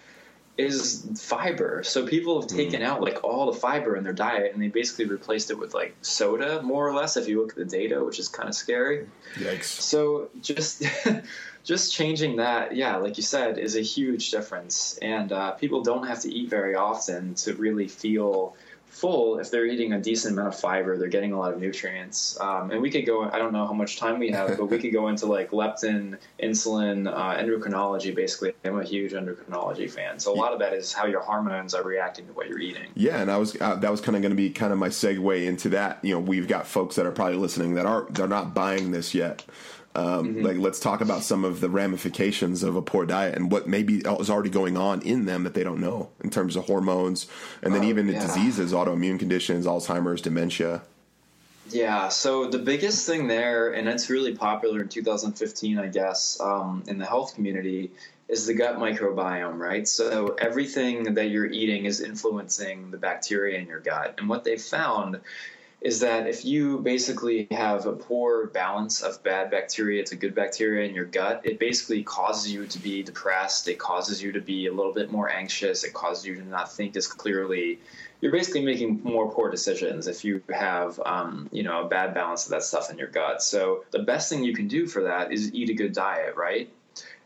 is 0.60 1.06
fiber. 1.16 1.82
So 1.82 2.06
people 2.06 2.40
have 2.40 2.48
taken 2.48 2.82
out 2.82 3.00
like 3.00 3.24
all 3.24 3.50
the 3.50 3.58
fiber 3.58 3.96
in 3.96 4.04
their 4.04 4.12
diet, 4.12 4.52
and 4.52 4.62
they 4.62 4.68
basically 4.68 5.06
replaced 5.06 5.50
it 5.50 5.58
with 5.58 5.74
like 5.74 5.96
soda, 6.02 6.62
more 6.62 6.86
or 6.86 6.94
less. 6.94 7.16
If 7.16 7.28
you 7.28 7.40
look 7.40 7.50
at 7.50 7.56
the 7.56 7.64
data, 7.64 8.04
which 8.04 8.18
is 8.18 8.28
kind 8.28 8.48
of 8.48 8.54
scary. 8.54 9.06
Yikes. 9.34 9.64
So 9.64 10.30
just 10.40 10.84
just 11.64 11.92
changing 11.92 12.36
that, 12.36 12.74
yeah, 12.74 12.96
like 12.96 13.16
you 13.16 13.22
said, 13.22 13.58
is 13.58 13.76
a 13.76 13.82
huge 13.82 14.30
difference. 14.30 14.98
And 15.02 15.32
uh, 15.32 15.52
people 15.52 15.82
don't 15.82 16.06
have 16.06 16.20
to 16.20 16.32
eat 16.32 16.48
very 16.48 16.74
often 16.74 17.34
to 17.36 17.54
really 17.54 17.88
feel 17.88 18.54
full 18.90 19.38
if 19.38 19.50
they're 19.50 19.66
eating 19.66 19.92
a 19.92 20.00
decent 20.00 20.34
amount 20.34 20.48
of 20.48 20.60
fiber 20.60 20.98
they're 20.98 21.08
getting 21.08 21.32
a 21.32 21.38
lot 21.38 21.52
of 21.52 21.60
nutrients 21.60 22.38
um, 22.40 22.70
and 22.70 22.82
we 22.82 22.90
could 22.90 23.06
go 23.06 23.30
i 23.30 23.38
don't 23.38 23.52
know 23.52 23.66
how 23.66 23.72
much 23.72 23.98
time 23.98 24.18
we 24.18 24.30
have 24.30 24.56
but 24.58 24.66
we 24.66 24.78
could 24.78 24.92
go 24.92 25.08
into 25.08 25.26
like 25.26 25.50
leptin 25.50 26.18
insulin 26.42 27.08
uh, 27.08 27.36
endocrinology 27.36 28.14
basically 28.14 28.52
i'm 28.64 28.78
a 28.78 28.84
huge 28.84 29.12
endocrinology 29.12 29.90
fan 29.90 30.18
so 30.18 30.32
a 30.32 30.36
lot 30.36 30.52
of 30.52 30.58
that 30.58 30.72
is 30.72 30.92
how 30.92 31.06
your 31.06 31.20
hormones 31.20 31.72
are 31.74 31.82
reacting 31.82 32.26
to 32.26 32.32
what 32.32 32.48
you're 32.48 32.58
eating 32.58 32.90
Yeah, 32.94 33.20
and 33.20 33.30
I 33.30 33.36
was 33.36 33.60
uh, 33.60 33.76
that 33.76 33.90
was 33.90 34.00
kind 34.00 34.16
of 34.16 34.22
going 34.22 34.30
to 34.30 34.36
be 34.36 34.50
kind 34.50 34.72
of 34.72 34.78
my 34.78 34.88
segue 34.88 35.46
into 35.46 35.70
that. 35.70 35.98
You 36.02 36.14
know, 36.14 36.20
we've 36.20 36.48
got 36.48 36.66
folks 36.66 36.96
that 36.96 37.06
are 37.06 37.12
probably 37.12 37.36
listening 37.36 37.74
that 37.74 37.86
are 37.86 38.06
they're 38.10 38.28
not 38.28 38.54
buying 38.54 38.90
this 38.90 39.14
yet. 39.14 39.44
Um, 39.94 40.42
Like, 40.42 40.56
let's 40.58 40.78
talk 40.78 41.00
about 41.00 41.22
some 41.22 41.44
of 41.44 41.60
the 41.60 41.68
ramifications 41.68 42.62
of 42.62 42.76
a 42.76 42.82
poor 42.82 43.06
diet 43.06 43.34
and 43.34 43.50
what 43.50 43.66
maybe 43.66 43.96
is 43.98 44.30
already 44.30 44.50
going 44.50 44.76
on 44.76 45.02
in 45.02 45.26
them 45.26 45.42
that 45.44 45.54
they 45.54 45.64
don't 45.64 45.80
know 45.80 46.10
in 46.22 46.30
terms 46.30 46.54
of 46.56 46.66
hormones, 46.66 47.26
and 47.62 47.74
then 47.74 47.82
Oh, 47.82 47.88
even 47.88 48.08
yeah. 48.08 48.20
diseases, 48.20 48.72
autoimmune 48.72 49.18
conditions, 49.18 49.66
Alzheimer's, 49.66 50.20
dementia. 50.20 50.82
Yeah, 51.70 52.08
so 52.08 52.48
the 52.48 52.58
biggest 52.58 53.06
thing 53.06 53.28
there, 53.28 53.72
and 53.72 53.88
it's 53.88 54.10
really 54.10 54.34
popular 54.34 54.80
in 54.80 54.88
2015, 54.88 55.78
I 55.78 55.86
guess, 55.86 56.40
um, 56.40 56.82
in 56.88 56.98
the 56.98 57.06
health 57.06 57.34
community, 57.34 57.90
is 58.28 58.46
the 58.46 58.54
gut 58.54 58.78
microbiome, 58.78 59.58
right? 59.58 59.86
So 59.86 60.36
everything 60.38 61.14
that 61.14 61.30
you're 61.30 61.46
eating 61.46 61.84
is 61.84 62.00
influencing 62.00 62.90
the 62.90 62.96
bacteria 62.96 63.58
in 63.58 63.66
your 63.66 63.80
gut. 63.80 64.14
And 64.18 64.28
what 64.28 64.44
they 64.44 64.56
found 64.56 65.20
is 65.80 66.00
that 66.00 66.26
if 66.26 66.44
you 66.44 66.78
basically 66.78 67.48
have 67.50 67.86
a 67.86 67.92
poor 67.92 68.46
balance 68.48 69.00
of 69.00 69.22
bad 69.22 69.50
bacteria 69.50 70.04
to 70.04 70.16
good 70.16 70.34
bacteria 70.34 70.86
in 70.86 70.94
your 70.94 71.06
gut, 71.06 71.40
it 71.44 71.58
basically 71.58 72.02
causes 72.02 72.52
you 72.52 72.66
to 72.66 72.78
be 72.78 73.02
depressed. 73.02 73.66
It 73.66 73.78
causes 73.78 74.22
you 74.22 74.32
to 74.32 74.40
be 74.40 74.66
a 74.66 74.72
little 74.72 74.92
bit 74.92 75.10
more 75.10 75.30
anxious. 75.30 75.84
It 75.84 75.94
causes 75.94 76.26
you 76.26 76.36
to 76.36 76.44
not 76.44 76.70
think 76.70 76.96
as 76.96 77.06
clearly. 77.06 77.80
You're 78.20 78.32
basically 78.32 78.62
making 78.62 79.00
more 79.02 79.32
poor 79.32 79.50
decisions 79.50 80.06
if 80.06 80.22
you 80.22 80.42
have, 80.52 81.00
um, 81.06 81.48
you 81.50 81.62
know, 81.62 81.86
a 81.86 81.88
bad 81.88 82.12
balance 82.12 82.44
of 82.44 82.50
that 82.50 82.62
stuff 82.62 82.90
in 82.90 82.98
your 82.98 83.08
gut. 83.08 83.42
So 83.42 83.84
the 83.90 84.00
best 84.00 84.28
thing 84.28 84.44
you 84.44 84.54
can 84.54 84.68
do 84.68 84.86
for 84.86 85.04
that 85.04 85.32
is 85.32 85.54
eat 85.54 85.70
a 85.70 85.74
good 85.74 85.94
diet, 85.94 86.36
right? 86.36 86.70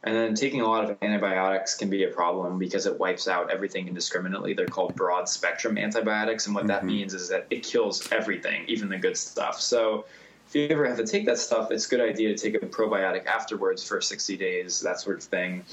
And 0.02 0.14
then 0.14 0.34
taking 0.34 0.60
a 0.60 0.68
lot 0.68 0.84
of 0.84 0.98
antibiotics 1.00 1.74
can 1.74 1.88
be 1.88 2.04
a 2.04 2.08
problem 2.08 2.58
because 2.58 2.84
it 2.84 2.98
wipes 2.98 3.26
out 3.26 3.50
everything 3.50 3.88
indiscriminately. 3.88 4.52
They're 4.52 4.66
called 4.66 4.94
broad 4.94 5.28
spectrum 5.28 5.78
antibiotics. 5.78 6.46
And 6.46 6.54
what 6.54 6.66
that 6.66 6.78
mm-hmm. 6.78 6.88
means 6.88 7.14
is 7.14 7.30
that 7.30 7.46
it 7.50 7.62
kills 7.62 8.10
everything, 8.12 8.64
even 8.68 8.90
the 8.90 8.98
good 8.98 9.16
stuff. 9.16 9.60
So 9.60 10.04
if 10.48 10.54
you 10.54 10.68
ever 10.68 10.86
have 10.86 10.98
to 10.98 11.06
take 11.06 11.24
that 11.26 11.38
stuff, 11.38 11.70
it's 11.70 11.86
a 11.86 11.90
good 11.90 12.02
idea 12.02 12.34
to 12.34 12.36
take 12.36 12.62
a 12.62 12.66
probiotic 12.66 13.24
afterwards 13.26 13.82
for 13.82 14.00
60 14.00 14.36
days, 14.36 14.80
that 14.80 15.00
sort 15.00 15.16
of 15.16 15.24
thing. 15.24 15.64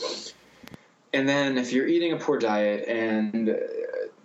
And 1.14 1.28
then 1.28 1.58
if 1.58 1.74
you're 1.74 1.88
eating 1.88 2.14
a 2.14 2.18
poor 2.18 2.40
diet 2.40 2.88
and 2.88 3.50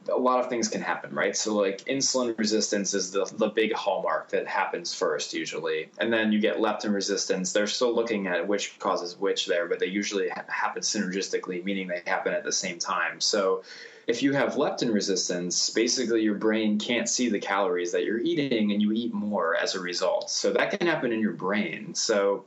a 0.09 0.17
lot 0.17 0.41
of 0.41 0.49
things 0.49 0.69
can 0.69 0.81
happen, 0.81 1.15
right? 1.15 1.37
So 1.37 1.55
like 1.55 1.85
insulin 1.85 2.39
resistance 2.39 2.95
is 2.95 3.11
the 3.11 3.25
the 3.37 3.49
big 3.49 3.73
hallmark 3.73 4.31
that 4.31 4.47
happens 4.47 4.95
first 4.95 5.33
usually, 5.33 5.89
and 5.99 6.13
then 6.13 6.33
you 6.33 6.41
get 6.41 6.57
leptin 6.57 6.95
resistance. 6.95 7.53
They're 7.53 7.67
still 7.67 7.95
looking 7.95 8.27
at 8.27 8.47
which 8.47 8.79
causes 8.79 9.19
which 9.19 9.47
there, 9.47 9.67
but 9.67 9.79
they 9.79 9.87
usually 9.87 10.29
ha- 10.29 10.45
happen 10.49 10.83
synergistically, 10.83 11.65
meaning 11.65 11.89
they 11.89 12.03
happen 12.07 12.33
at 12.33 12.45
the 12.45 12.53
same 12.53 12.79
time. 12.79 13.21
So 13.21 13.63
if 14.07 14.23
you 14.23 14.33
have 14.35 14.55
leptin 14.55 14.93
resistance, 14.93 15.71
basically 15.71 16.23
your 16.23 16.37
brain 16.37 16.79
can't 16.79 17.09
see 17.09 17.29
the 17.29 17.41
calories 17.41 17.93
that 17.93 18.05
you're 18.05 18.21
eating, 18.21 18.73
and 18.73 18.81
you 18.81 18.93
eat 18.93 19.13
more 19.13 19.57
as 19.57 19.75
a 19.75 19.81
result. 19.81 20.31
So 20.31 20.53
that 20.53 20.79
can 20.79 20.87
happen 20.87 21.13
in 21.13 21.21
your 21.21 21.33
brain. 21.33 21.95
So 21.95 22.45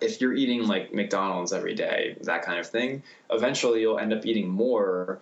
if 0.00 0.20
you're 0.20 0.34
eating 0.34 0.66
like 0.66 0.94
McDonald's 0.94 1.52
every 1.52 1.74
day, 1.74 2.16
that 2.22 2.42
kind 2.42 2.58
of 2.58 2.66
thing, 2.66 3.02
eventually 3.30 3.80
you'll 3.80 3.98
end 3.98 4.12
up 4.12 4.24
eating 4.24 4.48
more 4.48 5.20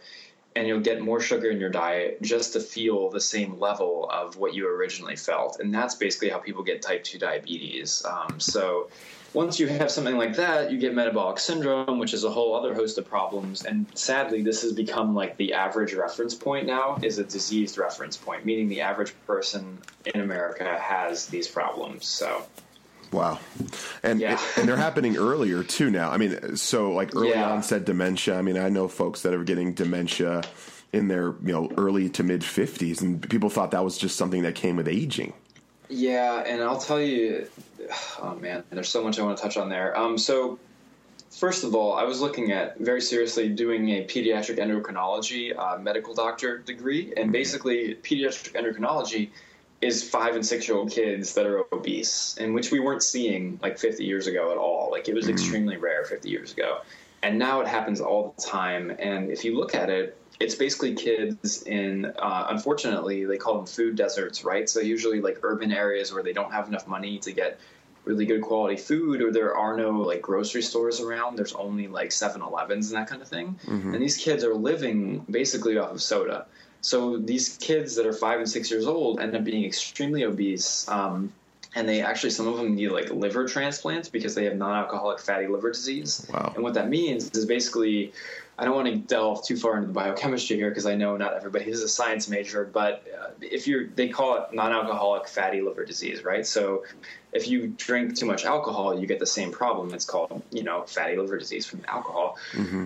and 0.56 0.66
you'll 0.66 0.80
get 0.80 1.00
more 1.00 1.20
sugar 1.20 1.50
in 1.50 1.60
your 1.60 1.70
diet 1.70 2.20
just 2.22 2.54
to 2.54 2.60
feel 2.60 3.10
the 3.10 3.20
same 3.20 3.58
level 3.60 4.08
of 4.10 4.36
what 4.36 4.54
you 4.54 4.68
originally 4.68 5.16
felt. 5.16 5.60
And 5.60 5.72
that's 5.72 5.94
basically 5.94 6.28
how 6.28 6.38
people 6.38 6.62
get 6.62 6.82
type 6.82 7.04
2 7.04 7.18
diabetes. 7.18 8.04
Um, 8.04 8.40
so 8.40 8.88
once 9.32 9.60
you 9.60 9.68
have 9.68 9.90
something 9.90 10.16
like 10.16 10.34
that, 10.36 10.72
you 10.72 10.78
get 10.78 10.92
metabolic 10.92 11.38
syndrome, 11.38 12.00
which 12.00 12.12
is 12.12 12.24
a 12.24 12.30
whole 12.30 12.54
other 12.54 12.74
host 12.74 12.98
of 12.98 13.08
problems. 13.08 13.64
And 13.64 13.86
sadly, 13.94 14.42
this 14.42 14.62
has 14.62 14.72
become 14.72 15.14
like 15.14 15.36
the 15.36 15.52
average 15.52 15.94
reference 15.94 16.34
point 16.34 16.66
now 16.66 16.98
is 17.00 17.18
a 17.18 17.24
diseased 17.24 17.78
reference 17.78 18.16
point, 18.16 18.44
meaning 18.44 18.68
the 18.68 18.80
average 18.80 19.14
person 19.26 19.78
in 20.04 20.20
America 20.20 20.76
has 20.78 21.26
these 21.26 21.46
problems. 21.46 22.06
So 22.06 22.44
Wow, 23.12 23.40
and 24.02 24.20
Yeah. 24.20 24.38
and 24.56 24.68
they're 24.68 24.76
happening 24.76 25.16
earlier 25.16 25.64
too 25.64 25.90
now. 25.90 26.10
I 26.10 26.16
mean, 26.16 26.56
so 26.56 26.92
like 26.92 27.14
early 27.16 27.30
Yeah. 27.30 27.50
onset 27.50 27.84
dementia. 27.84 28.36
I 28.38 28.42
mean, 28.42 28.56
I 28.56 28.68
know 28.68 28.86
folks 28.88 29.22
that 29.22 29.34
are 29.34 29.42
getting 29.44 29.72
dementia 29.72 30.42
in 30.92 31.08
their 31.08 31.34
you 31.44 31.52
know 31.52 31.70
early 31.76 32.08
to 32.10 32.22
mid 32.22 32.44
fifties, 32.44 33.00
and 33.02 33.28
people 33.28 33.50
thought 33.50 33.72
that 33.72 33.84
was 33.84 33.98
just 33.98 34.16
something 34.16 34.42
that 34.42 34.54
came 34.54 34.76
with 34.76 34.86
aging. 34.88 35.32
Yeah, 35.88 36.44
and 36.46 36.62
I'll 36.62 36.78
tell 36.78 37.00
you, 37.00 37.48
oh 38.22 38.36
man, 38.40 38.62
there's 38.70 38.88
so 38.88 39.02
much 39.02 39.18
I 39.18 39.22
want 39.22 39.36
to 39.38 39.42
touch 39.42 39.56
on 39.56 39.68
there. 39.68 39.96
Um, 39.98 40.16
so, 40.16 40.60
first 41.30 41.64
of 41.64 41.74
all, 41.74 41.94
I 41.94 42.04
was 42.04 42.20
looking 42.20 42.52
at 42.52 42.78
very 42.78 43.00
seriously 43.00 43.48
doing 43.48 43.88
a 43.90 44.04
pediatric 44.04 44.58
endocrinology 44.58 45.56
uh, 45.58 45.78
medical 45.78 46.14
doctor 46.14 46.58
degree, 46.58 47.12
and 47.16 47.32
basically, 47.32 47.96
pediatric 47.96 48.52
endocrinology 48.52 49.30
is 49.80 50.08
five 50.08 50.34
and 50.34 50.44
six 50.44 50.68
year 50.68 50.76
old 50.76 50.90
kids 50.90 51.34
that 51.34 51.46
are 51.46 51.64
obese, 51.72 52.36
in 52.38 52.52
which 52.52 52.70
we 52.70 52.80
weren't 52.80 53.02
seeing 53.02 53.58
like 53.62 53.78
50 53.78 54.04
years 54.04 54.26
ago 54.26 54.50
at 54.50 54.58
all. 54.58 54.90
Like 54.90 55.08
it 55.08 55.14
was 55.14 55.28
extremely 55.28 55.76
rare 55.76 56.04
50 56.04 56.28
years 56.28 56.52
ago. 56.52 56.80
And 57.22 57.38
now 57.38 57.60
it 57.60 57.66
happens 57.66 58.00
all 58.00 58.34
the 58.36 58.42
time. 58.42 58.94
And 58.98 59.30
if 59.30 59.44
you 59.44 59.56
look 59.56 59.74
at 59.74 59.90
it, 59.90 60.16
it's 60.38 60.54
basically 60.54 60.94
kids 60.94 61.62
in, 61.64 62.06
uh, 62.06 62.46
unfortunately, 62.48 63.26
they 63.26 63.36
call 63.36 63.56
them 63.56 63.66
food 63.66 63.96
deserts, 63.96 64.42
right? 64.42 64.68
So 64.68 64.80
usually 64.80 65.20
like 65.20 65.40
urban 65.42 65.70
areas 65.70 66.12
where 66.12 66.22
they 66.22 66.32
don't 66.32 66.52
have 66.52 66.68
enough 66.68 66.86
money 66.86 67.18
to 67.18 67.32
get 67.32 67.60
really 68.04 68.24
good 68.24 68.40
quality 68.40 68.76
food 68.76 69.20
or 69.20 69.30
there 69.30 69.54
are 69.54 69.76
no 69.76 69.90
like 69.90 70.22
grocery 70.22 70.62
stores 70.62 71.00
around 71.00 71.36
there's 71.36 71.52
only 71.52 71.86
like 71.86 72.08
7-elevens 72.08 72.90
and 72.90 72.98
that 72.98 73.06
kind 73.08 73.20
of 73.20 73.28
thing 73.28 73.58
and 73.94 74.02
these 74.02 74.16
kids 74.16 74.42
are 74.42 74.54
living 74.54 75.18
basically 75.30 75.76
off 75.76 75.90
of 75.90 76.00
soda 76.00 76.46
so 76.80 77.18
these 77.18 77.56
kids 77.58 77.94
that 77.96 78.06
are 78.06 78.12
five 78.12 78.38
and 78.38 78.48
six 78.48 78.70
years 78.70 78.86
old 78.86 79.20
end 79.20 79.34
up 79.36 79.44
being 79.44 79.64
extremely 79.64 80.24
obese 80.24 80.88
um, 80.88 81.32
and 81.74 81.88
they 81.88 82.00
actually 82.02 82.30
some 82.30 82.48
of 82.48 82.56
them 82.56 82.74
need 82.74 82.88
like 82.88 83.10
liver 83.10 83.46
transplants 83.46 84.08
because 84.08 84.34
they 84.34 84.44
have 84.44 84.56
non-alcoholic 84.56 85.20
fatty 85.20 85.46
liver 85.46 85.70
disease 85.70 86.26
Wow. 86.32 86.52
and 86.54 86.64
what 86.64 86.74
that 86.74 86.88
means 86.88 87.30
is 87.30 87.46
basically 87.46 88.12
I 88.60 88.66
don't 88.66 88.74
want 88.74 88.88
to 88.88 88.96
delve 88.96 89.42
too 89.42 89.56
far 89.56 89.76
into 89.76 89.86
the 89.86 89.94
biochemistry 89.94 90.56
here 90.56 90.68
because 90.68 90.84
I 90.84 90.94
know 90.94 91.16
not 91.16 91.32
everybody 91.32 91.70
is 91.70 91.82
a 91.82 91.88
science 91.88 92.28
major, 92.28 92.62
but 92.62 93.06
uh, 93.18 93.30
if 93.40 93.66
you're, 93.66 93.86
they 93.86 94.10
call 94.10 94.36
it 94.36 94.52
non-alcoholic 94.52 95.28
fatty 95.28 95.62
liver 95.62 95.86
disease, 95.86 96.22
right? 96.24 96.46
So 96.46 96.84
if 97.32 97.48
you 97.48 97.68
drink 97.68 98.16
too 98.16 98.26
much 98.26 98.44
alcohol, 98.44 99.00
you 99.00 99.06
get 99.06 99.18
the 99.18 99.24
same 99.24 99.50
problem. 99.50 99.94
It's 99.94 100.04
called, 100.04 100.42
you 100.50 100.62
know, 100.62 100.82
fatty 100.82 101.16
liver 101.16 101.38
disease 101.38 101.64
from 101.64 101.86
alcohol. 101.88 102.36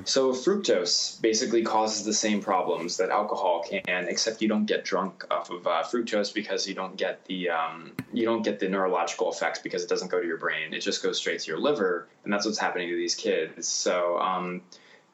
So 0.04 0.32
fructose 0.32 1.20
basically 1.20 1.64
causes 1.64 2.04
the 2.04 2.12
same 2.12 2.40
problems 2.40 2.98
that 2.98 3.10
alcohol 3.10 3.66
can, 3.68 4.06
except 4.06 4.42
you 4.42 4.48
don't 4.48 4.66
get 4.66 4.84
drunk 4.84 5.24
off 5.28 5.50
of 5.50 5.66
uh, 5.66 5.82
fructose 5.82 6.32
because 6.32 6.68
you 6.68 6.74
don't 6.74 6.96
get 6.96 7.24
the 7.24 7.50
um, 7.50 7.90
you 8.12 8.24
don't 8.24 8.42
get 8.42 8.60
the 8.60 8.68
neurological 8.68 9.32
effects 9.32 9.58
because 9.58 9.82
it 9.82 9.88
doesn't 9.88 10.08
go 10.08 10.20
to 10.20 10.26
your 10.26 10.36
brain. 10.36 10.72
It 10.72 10.80
just 10.82 11.02
goes 11.02 11.18
straight 11.18 11.40
to 11.40 11.50
your 11.50 11.58
liver, 11.58 12.06
and 12.22 12.32
that's 12.32 12.46
what's 12.46 12.58
happening 12.58 12.90
to 12.90 12.96
these 12.96 13.16
kids. 13.16 13.66
So. 13.66 14.20
Um, 14.20 14.62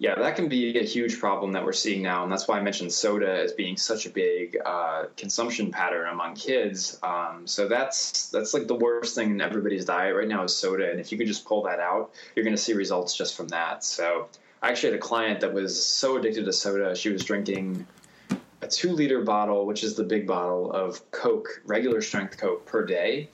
yeah, 0.01 0.15
that 0.15 0.35
can 0.35 0.49
be 0.49 0.79
a 0.79 0.83
huge 0.83 1.21
problem 1.21 1.53
that 1.53 1.63
we're 1.63 1.75
seeing 1.75 2.03
now, 2.03 2.23
and 2.23 2.33
that's 2.33 2.49
why 2.49 2.57
I 2.57 2.63
mentioned 2.63 2.91
soda 2.91 3.39
as 3.39 3.53
being 3.53 3.77
such 3.77 4.07
a 4.07 4.11
big 4.11 4.57
uh, 4.65 5.05
consumption 5.15 5.71
pattern 5.71 6.09
among 6.09 6.37
kids. 6.37 6.99
Um, 7.03 7.47
so 7.47 7.69
that's 7.69 8.31
that's 8.31 8.55
like 8.55 8.67
the 8.67 8.75
worst 8.75 9.15
thing 9.15 9.33
in 9.33 9.43
everybody's 9.43 9.85
diet 9.85 10.17
right 10.17 10.27
now 10.27 10.43
is 10.45 10.57
soda, 10.57 10.91
and 10.91 10.99
if 10.99 11.13
you 11.13 11.19
could 11.19 11.27
just 11.27 11.45
pull 11.45 11.65
that 11.65 11.81
out, 11.81 12.13
you're 12.35 12.45
going 12.45 12.57
to 12.57 12.63
see 12.63 12.73
results 12.73 13.15
just 13.15 13.37
from 13.37 13.49
that. 13.49 13.85
So 13.85 14.29
I 14.63 14.71
actually 14.71 14.93
had 14.93 15.01
a 15.01 15.03
client 15.03 15.41
that 15.41 15.53
was 15.53 15.85
so 15.85 16.17
addicted 16.17 16.47
to 16.47 16.53
soda, 16.55 16.97
she 16.97 17.11
was 17.11 17.23
drinking 17.23 17.87
a 18.63 18.69
two 18.69 18.93
liter 18.93 19.21
bottle, 19.23 19.67
which 19.67 19.85
is 19.85 19.97
the 19.97 20.05
big 20.05 20.27
bottle 20.27 20.73
of 20.73 21.11
Coke, 21.11 21.61
regular 21.67 22.01
strength 22.01 22.39
Coke 22.39 22.65
per 22.65 22.87
day. 22.87 23.29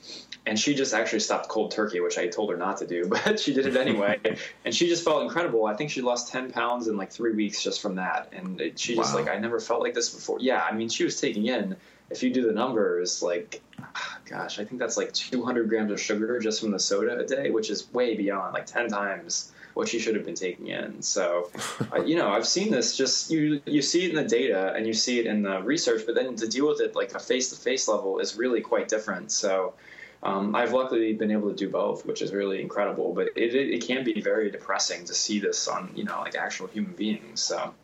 And 0.47 0.59
she 0.59 0.75
just 0.75 0.95
actually 0.95 1.21
stopped 1.21 1.49
cold 1.49 1.73
turkey, 1.73 1.99
which 2.01 2.19
I 2.19 2.29
told 2.29 2.51
her 2.51 2.57
not 2.57 2.79
to 2.79 2.87
do, 2.87 3.07
but 3.25 3.41
she 3.41 3.53
did 3.53 3.67
it 3.67 3.77
anyway. 3.77 4.19
and 4.65 4.75
she 4.75 4.89
just 4.89 5.05
felt 5.05 5.23
incredible. 5.23 5.67
I 5.67 5.75
think 5.75 5.91
she 5.91 6.03
lost 6.03 6.33
10 6.33 6.53
pounds 6.53 6.87
in 6.89 6.97
like 6.97 7.11
three 7.11 7.33
weeks 7.33 7.63
just 7.63 7.83
from 7.83 7.97
that. 7.97 8.33
And 8.33 8.61
it, 8.61 8.79
she 8.79 8.95
just 8.95 9.15
like, 9.15 9.29
I 9.29 9.39
never 9.39 9.59
felt 9.59 9.81
like 9.81 9.95
this 9.95 10.11
before. 10.11 10.39
Yeah. 10.41 10.63
I 10.63 10.73
mean, 10.73 10.89
she 10.89 11.05
was 11.05 11.21
taking 11.21 11.47
in, 11.47 11.77
if 12.11 12.23
you 12.23 12.33
do 12.33 12.47
the 12.47 12.53
numbers, 12.53 13.23
like, 13.23 13.61
gosh, 14.31 14.59
I 14.59 14.65
think 14.65 14.79
that's 14.79 14.97
like 14.97 15.13
200 15.13 15.69
grams 15.69 15.91
of 15.91 16.01
sugar 16.01 16.39
just 16.39 16.61
from 16.61 16.71
the 16.71 16.79
soda 16.79 17.19
a 17.19 17.25
day, 17.25 17.51
which 17.51 17.71
is 17.71 17.93
way 17.93 18.15
beyond 18.15 18.55
like 18.55 18.67
10 18.67 18.89
times 18.89 19.53
what 19.75 19.89
she 19.89 19.99
should 19.99 20.15
have 20.15 20.25
been 20.25 20.35
taking 20.35 20.69
in. 20.69 21.03
So, 21.03 21.51
uh, 21.93 22.03
you 22.03 22.17
know, 22.17 22.31
I've 22.31 22.47
seen 22.47 22.71
this. 22.71 22.97
Just 22.97 23.31
you, 23.31 23.61
you 23.67 23.83
see 23.83 24.05
it 24.05 24.11
in 24.11 24.17
the 24.17 24.25
data 24.25 24.73
and 24.75 24.87
you 24.87 24.95
see 24.95 25.19
it 25.19 25.27
in 25.27 25.43
the 25.43 25.61
research, 25.61 26.03
but 26.07 26.15
then 26.15 26.35
to 26.37 26.49
deal 26.49 26.67
with 26.67 26.81
it 26.81 26.95
like 26.95 27.13
a 27.15 27.19
face 27.19 27.51
to 27.51 27.57
face 27.57 27.87
level 27.87 28.19
is 28.19 28.37
really 28.37 28.61
quite 28.61 28.89
different. 28.89 29.31
So, 29.31 29.75
um, 30.23 30.55
I've 30.55 30.73
luckily 30.73 31.13
been 31.13 31.31
able 31.31 31.51
to 31.51 31.57
do 31.57 31.69
both, 31.69 32.07
which 32.07 32.23
is 32.23 32.33
really 32.33 32.61
incredible. 32.61 33.13
But 33.13 33.29
it, 33.37 33.55
it, 33.55 33.71
it 33.71 33.87
can 33.87 34.05
be 34.05 34.21
very 34.21 34.51
depressing 34.51 35.05
to 35.07 35.15
see 35.15 35.39
this 35.39 35.69
on 35.69 35.93
you 35.95 36.05
know 36.05 36.21
like 36.21 36.35
actual 36.35 36.67
human 36.69 36.93
beings. 36.93 37.43
So. 37.43 37.75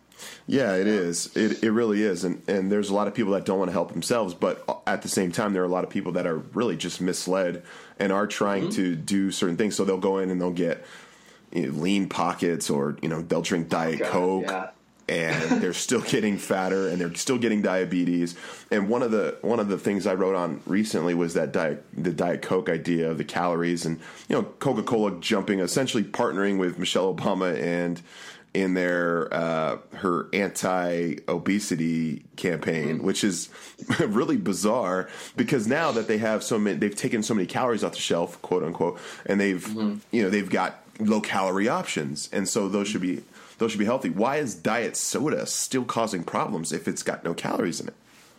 Yeah, 0.46 0.76
it 0.76 0.86
is. 0.86 1.34
It 1.36 1.64
it 1.64 1.72
really 1.72 2.02
is, 2.02 2.24
and 2.24 2.42
and 2.48 2.70
there's 2.70 2.90
a 2.90 2.94
lot 2.94 3.08
of 3.08 3.14
people 3.14 3.32
that 3.32 3.44
don't 3.44 3.58
want 3.58 3.70
to 3.70 3.72
help 3.72 3.92
themselves, 3.92 4.34
but 4.34 4.82
at 4.86 5.02
the 5.02 5.08
same 5.08 5.32
time, 5.32 5.52
there 5.52 5.62
are 5.62 5.66
a 5.66 5.70
lot 5.70 5.84
of 5.84 5.90
people 5.90 6.12
that 6.12 6.26
are 6.26 6.38
really 6.38 6.76
just 6.76 7.00
misled 7.00 7.64
and 7.98 8.12
are 8.12 8.26
trying 8.26 8.70
to 8.70 8.94
do 8.94 9.30
certain 9.30 9.56
things. 9.56 9.74
So 9.74 9.84
they'll 9.84 9.98
go 9.98 10.18
in 10.18 10.30
and 10.30 10.40
they'll 10.40 10.50
get 10.50 10.84
you 11.50 11.66
know, 11.66 11.78
lean 11.78 12.08
pockets, 12.08 12.70
or 12.70 12.96
you 13.02 13.08
know 13.08 13.22
they'll 13.22 13.42
drink 13.42 13.68
Diet 13.68 14.00
God, 14.00 14.10
Coke. 14.10 14.44
yeah. 14.46 14.70
And 15.08 15.50
they're 15.62 15.72
still 15.72 16.00
getting 16.00 16.38
fatter 16.38 16.88
and 16.88 17.00
they're 17.00 17.14
still 17.14 17.38
getting 17.38 17.62
diabetes. 17.62 18.36
And 18.70 18.88
one 18.88 19.02
of 19.02 19.10
the 19.10 19.38
one 19.42 19.60
of 19.60 19.68
the 19.68 19.78
things 19.78 20.06
I 20.06 20.14
wrote 20.14 20.34
on 20.34 20.60
recently 20.66 21.14
was 21.14 21.34
that 21.34 21.52
diet 21.52 21.84
the 21.96 22.12
Diet 22.12 22.42
Coke 22.42 22.68
idea 22.68 23.10
of 23.10 23.18
the 23.18 23.24
calories 23.24 23.86
and 23.86 23.98
you 24.28 24.36
know 24.36 24.42
Coca 24.42 24.82
Cola 24.82 25.18
jumping 25.20 25.60
essentially 25.60 26.04
partnering 26.04 26.58
with 26.58 26.78
Michelle 26.78 27.14
Obama 27.14 27.60
and 27.60 28.00
in 28.54 28.74
their 28.74 29.32
uh, 29.32 29.78
her 29.94 30.28
anti 30.32 31.16
obesity 31.28 32.24
campaign, 32.36 33.02
which 33.02 33.24
is 33.24 33.48
really 34.00 34.36
bizarre 34.36 35.08
because 35.36 35.66
now 35.66 35.92
that 35.92 36.06
they 36.06 36.18
have 36.18 36.42
so 36.42 36.58
many, 36.58 36.78
they've 36.78 36.94
taken 36.94 37.22
so 37.22 37.34
many 37.34 37.46
calories 37.46 37.82
off 37.82 37.92
the 37.92 37.98
shelf, 37.98 38.40
quote 38.42 38.62
unquote, 38.62 39.00
and 39.26 39.40
they've 39.40 39.66
you 40.10 40.22
know 40.22 40.28
they've 40.28 40.50
got 40.50 40.82
low 41.00 41.20
calorie 41.20 41.68
options, 41.68 42.28
and 42.32 42.48
so 42.48 42.68
those 42.68 42.88
should 42.88 43.00
be 43.00 43.22
those 43.58 43.70
should 43.70 43.78
be 43.78 43.84
healthy. 43.84 44.10
Why 44.10 44.36
is 44.36 44.54
diet 44.54 44.96
soda 44.96 45.46
still 45.46 45.84
causing 45.84 46.24
problems 46.24 46.72
if 46.72 46.88
it's 46.88 47.02
got 47.02 47.24
no 47.24 47.34
calories 47.34 47.80
in 47.80 47.88
it? 47.88 47.94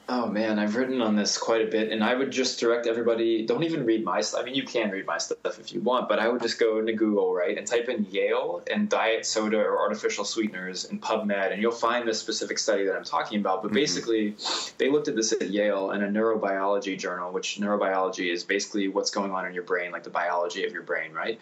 Oh 0.10 0.28
man, 0.28 0.60
I've 0.60 0.76
written 0.76 1.02
on 1.02 1.16
this 1.16 1.38
quite 1.38 1.66
a 1.66 1.72
bit, 1.72 1.90
and 1.90 2.04
I 2.04 2.14
would 2.14 2.30
just 2.30 2.60
direct 2.60 2.88
everybody. 2.88 3.46
Don't 3.46 3.64
even 3.64 3.86
read 3.86 4.04
my 4.04 4.20
stuff. 4.20 4.42
I 4.42 4.44
mean, 4.44 4.54
you 4.54 4.64
can 4.64 4.92
read 4.92 5.06
my 5.06 5.18
stuff 5.18 5.60
if 5.60 5.72
you 5.72 5.80
want, 5.80 6.10
but 6.10 6.20
I 6.20 6.28
would 6.28 6.42
just 6.42 6.60
go 6.60 6.78
into 6.80 6.92
Google, 6.92 7.34
right, 7.34 7.58
and 7.58 7.66
type 7.66 7.88
in 7.88 8.06
Yale 8.12 8.62
and 8.70 8.90
diet 8.90 9.26
soda 9.26 9.60
or 9.60 9.80
artificial 9.80 10.26
sweeteners 10.26 10.84
in 10.86 11.00
PubMed, 11.00 11.54
and 11.54 11.62
you'll 11.62 11.72
find 11.72 12.06
this 12.06 12.20
specific 12.20 12.60
study 12.60 12.84
that 12.86 12.96
I'm 12.98 13.06
talking 13.06 13.40
about. 13.40 13.62
But 13.62 13.70
mm-hmm. 13.70 13.76
basically, 13.76 14.36
they 14.78 14.90
looked 14.90 15.08
at 15.08 15.16
this 15.16 15.32
at 15.32 15.50
Yale 15.50 15.92
in 15.92 16.04
a 16.04 16.08
neurobiology 16.08 17.00
journal, 17.00 17.32
which 17.32 17.58
neurobiology 17.62 18.30
is 18.30 18.44
basically 18.44 18.90
what's 18.90 19.10
going 19.10 19.32
on 19.32 19.46
in 19.46 19.54
your 19.54 19.64
brain, 19.64 19.94
like 19.94 20.04
the 20.04 20.10
biology 20.10 20.66
of 20.66 20.74
your 20.74 20.84
brain, 20.84 21.14
right? 21.14 21.40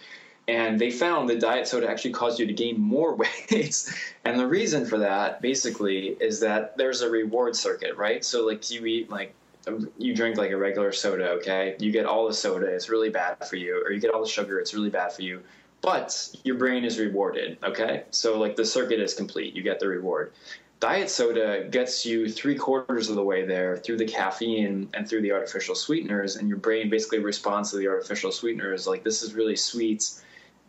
And 0.48 0.80
they 0.80 0.92
found 0.92 1.30
that 1.30 1.40
diet 1.40 1.68
soda 1.68 1.90
actually 1.90 2.12
caused 2.12 2.40
you 2.40 2.46
to 2.46 2.54
gain 2.54 2.80
more 2.80 3.16
weight. 3.50 3.94
and 4.26 4.40
the 4.40 4.48
reason 4.48 4.86
for 4.86 4.98
that 5.00 5.42
basically 5.42 6.18
is 6.20 6.40
that 6.40 6.78
there's 6.78 7.02
a 7.02 7.10
reward 7.10 7.56
circuit, 7.56 7.96
right? 7.96 8.24
So 8.24 8.46
like 8.46 8.70
you 8.72 8.86
eat 8.86 9.10
like 9.10 9.34
um, 9.68 9.92
you 9.98 10.16
drink 10.16 10.38
like 10.38 10.52
a 10.52 10.58
regular 10.58 10.92
soda, 10.92 11.30
okay? 11.32 11.76
You 11.80 11.92
get 11.92 12.06
all 12.06 12.28
the 12.28 12.34
soda, 12.34 12.66
it's 12.66 12.90
really 12.90 13.10
bad 13.10 13.48
for 13.48 13.58
you, 13.58 13.84
or 13.86 13.92
you 13.92 14.00
get 14.00 14.12
all 14.12 14.22
the 14.22 14.30
sugar, 14.30 14.60
it's 14.60 14.74
really 14.74 14.90
bad 14.90 15.14
for 15.14 15.22
you. 15.22 15.42
But 15.82 16.36
your 16.44 16.56
brain 16.56 16.84
is 16.84 17.00
rewarded, 17.00 17.58
okay? 17.64 18.04
So 18.12 18.40
like 18.40 18.56
the 18.56 18.66
circuit 18.66 19.00
is 19.00 19.14
complete, 19.14 19.56
you 19.56 19.64
get 19.64 19.80
the 19.80 19.88
reward. 19.88 20.34
Diet 20.80 21.12
soda 21.12 21.68
gets 21.70 22.08
you 22.08 22.28
three 22.28 22.56
quarters 22.56 23.08
of 23.10 23.16
the 23.16 23.24
way 23.24 23.46
there 23.46 23.78
through 23.78 23.98
the 23.98 24.06
caffeine 24.06 24.90
and 24.96 25.08
through 25.08 25.22
the 25.22 25.32
artificial 25.32 25.76
sweeteners, 25.76 26.38
and 26.38 26.50
your 26.50 26.58
brain 26.58 26.90
basically 26.90 27.20
responds 27.20 27.70
to 27.70 27.78
the 27.78 27.88
artificial 27.88 28.32
sweeteners 28.32 28.88
like 28.88 29.04
this 29.04 29.22
is 29.22 29.36
really 29.36 29.56
sweet. 29.56 30.10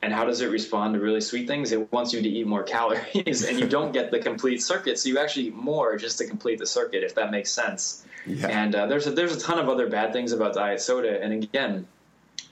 And 0.02 0.12
how 0.12 0.24
does 0.24 0.40
it 0.40 0.50
respond 0.50 0.94
to 0.94 1.00
really 1.00 1.20
sweet 1.20 1.46
things? 1.46 1.70
It 1.70 1.92
wants 1.92 2.12
you 2.12 2.20
to 2.20 2.28
eat 2.28 2.46
more 2.46 2.64
calories, 2.64 3.44
and 3.44 3.60
you 3.60 3.68
don't 3.68 3.92
get 3.92 4.10
the 4.10 4.18
complete 4.18 4.60
circuit. 4.60 4.98
So 4.98 5.08
you 5.08 5.18
actually 5.18 5.46
eat 5.46 5.54
more 5.54 5.96
just 5.96 6.18
to 6.18 6.26
complete 6.26 6.58
the 6.58 6.66
circuit, 6.66 7.04
if 7.04 7.14
that 7.14 7.30
makes 7.30 7.52
sense. 7.52 8.04
Yeah. 8.26 8.48
And 8.48 8.74
uh, 8.74 8.86
there's 8.86 9.06
a, 9.06 9.12
there's 9.12 9.36
a 9.36 9.40
ton 9.40 9.60
of 9.60 9.68
other 9.68 9.88
bad 9.88 10.12
things 10.12 10.32
about 10.32 10.54
diet 10.54 10.80
soda. 10.80 11.22
And 11.22 11.32
again, 11.32 11.86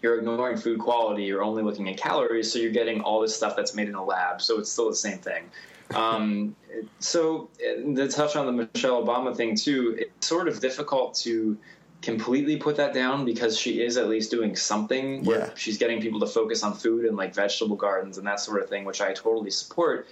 you're 0.01 0.19
ignoring 0.19 0.59
food 0.59 0.79
quality. 0.79 1.25
You're 1.25 1.43
only 1.43 1.65
looking 1.65 1.89
at 1.89 1.97
calories, 1.97 2.53
so 2.53 2.61
you're 2.61 2.71
getting 2.71 3.01
all 3.01 3.21
this 3.21 3.35
stuff 3.35 3.57
that's 3.57 3.75
made 3.75 3.89
in 3.89 3.97
a 3.97 4.05
lab. 4.05 4.41
So 4.41 4.61
it's 4.61 4.71
still 4.71 4.89
the 4.89 4.95
same 4.95 5.19
thing. 5.19 5.51
Um, 5.95 6.55
so 7.01 7.51
uh, 7.59 7.97
to 7.97 8.09
touch 8.09 8.37
on 8.37 8.47
the 8.47 8.53
Michelle 8.53 9.05
Obama 9.05 9.37
thing 9.37 9.57
too, 9.57 9.97
it's 9.99 10.29
sort 10.29 10.47
of 10.47 10.61
difficult 10.61 11.15
to 11.17 11.59
completely 12.03 12.57
put 12.57 12.77
that 12.77 12.95
down 12.95 13.25
because 13.25 13.59
she 13.59 13.83
is 13.83 13.97
at 13.97 14.09
least 14.09 14.31
doing 14.31 14.57
something 14.57 15.25
where 15.25 15.39
Yeah. 15.39 15.51
she's 15.55 15.79
getting 15.79 16.01
people 16.01 16.21
to 16.21 16.27
focus 16.27 16.63
on 16.63 16.75
food 16.75 17.05
and 17.05 17.17
like 17.17 17.35
vegetable 17.35 17.77
gardens 17.77 18.19
and 18.19 18.27
that 18.27 18.41
sort 18.41 18.63
of 18.63 18.69
thing, 18.69 18.85
which 18.85 19.01
I 19.01 19.13
totally 19.13 19.51
support. 19.51 20.07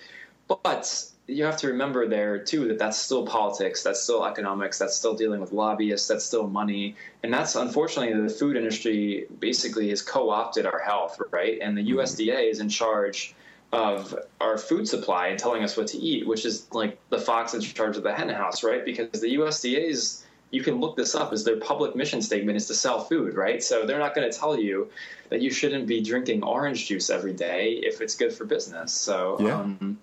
But 0.46 1.04
you 1.26 1.44
have 1.44 1.58
to 1.58 1.68
remember 1.68 2.08
there 2.08 2.38
too 2.38 2.68
that 2.68 2.78
that's 2.78 2.98
still 2.98 3.26
politics, 3.26 3.82
that's 3.82 4.02
still 4.02 4.24
economics, 4.24 4.78
that's 4.78 4.96
still 4.96 5.14
dealing 5.14 5.40
with 5.40 5.52
lobbyists, 5.52 6.08
that's 6.08 6.24
still 6.24 6.48
money, 6.48 6.96
and 7.22 7.32
that's 7.32 7.54
unfortunately 7.54 8.18
the 8.20 8.30
food 8.30 8.56
industry 8.56 9.26
basically 9.38 9.90
has 9.90 10.00
co-opted 10.00 10.64
our 10.64 10.78
health, 10.78 11.20
right? 11.30 11.58
And 11.60 11.76
the 11.76 11.82
mm-hmm. 11.82 11.98
USDA 11.98 12.50
is 12.50 12.60
in 12.60 12.68
charge 12.70 13.34
of 13.72 14.14
our 14.40 14.56
food 14.56 14.88
supply 14.88 15.28
and 15.28 15.38
telling 15.38 15.62
us 15.62 15.76
what 15.76 15.88
to 15.88 15.98
eat, 15.98 16.26
which 16.26 16.46
is 16.46 16.66
like 16.72 16.98
the 17.10 17.18
fox 17.18 17.52
in 17.52 17.60
charge 17.60 17.98
of 17.98 18.02
the 18.02 18.14
hen 18.14 18.30
house, 18.30 18.64
right? 18.64 18.82
Because 18.82 19.20
the 19.20 19.36
USDA's 19.36 20.24
you 20.50 20.62
can 20.62 20.80
look 20.80 20.96
this 20.96 21.14
up 21.14 21.32
as 21.32 21.44
their 21.44 21.58
public 21.58 21.94
mission 21.94 22.22
statement 22.22 22.56
is 22.56 22.66
to 22.66 22.74
sell 22.74 23.00
food, 23.00 23.34
right? 23.34 23.62
So 23.62 23.84
they're 23.84 23.98
not 23.98 24.14
going 24.14 24.30
to 24.30 24.36
tell 24.36 24.58
you 24.58 24.88
that 25.28 25.40
you 25.42 25.50
shouldn't 25.50 25.86
be 25.86 26.00
drinking 26.00 26.42
orange 26.42 26.86
juice 26.86 27.10
every 27.10 27.34
day 27.34 27.80
if 27.82 28.00
it's 28.00 28.14
good 28.16 28.32
for 28.32 28.44
business. 28.44 28.92
So 28.92 29.36
Yeah. 29.40 29.60
um, 29.60 29.98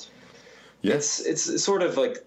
It's 0.83 1.19
it's 1.19 1.63
sort 1.63 1.81
of 1.81 1.97
like 1.97 2.23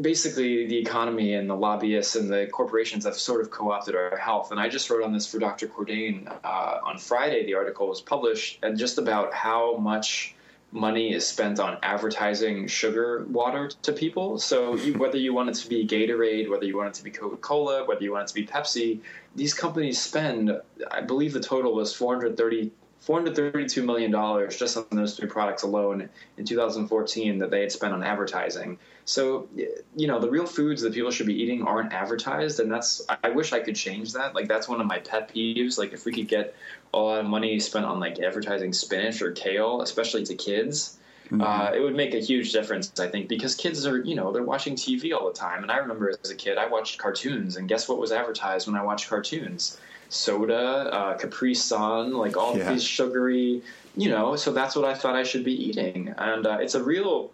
basically 0.00 0.66
the 0.68 0.78
economy 0.78 1.34
and 1.34 1.50
the 1.50 1.56
lobbyists 1.56 2.14
and 2.14 2.30
the 2.30 2.46
corporations 2.46 3.04
have 3.06 3.16
sort 3.16 3.40
of 3.40 3.50
co-opted 3.50 3.96
our 3.96 4.16
health. 4.16 4.52
And 4.52 4.60
I 4.60 4.68
just 4.68 4.88
wrote 4.88 5.02
on 5.02 5.12
this 5.12 5.26
for 5.26 5.40
Dr. 5.40 5.66
Cordain 5.66 6.28
uh, 6.44 6.78
on 6.84 6.96
Friday. 6.98 7.44
The 7.44 7.54
article 7.54 7.88
was 7.88 8.00
published 8.00 8.60
and 8.62 8.78
just 8.78 8.98
about 8.98 9.34
how 9.34 9.76
much 9.78 10.36
money 10.72 11.12
is 11.12 11.26
spent 11.26 11.60
on 11.60 11.76
advertising 11.82 12.66
sugar 12.66 13.24
water 13.28 13.70
to 13.82 13.92
people. 13.92 14.38
So 14.38 14.74
you, 14.74 14.94
whether 14.98 15.18
you 15.18 15.34
want 15.34 15.50
it 15.50 15.54
to 15.56 15.68
be 15.68 15.86
Gatorade, 15.86 16.50
whether 16.50 16.64
you 16.64 16.76
want 16.76 16.88
it 16.88 16.94
to 16.94 17.04
be 17.04 17.10
Coca 17.10 17.36
Cola, 17.36 17.84
whether 17.84 18.02
you 18.02 18.12
want 18.12 18.24
it 18.24 18.28
to 18.28 18.34
be 18.34 18.46
Pepsi, 18.46 19.00
these 19.36 19.54
companies 19.54 20.00
spend. 20.00 20.58
I 20.90 21.02
believe 21.02 21.32
the 21.32 21.40
total 21.40 21.74
was 21.74 21.94
430 21.94 22.70
$432 23.06 23.84
million 23.84 24.12
just 24.50 24.76
on 24.76 24.86
those 24.90 25.16
three 25.16 25.28
products 25.28 25.64
alone 25.64 26.08
in 26.36 26.44
2014 26.44 27.38
that 27.38 27.50
they 27.50 27.60
had 27.60 27.72
spent 27.72 27.92
on 27.92 28.02
advertising. 28.04 28.78
So, 29.04 29.48
you 29.96 30.06
know, 30.06 30.20
the 30.20 30.30
real 30.30 30.46
foods 30.46 30.82
that 30.82 30.94
people 30.94 31.10
should 31.10 31.26
be 31.26 31.42
eating 31.42 31.66
aren't 31.66 31.92
advertised. 31.92 32.60
And 32.60 32.70
that's, 32.70 33.02
I 33.24 33.30
wish 33.30 33.52
I 33.52 33.58
could 33.58 33.74
change 33.74 34.12
that. 34.12 34.36
Like, 34.36 34.46
that's 34.46 34.68
one 34.68 34.80
of 34.80 34.86
my 34.86 34.98
pet 35.00 35.34
peeves. 35.34 35.78
Like, 35.78 35.92
if 35.92 36.04
we 36.04 36.12
could 36.12 36.28
get 36.28 36.54
a 36.94 36.98
lot 36.98 37.18
of 37.18 37.26
money 37.26 37.58
spent 37.58 37.84
on 37.84 37.98
like 37.98 38.20
advertising 38.20 38.72
spinach 38.72 39.20
or 39.20 39.32
kale, 39.32 39.82
especially 39.82 40.24
to 40.26 40.36
kids, 40.36 41.00
mm-hmm. 41.24 41.40
uh, 41.40 41.72
it 41.74 41.80
would 41.80 41.96
make 41.96 42.14
a 42.14 42.20
huge 42.20 42.52
difference, 42.52 43.00
I 43.00 43.08
think, 43.08 43.26
because 43.26 43.56
kids 43.56 43.84
are, 43.84 43.98
you 43.98 44.14
know, 44.14 44.30
they're 44.30 44.44
watching 44.44 44.76
TV 44.76 45.12
all 45.12 45.26
the 45.26 45.36
time. 45.36 45.64
And 45.64 45.72
I 45.72 45.78
remember 45.78 46.08
as 46.22 46.30
a 46.30 46.36
kid, 46.36 46.56
I 46.56 46.68
watched 46.68 46.98
cartoons. 46.98 47.56
And 47.56 47.68
guess 47.68 47.88
what 47.88 47.98
was 47.98 48.12
advertised 48.12 48.68
when 48.68 48.76
I 48.76 48.84
watched 48.84 49.08
cartoons? 49.08 49.80
Soda, 50.12 50.92
uh, 50.92 51.16
Capri 51.16 51.54
Sun, 51.54 52.12
like 52.12 52.36
all 52.36 52.56
yeah. 52.56 52.72
these 52.72 52.84
sugary, 52.84 53.62
you 53.96 54.10
know. 54.10 54.36
So 54.36 54.52
that's 54.52 54.76
what 54.76 54.84
I 54.84 54.94
thought 54.94 55.16
I 55.16 55.22
should 55.22 55.44
be 55.44 55.52
eating, 55.52 56.14
and 56.18 56.46
uh, 56.46 56.58
it's 56.60 56.74
a 56.74 56.82
real. 56.82 57.30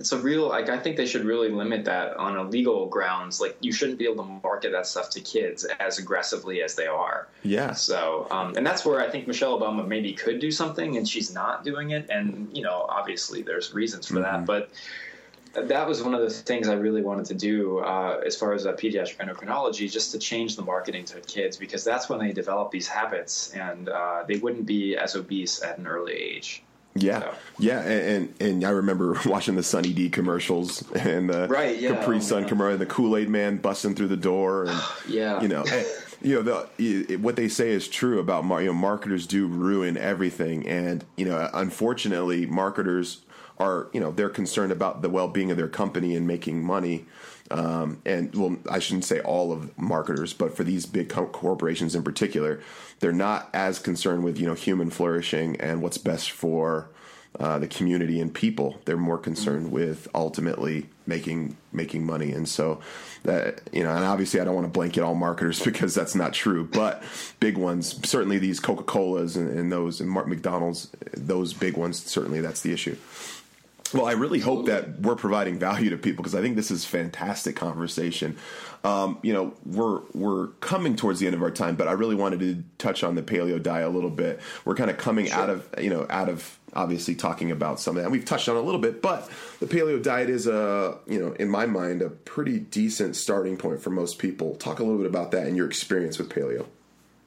It's 0.00 0.12
a 0.12 0.18
real 0.18 0.48
like 0.48 0.68
I 0.68 0.78
think 0.78 0.96
they 0.96 1.06
should 1.06 1.24
really 1.24 1.48
limit 1.48 1.84
that 1.86 2.16
on 2.18 2.36
a 2.36 2.44
legal 2.44 2.86
grounds. 2.86 3.40
Like 3.40 3.56
you 3.60 3.72
shouldn't 3.72 3.98
be 3.98 4.04
able 4.04 4.22
to 4.22 4.30
market 4.44 4.70
that 4.70 4.86
stuff 4.86 5.10
to 5.10 5.20
kids 5.20 5.64
as 5.80 5.98
aggressively 5.98 6.62
as 6.62 6.76
they 6.76 6.86
are. 6.86 7.26
Yeah. 7.42 7.72
So 7.72 8.28
um, 8.30 8.54
and 8.56 8.64
that's 8.64 8.84
where 8.84 9.00
I 9.00 9.10
think 9.10 9.26
Michelle 9.26 9.58
Obama 9.58 9.84
maybe 9.84 10.12
could 10.12 10.38
do 10.38 10.52
something, 10.52 10.96
and 10.96 11.08
she's 11.08 11.34
not 11.34 11.64
doing 11.64 11.90
it. 11.90 12.08
And 12.10 12.48
you 12.56 12.62
know, 12.62 12.86
obviously 12.88 13.42
there's 13.42 13.74
reasons 13.74 14.06
for 14.06 14.14
mm-hmm. 14.14 14.22
that, 14.22 14.46
but 14.46 14.70
that 15.54 15.86
was 15.86 16.02
one 16.02 16.14
of 16.14 16.20
the 16.20 16.30
things 16.30 16.68
I 16.68 16.74
really 16.74 17.02
wanted 17.02 17.26
to 17.26 17.34
do 17.34 17.78
uh, 17.78 18.20
as 18.24 18.36
far 18.36 18.52
as 18.52 18.66
uh, 18.66 18.72
pediatric 18.72 19.16
endocrinology, 19.16 19.90
just 19.90 20.12
to 20.12 20.18
change 20.18 20.56
the 20.56 20.62
marketing 20.62 21.04
to 21.06 21.20
kids 21.20 21.56
because 21.56 21.84
that's 21.84 22.08
when 22.08 22.18
they 22.18 22.32
develop 22.32 22.70
these 22.70 22.88
habits 22.88 23.52
and 23.52 23.88
uh, 23.88 24.24
they 24.26 24.36
wouldn't 24.36 24.66
be 24.66 24.96
as 24.96 25.16
obese 25.16 25.62
at 25.62 25.78
an 25.78 25.86
early 25.86 26.14
age. 26.14 26.62
Yeah, 26.94 27.20
so. 27.20 27.34
yeah, 27.58 27.80
and, 27.80 28.34
and, 28.40 28.42
and 28.42 28.64
I 28.64 28.70
remember 28.70 29.18
watching 29.26 29.54
the 29.54 29.62
Sunny 29.62 29.92
D 29.92 30.08
commercials 30.10 30.82
and 30.92 31.30
the 31.30 31.46
right, 31.48 31.78
yeah, 31.78 31.94
Capri 31.94 32.16
oh, 32.16 32.20
Sun 32.20 32.42
yeah. 32.42 32.48
commercial, 32.48 32.72
and 32.72 32.80
the 32.80 32.86
Kool 32.86 33.16
Aid 33.16 33.28
Man 33.28 33.58
busting 33.58 33.94
through 33.94 34.08
the 34.08 34.16
door, 34.16 34.64
and 34.64 34.80
yeah, 35.08 35.40
you 35.40 35.48
know. 35.48 35.64
And, 35.70 35.86
you 36.20 36.42
know 36.42 36.66
the, 36.76 37.16
what 37.18 37.36
they 37.36 37.48
say 37.48 37.70
is 37.70 37.86
true 37.86 38.18
about 38.18 38.42
you 38.60 38.66
know 38.66 38.72
marketers 38.72 39.24
do 39.24 39.46
ruin 39.46 39.96
everything 39.96 40.66
and 40.66 41.04
you 41.16 41.24
know 41.24 41.48
unfortunately 41.54 42.44
marketers 42.44 43.20
are 43.58 43.88
you 43.92 44.00
know 44.00 44.10
they're 44.10 44.28
concerned 44.28 44.72
about 44.72 45.02
the 45.02 45.08
well-being 45.08 45.50
of 45.50 45.56
their 45.56 45.68
company 45.68 46.14
and 46.14 46.26
making 46.26 46.62
money 46.62 47.04
um, 47.50 48.00
and 48.04 48.34
well 48.34 48.56
i 48.70 48.78
shouldn't 48.78 49.04
say 49.04 49.20
all 49.20 49.52
of 49.52 49.76
marketers 49.78 50.32
but 50.32 50.56
for 50.56 50.64
these 50.64 50.86
big 50.86 51.08
co- 51.08 51.26
corporations 51.26 51.94
in 51.94 52.02
particular 52.02 52.60
they're 53.00 53.12
not 53.12 53.48
as 53.52 53.78
concerned 53.78 54.24
with 54.24 54.38
you 54.38 54.46
know 54.46 54.54
human 54.54 54.90
flourishing 54.90 55.56
and 55.60 55.82
what's 55.82 55.98
best 55.98 56.30
for 56.30 56.88
uh, 57.38 57.58
the 57.58 57.68
community 57.68 58.20
and 58.20 58.34
people. 58.34 58.80
They're 58.84 58.96
more 58.96 59.18
concerned 59.18 59.66
mm-hmm. 59.66 59.74
with 59.74 60.08
ultimately 60.14 60.88
making 61.06 61.56
making 61.72 62.04
money, 62.04 62.32
and 62.32 62.48
so 62.48 62.80
that 63.22 63.60
you 63.72 63.84
know. 63.84 63.94
And 63.94 64.04
obviously, 64.04 64.40
I 64.40 64.44
don't 64.44 64.54
want 64.54 64.66
to 64.66 64.72
blanket 64.72 65.02
all 65.02 65.14
marketers 65.14 65.60
because 65.64 65.94
that's 65.94 66.14
not 66.14 66.32
true. 66.32 66.64
But 66.64 67.02
big 67.38 67.56
ones, 67.56 68.00
certainly 68.08 68.38
these 68.38 68.60
Coca 68.60 68.82
Colas 68.82 69.36
and, 69.36 69.56
and, 69.56 69.70
those 69.70 70.00
and 70.00 70.10
Mark 70.10 70.26
McDonald's, 70.26 70.90
those 71.12 71.52
big 71.52 71.76
ones, 71.76 72.02
certainly 72.02 72.40
that's 72.40 72.62
the 72.62 72.72
issue. 72.72 72.96
Well, 73.94 74.06
I 74.06 74.12
really 74.12 74.40
hope 74.40 74.66
that 74.66 75.00
we're 75.00 75.16
providing 75.16 75.58
value 75.58 75.90
to 75.90 75.96
people 75.96 76.22
because 76.22 76.34
I 76.34 76.42
think 76.42 76.56
this 76.56 76.70
is 76.70 76.84
fantastic 76.84 77.56
conversation. 77.56 78.36
Um, 78.84 79.18
you 79.22 79.32
know, 79.32 79.54
we're 79.64 80.00
we're 80.14 80.48
coming 80.60 80.96
towards 80.96 81.20
the 81.20 81.26
end 81.26 81.34
of 81.34 81.42
our 81.42 81.50
time, 81.50 81.76
but 81.76 81.88
I 81.88 81.92
really 81.92 82.14
wanted 82.14 82.40
to 82.40 82.62
touch 82.78 83.02
on 83.02 83.14
the 83.14 83.22
paleo 83.22 83.62
diet 83.62 83.86
a 83.86 83.90
little 83.90 84.10
bit. 84.10 84.40
We're 84.64 84.74
kind 84.74 84.90
of 84.90 84.98
coming 84.98 85.26
sure. 85.26 85.38
out 85.38 85.50
of 85.50 85.68
you 85.78 85.90
know 85.90 86.06
out 86.10 86.28
of 86.28 86.58
obviously 86.74 87.14
talking 87.14 87.50
about 87.50 87.80
some 87.80 87.96
of 87.96 88.02
that. 88.02 88.10
We've 88.10 88.24
touched 88.24 88.48
on 88.48 88.56
a 88.56 88.60
little 88.60 88.80
bit, 88.80 89.02
but 89.02 89.28
the 89.60 89.66
paleo 89.66 90.02
diet 90.02 90.30
is 90.30 90.46
a 90.46 90.98
you 91.06 91.18
know 91.18 91.32
in 91.32 91.48
my 91.48 91.66
mind 91.66 92.02
a 92.02 92.10
pretty 92.10 92.58
decent 92.58 93.16
starting 93.16 93.56
point 93.56 93.82
for 93.82 93.90
most 93.90 94.18
people. 94.18 94.54
Talk 94.56 94.78
a 94.78 94.82
little 94.82 94.98
bit 94.98 95.06
about 95.06 95.32
that 95.32 95.46
and 95.46 95.56
your 95.56 95.66
experience 95.66 96.18
with 96.18 96.28
paleo. 96.28 96.66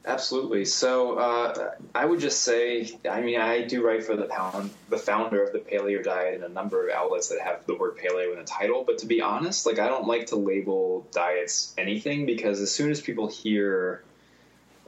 Absolutely. 0.04 0.64
So 0.64 1.16
uh, 1.18 1.74
I 1.94 2.04
would 2.04 2.18
just 2.18 2.42
say, 2.42 2.98
I 3.08 3.20
mean, 3.20 3.40
I 3.40 3.62
do 3.62 3.86
write 3.86 4.04
for 4.04 4.16
the 4.16 4.24
pound, 4.24 4.70
the 4.88 4.98
founder 4.98 5.44
of 5.44 5.52
the 5.52 5.60
Paleo 5.60 6.02
Diet, 6.02 6.34
and 6.34 6.44
a 6.44 6.48
number 6.48 6.88
of 6.88 6.94
outlets 6.94 7.28
that 7.28 7.40
have 7.40 7.64
the 7.66 7.76
word 7.76 7.96
paleo 7.98 8.32
in 8.32 8.38
the 8.38 8.44
title. 8.44 8.82
But 8.84 8.98
to 8.98 9.06
be 9.06 9.20
honest, 9.20 9.64
like 9.64 9.78
I 9.78 9.86
don't 9.86 10.08
like 10.08 10.26
to 10.28 10.36
label 10.36 11.06
diets 11.12 11.72
anything 11.78 12.26
because 12.26 12.60
as 12.60 12.72
soon 12.72 12.90
as 12.90 13.00
people 13.00 13.28
hear 13.28 14.02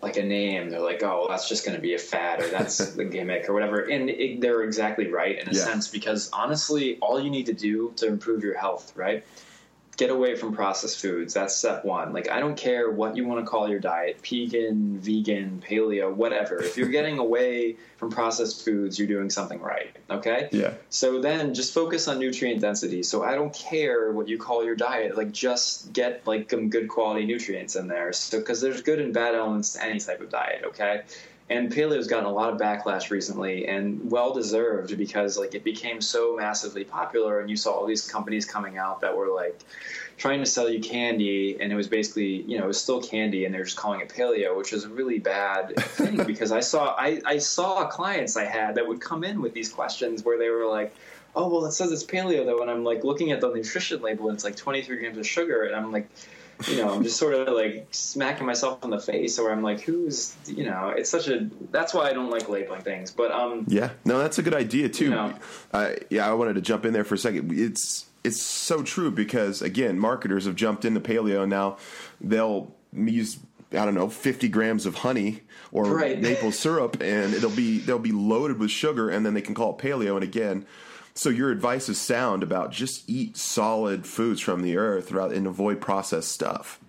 like 0.03 0.17
a 0.17 0.23
name, 0.23 0.71
they're 0.71 0.81
like, 0.81 1.03
oh, 1.05 1.27
that's 1.29 1.49
just 1.49 1.65
going 1.65 1.77
to 1.77 1.81
be 1.81 1.95
a 1.95 1.99
fad 1.99 2.41
or 2.41 2.49
that's 2.49 2.79
the 2.95 3.05
gimmick 3.05 3.49
or 3.49 3.55
whatever. 3.55 3.83
And 3.83 4.11
it, 4.11 4.41
they're 4.41 4.63
exactly 4.63 5.07
right 5.07 5.39
in 5.39 5.49
a 5.49 5.53
yeah. 5.53 5.65
sense 5.65 5.89
because 5.89 6.29
honestly, 6.33 6.99
all 7.01 7.21
you 7.21 7.31
need 7.31 7.47
to 7.47 7.55
do 7.55 7.93
to 7.97 8.09
improve 8.09 8.43
your 8.43 8.59
health, 8.59 8.93
right? 8.97 9.25
Get 9.97 10.11
away 10.11 10.35
from 10.35 10.55
processed 10.55 11.01
foods. 11.01 11.35
That's 11.35 11.55
step 11.55 11.85
one. 11.85 12.13
Like, 12.13 12.31
I 12.31 12.41
don't 12.41 12.57
care 12.57 12.91
what 12.91 13.17
you 13.17 13.27
want 13.27 13.45
to 13.45 13.51
call 13.51 13.69
your 13.69 13.79
diet 13.79 14.21
vegan, 14.27 14.99
vegan, 14.99 15.63
paleo, 15.67 16.13
whatever. 16.13 16.63
If 16.63 16.77
you're 16.77 16.89
getting 16.89 17.19
away 17.19 17.77
from 17.97 18.11
processed 18.11 18.65
foods, 18.65 18.99
you're 18.99 19.09
doing 19.09 19.31
something 19.31 19.61
right. 19.61 19.95
Okay? 20.11 20.49
Yeah. 20.53 20.75
So 20.91 21.21
then 21.21 21.55
just 21.55 21.73
focus 21.75 22.09
on 22.09 22.19
nutrient 22.19 22.61
density. 22.61 23.03
So 23.03 23.23
I 23.23 23.35
don't 23.35 23.55
care 23.55 24.11
what 24.13 24.29
you 24.29 24.39
call 24.39 24.65
your 24.65 24.77
diet. 24.77 25.17
Like, 25.17 25.33
just 25.33 25.93
get 25.93 26.27
like 26.27 26.51
some 26.51 26.71
good 26.71 26.89
quality 26.89 27.25
nutrients 27.27 27.77
in 27.77 27.89
there. 27.89 28.13
So, 28.13 28.39
because 28.39 28.61
there's 28.61 28.83
good 28.83 29.01
and 29.01 29.15
bad 29.15 29.35
elements 29.35 29.75
to 29.75 29.85
any 29.85 30.01
type 30.01 30.21
of 30.21 30.31
diet. 30.31 30.65
Okay? 30.67 31.03
And 31.51 31.71
paleo's 31.71 32.07
gotten 32.07 32.25
a 32.25 32.33
lot 32.33 32.53
of 32.53 32.59
backlash 32.59 33.11
recently 33.11 33.67
and 33.67 34.11
well 34.11 34.33
deserved 34.33 34.97
because 34.97 35.37
like 35.37 35.55
it 35.55 35.63
became 35.63 36.01
so 36.01 36.35
massively 36.37 36.85
popular 36.85 37.41
and 37.41 37.51
you 37.51 37.57
saw 37.57 37.73
all 37.73 37.87
these 37.87 38.07
companies 38.07 38.47
coming 38.47 38.79
out 38.79 39.01
that 39.01 39.15
were 39.15 39.29
like 39.29 39.61
trying 40.17 40.41
to 40.41 40.47
sell 40.47 40.69
you 40.69 40.81
candy 40.81 41.57
and 41.61 41.71
it 41.71 41.77
was 41.77 41.89
basically 41.89 42.43
you 42.43 42.57
know 42.57 42.65
it 42.65 42.69
was 42.69 42.81
still 42.81 43.03
candy 43.03 43.45
and 43.45 43.55
they're 43.55 43.65
just 43.65 43.77
calling 43.77 44.01
it 44.01 44.09
paleo 44.09 44.57
which 44.57 44.73
is 44.73 44.85
a 44.85 44.89
really 44.89 45.19
bad 45.19 45.77
thing 45.77 46.17
because 46.27 46.51
i 46.51 46.61
saw 46.61 46.95
I, 46.97 47.21
I 47.27 47.39
saw 47.39 47.87
clients 47.89 48.37
i 48.37 48.45
had 48.45 48.77
that 48.77 48.87
would 48.87 49.01
come 49.01 49.23
in 49.23 49.43
with 49.43 49.53
these 49.53 49.71
questions 49.71 50.25
where 50.25 50.39
they 50.39 50.49
were 50.49 50.67
like 50.67 50.95
oh 51.37 51.49
well 51.49 51.67
it 51.67 51.73
says 51.73 51.93
it's 51.93 52.05
paleo 52.05 52.47
though. 52.47 52.63
And 52.63 52.71
i'm 52.71 52.85
like 52.85 53.05
looking 53.05 53.33
at 53.33 53.41
the 53.43 53.53
nutrition 53.53 54.01
label 54.01 54.29
and 54.29 54.37
it's 54.37 54.45
like 54.45 54.57
23 54.57 54.97
grams 54.97 55.19
of 55.19 55.27
sugar 55.27 55.65
and 55.65 55.77
i'm 55.77 55.93
like 55.93 56.09
you 56.69 56.77
know, 56.77 56.95
I'm 56.95 57.03
just 57.03 57.17
sort 57.17 57.35
of 57.35 57.55
like 57.55 57.89
smacking 57.91 58.47
myself 58.47 58.85
in 58.85 58.91
the 58.91 59.01
face, 59.01 59.39
or 59.39 59.53
I'm 59.53 59.63
like, 59.63 59.81
who's, 59.81 60.35
you 60.47 60.65
know, 60.65 60.89
it's 60.89 61.11
such 61.11 61.29
a. 61.29 61.49
That's 61.71 61.95
why 61.95 62.09
I 62.09 62.13
don't 62.13 62.31
like 62.31 62.49
labeling 62.49 62.83
things. 62.83 63.11
But 63.11 63.31
um, 63.31 63.65
yeah, 63.69 63.91
no, 64.05 64.19
that's 64.19 64.39
a 64.39 64.43
good 64.43 64.55
idea 64.55 64.89
too. 64.89 65.05
You 65.05 65.11
know, 65.11 65.35
uh, 65.73 65.91
yeah, 66.11 66.29
I 66.29 66.35
wanted 66.35 66.55
to 66.55 66.61
jump 66.61 66.85
in 66.85 66.93
there 66.93 67.05
for 67.05 67.15
a 67.15 67.19
second. 67.19 67.53
It's 67.53 68.07
it's 68.23 68.41
so 68.41 68.83
true 68.83 69.11
because 69.11 69.63
again, 69.63 69.99
marketers 69.99 70.47
have 70.47 70.57
jumped 70.57 70.85
into 70.85 71.01
paleo 71.01 71.49
now. 71.49 71.77
They'll 72.21 72.75
use 72.93 73.39
I 73.73 73.85
don't 73.85 73.95
know, 73.95 74.09
50 74.09 74.49
grams 74.49 74.87
of 74.87 74.97
honey 74.97 75.41
or 75.73 75.85
right. 75.85 76.21
maple 76.21 76.53
syrup, 76.53 76.97
and 77.01 77.35
it'll 77.35 77.51
be 77.51 77.79
they'll 77.79 77.99
be 77.99 78.13
loaded 78.13 78.59
with 78.59 78.71
sugar, 78.71 79.11
and 79.11 79.25
then 79.27 79.35
they 79.35 79.43
can 79.43 79.55
call 79.55 79.77
it 79.77 79.79
paleo. 79.79 80.15
And 80.15 80.23
again, 80.23 80.67
so 81.15 81.29
your 81.29 81.51
advice 81.51 81.89
is 81.89 82.01
sound 82.01 82.43
about 82.43 82.73
just 82.73 83.09
eat 83.09 83.37
solid 83.37 84.07
foods 84.07 84.41
from 84.41 84.63
the 84.63 84.77
earth 84.77 85.13
and 85.13 85.47
avoid 85.47 85.81
processed 85.81 86.33
stuff. 86.33 86.81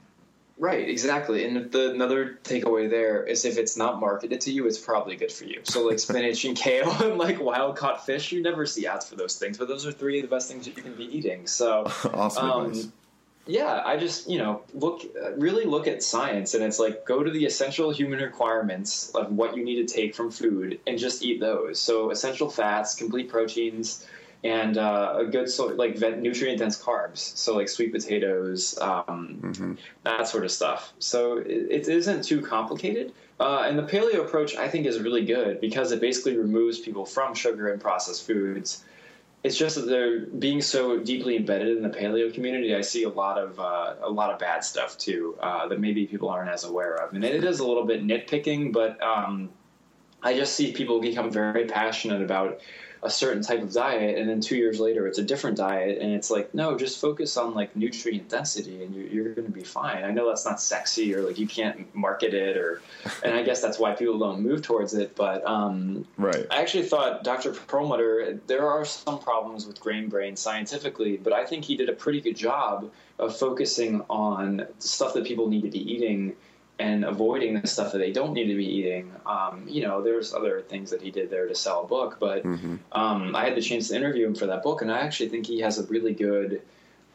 Right, 0.57 0.87
exactly. 0.87 1.45
And 1.45 1.69
the, 1.71 1.91
another 1.91 2.39
takeaway 2.43 2.89
there 2.89 3.23
is 3.23 3.43
if 3.43 3.57
it's 3.57 3.75
not 3.75 3.99
marketed 3.99 4.39
to 4.41 4.51
you, 4.51 4.65
it's 4.67 4.77
probably 4.77 5.17
good 5.17 5.31
for 5.31 5.43
you. 5.43 5.59
So 5.63 5.85
like 5.85 5.99
spinach 5.99 6.45
and 6.45 6.55
kale 6.57 6.91
and 7.03 7.17
like 7.17 7.41
wild 7.41 7.75
caught 7.75 8.05
fish, 8.05 8.31
you 8.31 8.41
never 8.41 8.65
see 8.65 8.87
ads 8.87 9.07
for 9.07 9.15
those 9.15 9.37
things, 9.37 9.57
but 9.57 9.67
those 9.67 9.85
are 9.85 9.91
three 9.91 10.19
of 10.19 10.29
the 10.29 10.33
best 10.33 10.47
things 10.47 10.65
that 10.65 10.77
you 10.77 10.81
can 10.81 10.95
be 10.95 11.05
eating. 11.15 11.45
So 11.45 11.83
awesome 12.13 12.49
um, 12.49 12.65
advice. 12.67 12.87
Yeah, 13.47 13.83
I 13.85 13.97
just 13.97 14.29
you 14.29 14.39
know 14.39 14.63
look 14.73 15.03
really 15.37 15.65
look 15.65 15.87
at 15.87 16.01
science, 16.01 16.55
and 16.55 16.63
it's 16.63 16.79
like 16.79 17.05
go 17.05 17.23
to 17.23 17.29
the 17.29 17.45
essential 17.45 17.91
human 17.91 18.19
requirements 18.19 19.11
of 19.11 19.31
what 19.31 19.55
you 19.55 19.63
need 19.63 19.87
to 19.87 19.93
take 19.93 20.15
from 20.15 20.31
food, 20.31 20.79
and 20.87 20.97
just 20.97 21.23
eat 21.23 21.39
those. 21.39 21.79
So 21.79 22.09
essential 22.09 22.49
fats, 22.49 22.95
complete 22.95 23.29
proteins, 23.29 24.05
and 24.43 24.77
uh, 24.77 25.15
a 25.17 25.25
good 25.25 25.49
sort 25.49 25.77
like 25.77 25.99
nutrient 25.99 26.59
dense 26.59 26.81
carbs, 26.81 27.17
so 27.17 27.55
like 27.55 27.69
sweet 27.69 27.91
potatoes, 27.91 28.77
um, 28.79 29.39
mm-hmm. 29.41 29.73
that 30.03 30.27
sort 30.27 30.43
of 30.43 30.51
stuff. 30.51 30.93
So 30.99 31.37
it, 31.37 31.67
it 31.69 31.87
isn't 31.87 32.23
too 32.23 32.41
complicated. 32.41 33.13
Uh, 33.39 33.65
and 33.67 33.77
the 33.77 33.83
paleo 33.83 34.21
approach, 34.21 34.55
I 34.55 34.69
think, 34.69 34.85
is 34.85 34.99
really 34.99 35.25
good 35.25 35.59
because 35.59 35.91
it 35.91 35.99
basically 35.99 36.37
removes 36.37 36.79
people 36.79 37.05
from 37.05 37.33
sugar 37.33 37.71
and 37.71 37.81
processed 37.81 38.25
foods 38.25 38.85
it's 39.45 39.55
just 39.55 39.75
that 39.75 39.85
they're 39.85 40.21
being 40.21 40.59
so 40.59 40.97
deeply 40.97 41.35
embedded 41.37 41.77
in 41.77 41.83
the 41.83 41.89
paleo 41.89 42.33
community. 42.33 42.73
I 42.73 42.81
see 42.81 43.03
a 43.03 43.09
lot 43.09 43.37
of 43.37 43.59
uh, 43.59 43.93
a 44.01 44.09
lot 44.09 44.31
of 44.31 44.39
bad 44.39 44.63
stuff 44.63 44.97
too 44.97 45.37
uh, 45.39 45.67
that 45.67 45.79
maybe 45.79 46.07
people 46.07 46.29
aren't 46.29 46.49
as 46.49 46.63
aware 46.63 46.95
of, 46.95 47.13
and 47.13 47.23
it 47.23 47.43
is 47.43 47.59
a 47.59 47.67
little 47.67 47.85
bit 47.85 48.03
nitpicking, 48.03 48.73
but 48.73 48.99
um, 49.03 49.49
I 50.23 50.35
just 50.35 50.55
see 50.55 50.71
people 50.71 50.99
become 50.99 51.29
very 51.29 51.65
passionate 51.65 52.23
about 52.23 52.59
a 53.05 53.09
certain 53.09 53.43
type 53.43 53.61
of 53.61 53.71
diet 53.71 54.17
and 54.17 54.27
then 54.27 54.41
two 54.41 54.55
years 54.55 54.79
later 54.79 55.05
it's 55.05 55.19
a 55.19 55.23
different 55.23 55.55
diet 55.55 56.01
and 56.01 56.11
it's 56.11 56.31
like 56.31 56.51
no 56.55 56.75
just 56.75 56.99
focus 56.99 57.37
on 57.37 57.53
like 57.53 57.75
nutrient 57.75 58.27
density 58.27 58.83
and 58.83 58.95
you're, 58.95 59.05
you're 59.05 59.33
going 59.35 59.45
to 59.45 59.53
be 59.53 59.63
fine. 59.63 60.03
I 60.03 60.09
know 60.09 60.27
that's 60.27 60.43
not 60.43 60.59
sexy 60.59 61.13
or 61.13 61.21
like 61.21 61.37
you 61.37 61.45
can't 61.45 61.93
market 61.95 62.33
it 62.33 62.57
or 62.57 62.81
and 63.23 63.35
i 63.35 63.43
guess 63.43 63.61
that's 63.61 63.77
why 63.77 63.93
people 63.93 64.17
don't 64.17 64.41
move 64.41 64.63
towards 64.63 64.95
it 64.95 65.15
but 65.15 65.45
um, 65.45 66.05
right. 66.17 66.47
I 66.49 66.61
actually 66.61 66.85
thought 66.85 67.23
dr 67.23 67.51
perlmutter 67.67 68.39
there 68.47 68.67
are 68.67 68.83
some 68.83 69.19
problems 69.19 69.67
with 69.67 69.79
grain 69.79 70.09
brain 70.09 70.35
scientifically 70.35 71.17
but 71.17 71.31
i 71.31 71.45
think 71.45 71.63
he 71.63 71.77
did 71.77 71.89
a 71.89 71.93
pretty 71.93 72.21
good 72.21 72.35
job 72.35 72.91
of 73.19 73.37
focusing 73.37 74.03
on 74.09 74.65
stuff 74.79 75.13
that 75.13 75.25
people 75.25 75.47
need 75.47 75.61
to 75.61 75.69
be 75.69 75.93
eating 75.93 76.35
and 76.77 77.05
avoiding 77.05 77.59
the 77.61 77.67
stuff 77.67 77.93
that 77.93 77.99
they 77.99 78.11
don't 78.11 78.33
need 78.33 78.47
to 78.47 78.55
be 78.55 78.65
eating. 78.65 79.11
Um, 79.25 79.65
you 79.67 79.81
know, 79.81 80.01
there's 80.01 80.33
other 80.33 80.61
things 80.61 80.91
that 80.91 81.01
he 81.01 81.11
did 81.11 81.29
there 81.29 81.47
to 81.47 81.55
sell 81.55 81.83
a 81.83 81.87
book, 81.87 82.17
but 82.19 82.43
mm-hmm. 82.43 82.75
um, 82.91 83.35
I 83.35 83.45
had 83.45 83.55
the 83.55 83.61
chance 83.61 83.89
to 83.89 83.95
interview 83.95 84.25
him 84.25 84.35
for 84.35 84.47
that 84.47 84.63
book, 84.63 84.81
and 84.81 84.91
I 84.91 84.99
actually 84.99 85.29
think 85.29 85.45
he 85.45 85.61
has 85.61 85.79
a 85.79 85.85
really 85.85 86.13
good 86.13 86.61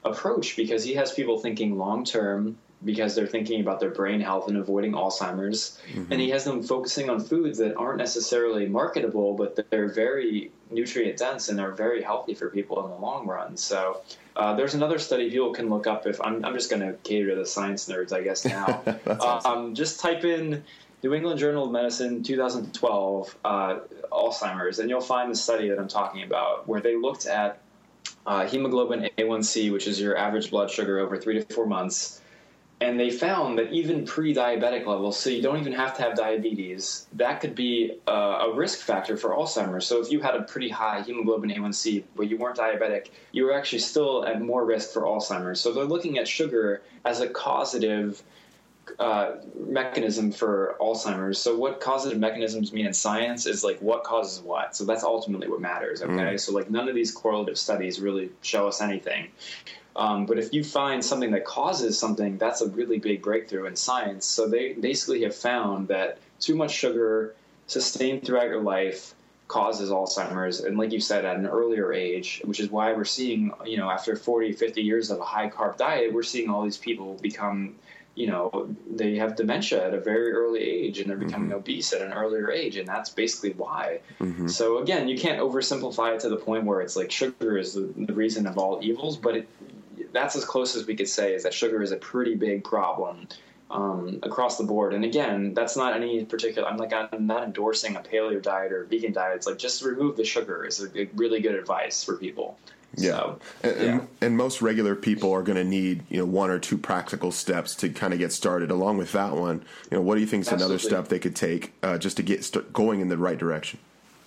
approach 0.04 0.56
because 0.56 0.82
he 0.82 0.94
has 0.94 1.12
people 1.12 1.38
thinking 1.38 1.76
long 1.76 2.04
term 2.04 2.56
because 2.84 3.14
they're 3.14 3.26
thinking 3.26 3.60
about 3.60 3.78
their 3.78 3.90
brain 3.90 4.20
health 4.20 4.48
and 4.48 4.56
avoiding 4.56 4.92
Alzheimer's. 4.92 5.78
Mm-hmm. 5.92 6.12
And 6.12 6.20
he 6.20 6.30
has 6.30 6.44
them 6.44 6.62
focusing 6.62 7.10
on 7.10 7.20
foods 7.20 7.58
that 7.58 7.76
aren't 7.76 7.98
necessarily 7.98 8.66
marketable, 8.66 9.34
but 9.34 9.70
they're 9.70 9.88
very 9.88 10.50
nutrient 10.70 11.18
dense 11.18 11.48
and 11.48 11.58
they're 11.58 11.72
very 11.72 12.02
healthy 12.02 12.34
for 12.34 12.48
people 12.48 12.82
in 12.84 12.90
the 12.90 12.96
long 12.96 13.26
run. 13.26 13.56
So 13.56 14.00
uh, 14.36 14.54
there's 14.54 14.74
another 14.74 14.98
study 14.98 15.30
people 15.30 15.52
can 15.52 15.68
look 15.68 15.86
up. 15.86 16.06
If 16.06 16.20
I'm, 16.22 16.44
I'm 16.44 16.54
just 16.54 16.70
going 16.70 16.80
to 16.80 16.94
cater 17.02 17.30
to 17.30 17.36
the 17.36 17.46
science 17.46 17.86
nerds, 17.86 18.12
I 18.12 18.22
guess 18.22 18.44
now. 18.44 18.82
awesome. 19.06 19.52
um, 19.52 19.74
just 19.74 20.00
type 20.00 20.24
in 20.24 20.64
New 21.02 21.12
England 21.12 21.38
Journal 21.38 21.66
of 21.66 21.72
Medicine 21.72 22.22
2012 22.22 23.36
uh, 23.44 23.78
Alzheimer's, 24.10 24.78
and 24.78 24.88
you'll 24.88 25.00
find 25.00 25.30
the 25.30 25.36
study 25.36 25.68
that 25.68 25.78
I'm 25.78 25.88
talking 25.88 26.22
about, 26.22 26.68
where 26.68 26.80
they 26.80 26.96
looked 26.96 27.26
at 27.26 27.60
uh, 28.26 28.46
hemoglobin 28.46 29.08
A1C, 29.18 29.72
which 29.72 29.86
is 29.86 30.00
your 30.00 30.16
average 30.16 30.50
blood 30.50 30.70
sugar 30.70 30.98
over 30.98 31.16
three 31.16 31.42
to 31.42 31.54
four 31.54 31.66
months 31.66 32.19
and 32.80 32.98
they 32.98 33.10
found 33.10 33.58
that 33.58 33.70
even 33.72 34.04
pre-diabetic 34.06 34.86
levels 34.86 35.18
so 35.18 35.28
you 35.28 35.42
don't 35.42 35.58
even 35.58 35.72
have 35.72 35.96
to 35.96 36.02
have 36.02 36.16
diabetes 36.16 37.06
that 37.12 37.40
could 37.40 37.54
be 37.54 37.98
a, 38.06 38.12
a, 38.12 38.54
risk 38.54 38.80
factor 38.80 39.16
for 39.16 39.30
alzheimer's. 39.30 39.86
So 39.86 40.00
if 40.00 40.10
you 40.10 40.20
had 40.20 40.34
a 40.34 40.42
pretty 40.42 40.68
high 40.68 41.02
hemoglobin 41.02 41.50
a1c 41.50 42.04
but 42.16 42.28
you 42.28 42.36
weren't 42.36 42.56
diabetic 42.56 43.08
you 43.32 43.44
were 43.44 43.52
actually 43.52 43.80
still 43.80 44.24
at 44.24 44.40
more 44.40 44.64
risk 44.64 44.92
for 44.92 45.02
alzheimer's. 45.02 45.60
So 45.60 45.72
they're 45.72 45.84
looking 45.84 46.18
at 46.18 46.26
sugar 46.26 46.82
as 47.04 47.20
a 47.20 47.28
causative 47.28 48.22
uh, 48.98 49.36
mechanism 49.66 50.32
for 50.32 50.76
Alzheimer's. 50.80 51.38
So, 51.38 51.56
what 51.56 51.80
causative 51.80 52.18
mechanisms 52.18 52.72
mean 52.72 52.86
in 52.86 52.94
science 52.94 53.46
is 53.46 53.62
like 53.64 53.80
what 53.80 54.04
causes 54.04 54.42
what. 54.42 54.76
So, 54.76 54.84
that's 54.84 55.04
ultimately 55.04 55.48
what 55.48 55.60
matters. 55.60 56.02
Okay. 56.02 56.12
Mm. 56.12 56.40
So, 56.40 56.52
like, 56.52 56.70
none 56.70 56.88
of 56.88 56.94
these 56.94 57.12
correlative 57.12 57.58
studies 57.58 58.00
really 58.00 58.30
show 58.42 58.66
us 58.68 58.80
anything. 58.80 59.28
Um, 59.96 60.26
but 60.26 60.38
if 60.38 60.52
you 60.54 60.62
find 60.62 61.04
something 61.04 61.32
that 61.32 61.44
causes 61.44 61.98
something, 61.98 62.38
that's 62.38 62.60
a 62.60 62.68
really 62.68 62.98
big 62.98 63.22
breakthrough 63.22 63.66
in 63.66 63.76
science. 63.76 64.24
So 64.24 64.48
they 64.48 64.74
basically 64.74 65.22
have 65.24 65.34
found 65.34 65.88
that 65.88 66.18
too 66.38 66.54
much 66.54 66.70
sugar 66.70 67.34
sustained 67.66 68.24
throughout 68.24 68.46
your 68.46 68.62
life 68.62 69.14
causes 69.48 69.90
Alzheimer's. 69.90 70.60
And 70.60 70.78
like 70.78 70.92
you 70.92 71.00
said, 71.00 71.24
at 71.24 71.36
an 71.36 71.46
earlier 71.46 71.92
age, 71.92 72.40
which 72.44 72.60
is 72.60 72.70
why 72.70 72.92
we're 72.92 73.04
seeing, 73.04 73.52
you 73.66 73.76
know, 73.76 73.90
after 73.90 74.14
40, 74.14 74.52
50 74.52 74.80
years 74.80 75.10
of 75.10 75.18
a 75.18 75.24
high 75.24 75.50
carb 75.50 75.76
diet, 75.76 76.12
we're 76.12 76.22
seeing 76.22 76.48
all 76.48 76.62
these 76.62 76.78
people 76.78 77.18
become, 77.20 77.74
you 78.14 78.26
know, 78.26 78.74
they 78.90 79.16
have 79.16 79.36
dementia 79.36 79.86
at 79.86 79.94
a 79.94 80.00
very 80.00 80.32
early 80.32 80.60
age 80.60 80.98
and 80.98 81.08
they're 81.08 81.16
becoming 81.16 81.50
mm-hmm. 81.50 81.58
obese 81.58 81.92
at 81.92 82.02
an 82.02 82.12
earlier 82.12 82.50
age. 82.50 82.76
And 82.76 82.86
that's 82.86 83.10
basically 83.10 83.52
why. 83.52 84.00
Mm-hmm. 84.20 84.48
So 84.48 84.78
again, 84.78 85.08
you 85.08 85.18
can't 85.18 85.40
oversimplify 85.40 86.14
it 86.14 86.20
to 86.20 86.28
the 86.28 86.36
point 86.36 86.64
where 86.64 86.80
it's 86.80 86.96
like 86.96 87.10
sugar 87.10 87.56
is 87.56 87.74
the, 87.74 87.92
the 87.96 88.12
reason 88.12 88.46
of 88.46 88.58
all 88.58 88.80
evils, 88.82 89.16
but 89.16 89.36
it, 89.36 89.48
that's 90.12 90.36
as 90.36 90.44
close 90.44 90.76
as 90.76 90.86
we 90.86 90.96
could 90.96 91.08
say 91.08 91.34
is 91.34 91.44
that 91.44 91.54
sugar 91.54 91.82
is 91.82 91.92
a 91.92 91.96
pretty 91.96 92.34
big 92.34 92.64
problem 92.64 93.28
um, 93.70 94.18
across 94.22 94.58
the 94.58 94.64
board. 94.64 94.92
And 94.92 95.04
again, 95.04 95.54
that's 95.54 95.76
not 95.76 95.94
any 95.94 96.24
particular. 96.24 96.68
I'm 96.68 96.76
like 96.76 96.92
I'm 96.92 97.26
not 97.26 97.44
endorsing 97.44 97.96
a 97.96 98.00
paleo 98.00 98.42
diet 98.42 98.72
or 98.72 98.84
vegan 98.84 99.12
diet. 99.12 99.36
It's 99.36 99.46
like 99.46 99.58
just 99.58 99.82
remove 99.82 100.16
the 100.16 100.24
sugar 100.24 100.64
is 100.66 100.80
a, 100.80 101.02
a 101.02 101.08
really 101.14 101.40
good 101.40 101.54
advice 101.54 102.02
for 102.02 102.16
people. 102.16 102.58
Yeah. 102.96 103.10
So, 103.10 103.38
and, 103.62 103.76
yeah. 103.76 103.82
And, 103.82 104.08
and, 104.20 104.36
most 104.36 104.62
regular 104.62 104.94
people 104.94 105.32
are 105.32 105.42
going 105.42 105.56
to 105.56 105.64
need, 105.64 106.02
you 106.08 106.18
know, 106.18 106.24
one 106.24 106.50
or 106.50 106.58
two 106.58 106.76
practical 106.76 107.30
steps 107.30 107.74
to 107.76 107.88
kind 107.90 108.12
of 108.12 108.18
get 108.18 108.32
started. 108.32 108.70
Along 108.70 108.96
with 108.96 109.12
that 109.12 109.34
one, 109.34 109.64
you 109.90 109.96
know, 109.96 110.02
what 110.02 110.16
do 110.16 110.20
you 110.20 110.26
think 110.26 110.42
is 110.42 110.48
Absolutely. 110.48 110.74
another 110.74 110.78
step 110.78 111.08
they 111.08 111.18
could 111.18 111.36
take 111.36 111.72
uh, 111.82 111.98
just 111.98 112.16
to 112.16 112.22
get 112.22 112.44
st- 112.44 112.72
going 112.72 113.00
in 113.00 113.08
the 113.08 113.16
right 113.16 113.38
direction? 113.38 113.78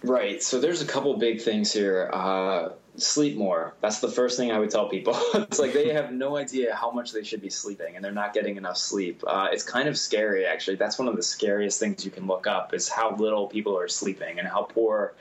Right. 0.04 0.42
So 0.42 0.60
there's 0.60 0.82
a 0.82 0.86
couple 0.86 1.16
big 1.18 1.42
things 1.42 1.72
here. 1.72 2.10
Uh, 2.14 2.70
sleep 2.98 3.38
more. 3.38 3.74
That's 3.82 4.00
the 4.00 4.10
first 4.10 4.38
thing 4.38 4.52
I 4.52 4.60
would 4.60 4.70
tell 4.70 4.90
people. 4.90 5.16
it's 5.34 5.60
like 5.60 5.74
they 5.74 5.94
have 5.94 6.12
no 6.12 6.38
idea 6.38 6.76
how 6.76 6.92
much 6.92 7.12
they 7.12 7.24
should 7.24 7.42
be 7.42 7.50
sleeping, 7.50 7.96
and 7.96 8.04
they're 8.04 8.12
not 8.12 8.34
getting 8.34 8.58
enough 8.58 8.78
sleep. 8.78 9.24
Uh, 9.26 9.50
it's 9.52 9.64
kind 9.64 9.88
of 9.88 9.98
scary, 9.98 10.46
actually. 10.46 10.76
That's 10.76 11.00
one 11.00 11.08
of 11.08 11.16
the 11.16 11.24
scariest 11.24 11.80
things 11.80 12.06
you 12.06 12.12
can 12.12 12.28
look 12.28 12.48
up 12.48 12.74
is 12.74 12.90
how 12.90 13.16
little 13.16 13.48
people 13.48 13.78
are 13.78 13.88
sleeping 13.88 14.40
and 14.40 14.48
how 14.48 14.64
poor 14.64 15.14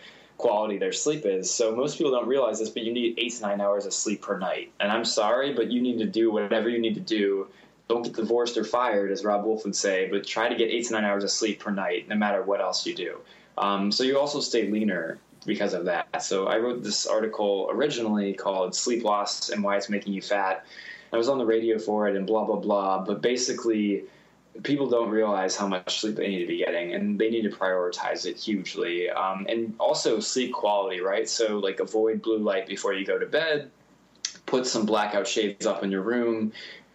quality 0.43 0.77
their 0.77 0.93
sleep 0.93 1.25
is. 1.25 1.51
So 1.51 1.75
most 1.75 1.97
people 1.97 2.13
don't 2.13 2.27
realize 2.27 2.59
this, 2.59 2.69
but 2.69 2.83
you 2.83 2.93
need 2.93 3.15
eight 3.17 3.33
to 3.35 3.43
nine 3.43 3.61
hours 3.61 3.87
of 3.87 3.95
sleep 3.95 4.21
per 4.21 4.39
night. 4.39 4.73
And 4.81 4.93
I'm 4.93 5.05
sorry, 5.05 5.55
but 5.55 5.71
you 5.71 5.81
need 5.81 5.99
to 5.99 6.07
do 6.07 6.31
whatever 6.31 6.69
you 6.69 6.79
need 6.79 6.95
to 6.97 7.01
do. 7.01 7.49
Don't 7.89 8.03
get 8.03 8.15
divorced 8.15 8.57
or 8.57 8.65
fired, 8.65 9.11
as 9.11 9.25
Robb 9.25 9.45
Wolf 9.45 9.65
would 9.65 9.77
say, 9.77 10.09
but 10.11 10.27
try 10.27 10.49
to 10.49 10.55
get 10.55 10.69
eight 10.71 10.87
to 10.87 10.93
nine 10.93 11.05
hours 11.05 11.25
of 11.25 11.31
sleep 11.31 11.61
per 11.61 11.71
night, 11.71 12.09
no 12.09 12.17
matter 12.17 12.43
what 12.43 12.61
else 12.61 12.85
you 12.85 12.95
do. 12.95 13.19
Um, 13.57 13.93
so 13.93 14.05
you 14.05 14.19
also 14.19 14.41
stay 14.41 14.69
leaner 14.69 15.19
because 15.47 15.75
of 15.75 15.85
that. 15.87 16.23
So 16.23 16.47
I 16.47 16.59
wrote 16.59 16.83
this 16.83 17.07
article 17.07 17.69
originally 17.71 18.35
called 18.35 18.75
Sleep 18.75 19.05
Loss 19.05 19.51
and 19.51 19.63
Why 19.63 19.77
It's 19.77 19.89
Making 19.89 20.13
You 20.13 20.23
Fat. 20.23 20.67
I 21.13 21.17
was 21.17 21.29
on 21.29 21.39
the 21.39 21.47
radio 21.47 21.79
for 21.79 22.09
it 22.09 22.17
and 22.17 22.27
blah, 22.27 22.45
blah, 22.45 22.57
blah. 22.57 23.05
But 23.05 23.21
basically, 23.21 24.05
people 24.63 24.89
don't 24.89 25.11
realize 25.11 25.57
how 25.57 25.67
much 25.67 26.01
sleep 26.01 26.17
they 26.17 26.29
need 26.29 26.41
to 26.41 26.47
be 26.47 26.59
getting 26.59 26.95
and 26.95 27.19
they 27.19 27.31
need 27.31 27.43
to 27.43 27.51
prioritize 27.51 28.27
it 28.27 28.37
hugely. 28.37 29.09
Um, 29.11 29.47
and 29.49 29.75
also 29.79 30.21
sleep 30.21 30.53
quality, 30.53 31.01
right? 31.01 31.29
So, 31.29 31.59
like, 31.59 31.81
avoid 31.81 32.23
blue 32.23 32.39
light 32.39 32.67
before 32.67 32.93
you 32.93 33.05
go 33.07 33.19
to 33.19 33.27
bed. 33.27 33.71
Put 34.47 34.67
some 34.67 34.85
blackout 34.85 35.27
shades 35.27 35.67
up 35.67 35.83
in 35.83 35.91
your 35.91 36.03
room 36.03 36.53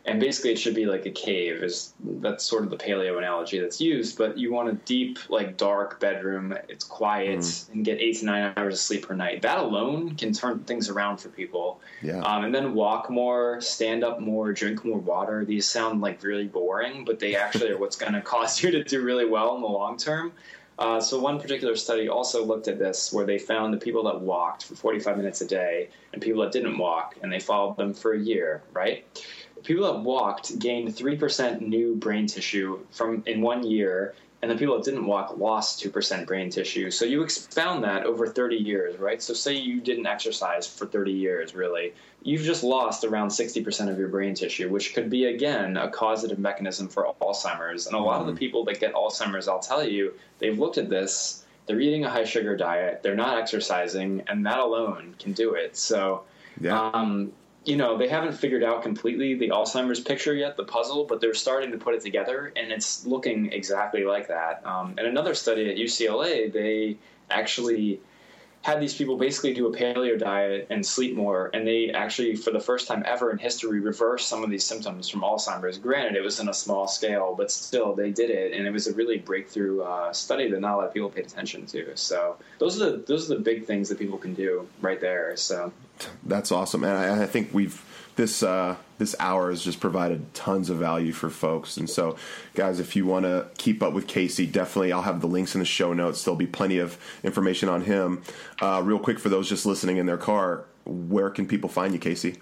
and 0.08 0.22
basically 0.22 0.52
it 0.52 0.58
should 0.58 0.74
be 0.74 0.86
like 0.86 1.06
a 1.06 1.12
cave 1.12 1.62
is 1.62 1.94
that's 2.22 2.44
sort 2.44 2.64
of 2.64 2.70
the 2.70 2.78
paleo 2.78 3.18
analogy 3.18 3.60
that's 3.60 3.82
used 3.82 4.18
but 4.18 4.38
you 4.38 4.54
want 4.54 4.70
a 4.70 4.74
deep 4.86 5.20
like 5.30 5.58
dark 5.58 6.00
bedroom. 6.00 6.58
It's 6.70 6.86
quiet 6.86 7.40
mm. 7.40 7.74
and 7.74 7.86
get 7.86 8.00
eight 8.00 8.20
to 8.20 8.26
nine 8.26 8.54
hours 8.56 8.76
of 8.76 8.80
sleep 8.80 9.08
per 9.08 9.14
night. 9.14 9.42
That 9.42 9.58
alone 9.60 10.16
can 10.16 10.32
turn 10.32 10.60
things 10.60 10.90
around 10.90 11.18
for 11.18 11.30
people. 11.30 11.82
Yeah. 12.02 12.22
Um, 12.22 12.46
and 12.46 12.56
then 12.56 12.74
walk 12.74 13.10
more 13.10 13.60
stand 13.60 14.04
up 14.04 14.22
more 14.22 14.54
drink 14.54 14.86
more 14.86 14.98
water. 14.98 15.44
These 15.44 15.68
sound 15.68 16.02
like 16.02 16.24
really 16.24 16.48
boring 16.48 17.04
but 17.04 17.20
they 17.20 17.36
actually 17.36 17.70
are 17.72 17.78
what's 17.78 17.96
going 18.08 18.14
to 18.14 18.22
cause 18.22 18.64
you 18.64 18.72
to 18.72 18.84
do 18.84 19.04
really 19.04 19.26
well 19.26 19.56
in 19.56 19.62
the 19.62 19.68
long 19.68 19.98
term. 19.98 20.32
Uh, 20.80 21.02
so 21.02 21.20
one 21.20 21.40
particular 21.40 21.76
study 21.76 22.08
also 22.08 22.46
looked 22.46 22.68
at 22.68 22.78
this 22.78 23.12
where 23.12 23.26
they 23.26 23.40
found 23.40 23.74
the 23.74 23.78
people 23.78 24.04
that 24.04 24.22
walked 24.22 24.64
for 24.64 24.76
45 24.76 25.18
minutes 25.18 25.42
a 25.42 25.48
day 25.48 25.90
and 26.14 26.22
people 26.22 26.44
that 26.44 26.52
didn't 26.52 26.78
walk 26.78 27.16
and 27.24 27.34
they 27.34 27.40
followed 27.40 27.76
them 27.78 27.96
for 27.96 28.14
a 28.14 28.20
year 28.20 28.62
right 28.74 29.26
people 29.68 29.92
that 29.92 30.00
walked 30.00 30.58
gained 30.60 30.88
3% 30.88 31.60
new 31.60 31.94
brain 31.96 32.26
tissue 32.26 32.80
from 32.90 33.22
in 33.26 33.42
one 33.42 33.64
year 33.68 34.16
and 34.42 34.50
the 34.50 34.56
people 34.56 34.76
that 34.76 34.86
didn't 34.86 35.06
walk 35.06 35.38
lost 35.38 35.84
2% 35.84 36.26
brain 36.26 36.50
tissue. 36.50 36.90
So 36.90 37.04
you 37.04 37.22
expound 37.22 37.84
that 37.84 38.06
over 38.06 38.28
30 38.28 38.56
years, 38.56 38.98
right? 38.98 39.22
So 39.22 39.34
say 39.34 39.56
you 39.56 39.82
didn't 39.82 40.06
exercise 40.06 40.68
for 40.68 40.86
30 40.86 41.12
years, 41.12 41.54
really. 41.54 41.94
You've 42.22 42.44
just 42.44 42.64
lost 42.64 43.04
around 43.04 43.30
60% 43.30 43.90
of 43.90 43.98
your 43.98 44.08
brain 44.08 44.36
tissue, 44.36 44.70
which 44.70 44.94
could 44.94 45.10
be, 45.10 45.26
again, 45.26 45.76
a 45.76 45.90
causative 45.90 46.40
mechanism 46.40 46.88
for 46.88 47.12
Alzheimer's. 47.20 47.88
And 47.88 47.96
a 47.96 48.00
lot 48.00 48.18
mm. 48.18 48.22
of 48.22 48.26
the 48.28 48.32
mm-hmm. 48.34 48.40
people 48.40 48.64
that 48.66 48.80
get 48.80 48.94
Alzheimer's, 48.94 49.48
I'll 49.48 49.60
tell 49.60 49.86
you, 49.86 50.14
they've 50.40 50.58
looked 50.58 50.78
at 50.78 50.88
this, 50.88 51.44
they're 51.66 51.82
eating 51.82 52.06
a 52.06 52.10
high 52.10 52.26
sugar 52.26 52.56
diet, 52.56 53.02
they're 53.02 53.16
not 53.16 53.40
exercising, 53.40 54.24
and 54.28 54.46
that 54.46 54.60
alone 54.60 55.16
can 55.20 55.34
do 55.34 55.56
it. 55.56 55.76
So, 55.76 56.24
yeah. 56.62 56.92
Um, 56.92 57.34
you 57.68 57.76
know, 57.76 57.98
they 57.98 58.08
haven't 58.08 58.32
figured 58.32 58.64
out 58.64 58.82
completely 58.82 59.36
the 59.36 59.50
Alzheimer's 59.50 60.00
picture 60.00 60.34
yet, 60.34 60.56
the 60.56 60.64
puzzle, 60.64 61.04
but 61.04 61.20
they're 61.20 61.34
starting 61.34 61.70
to 61.72 61.78
put 61.78 61.94
it 61.94 62.02
together, 62.02 62.54
and 62.56 62.72
it's 62.72 63.06
looking 63.06 63.52
exactly 63.52 64.06
like 64.06 64.30
that. 64.30 64.66
Um, 64.66 64.96
and 64.98 65.06
another 65.06 65.36
study 65.36 65.70
at 65.70 65.76
UCLA, 65.76 66.52
they 66.52 66.96
actually 67.30 68.00
had 68.62 68.80
these 68.80 68.94
people 68.94 69.18
basically 69.18 69.54
do 69.54 69.68
a 69.68 69.76
paleo 69.76 70.18
diet 70.18 70.68
and 70.70 70.86
sleep 70.86 71.16
more, 71.16 71.50
and 71.54 71.68
they 71.68 71.90
actually, 71.90 72.38
for 72.38 72.52
the 72.52 72.60
first 72.60 72.88
time 72.88 73.04
ever 73.06 73.32
in 73.32 73.38
history, 73.38 73.82
reversed 73.82 74.30
some 74.30 74.46
of 74.46 74.50
these 74.50 74.64
symptoms 74.64 75.10
from 75.10 75.22
Alzheimer's. 75.22 75.78
Granted, 75.78 76.16
it 76.16 76.22
was 76.22 76.40
in 76.40 76.48
a 76.48 76.54
small 76.54 76.88
scale, 76.88 77.36
but 77.38 77.52
still, 77.52 77.94
they 77.94 78.12
did 78.12 78.30
it, 78.30 78.54
and 78.54 78.66
it 78.66 78.72
was 78.72 78.88
a 78.88 78.94
really 78.94 79.18
breakthrough 79.18 79.82
uh, 79.82 80.14
study 80.14 80.50
that 80.50 80.62
not 80.62 80.76
a 80.76 80.78
lot 80.78 80.88
of 80.88 80.94
people 80.94 81.10
paid 81.10 81.26
attention 81.26 81.66
to. 81.66 81.96
So 81.98 82.38
those 82.60 82.82
are 82.82 82.92
the 82.92 82.98
those 82.98 83.30
are 83.30 83.36
the 83.36 83.42
big 83.42 83.66
things 83.66 83.90
that 83.90 84.00
people 84.00 84.18
can 84.18 84.34
do 84.34 84.68
right 84.82 85.02
there. 85.02 85.36
So 85.36 85.74
that's 86.24 86.52
awesome, 86.52 86.84
and 86.84 86.94
I, 86.94 87.24
I 87.24 87.26
think 87.26 87.54
we've 87.54 87.84
this 88.18 88.44
uh, 88.44 88.76
this 88.98 89.16
hour 89.20 89.50
has 89.50 89.64
just 89.64 89.80
provided 89.80 90.34
tons 90.34 90.70
of 90.70 90.78
value 90.78 91.14
for 91.14 91.30
folks. 91.30 91.78
And 91.78 91.90
so, 91.90 92.18
guys, 92.56 92.80
if 92.80 92.96
you 92.96 93.06
want 93.06 93.26
to 93.26 93.48
keep 93.58 93.82
up 93.82 93.94
with 93.94 94.08
Casey, 94.08 94.46
definitely 94.46 94.92
I'll 94.92 95.04
have 95.04 95.22
the 95.22 95.28
links 95.28 95.56
in 95.56 95.60
the 95.60 95.66
show 95.66 95.94
notes. 95.94 96.24
There'll 96.24 96.36
be 96.36 96.48
plenty 96.48 96.80
of 96.80 96.98
information 97.24 97.70
on 97.70 97.82
him. 97.84 98.24
Uh, 98.62 98.82
real 98.84 99.00
quick 99.00 99.20
for 99.20 99.30
those 99.30 99.48
just 99.48 99.66
listening 99.66 99.98
in 99.98 100.06
their 100.06 100.18
car, 100.18 100.66
where 100.86 101.30
can 101.30 101.48
people 101.48 101.70
find 101.70 101.94
you, 101.94 102.00
Casey? 102.00 102.38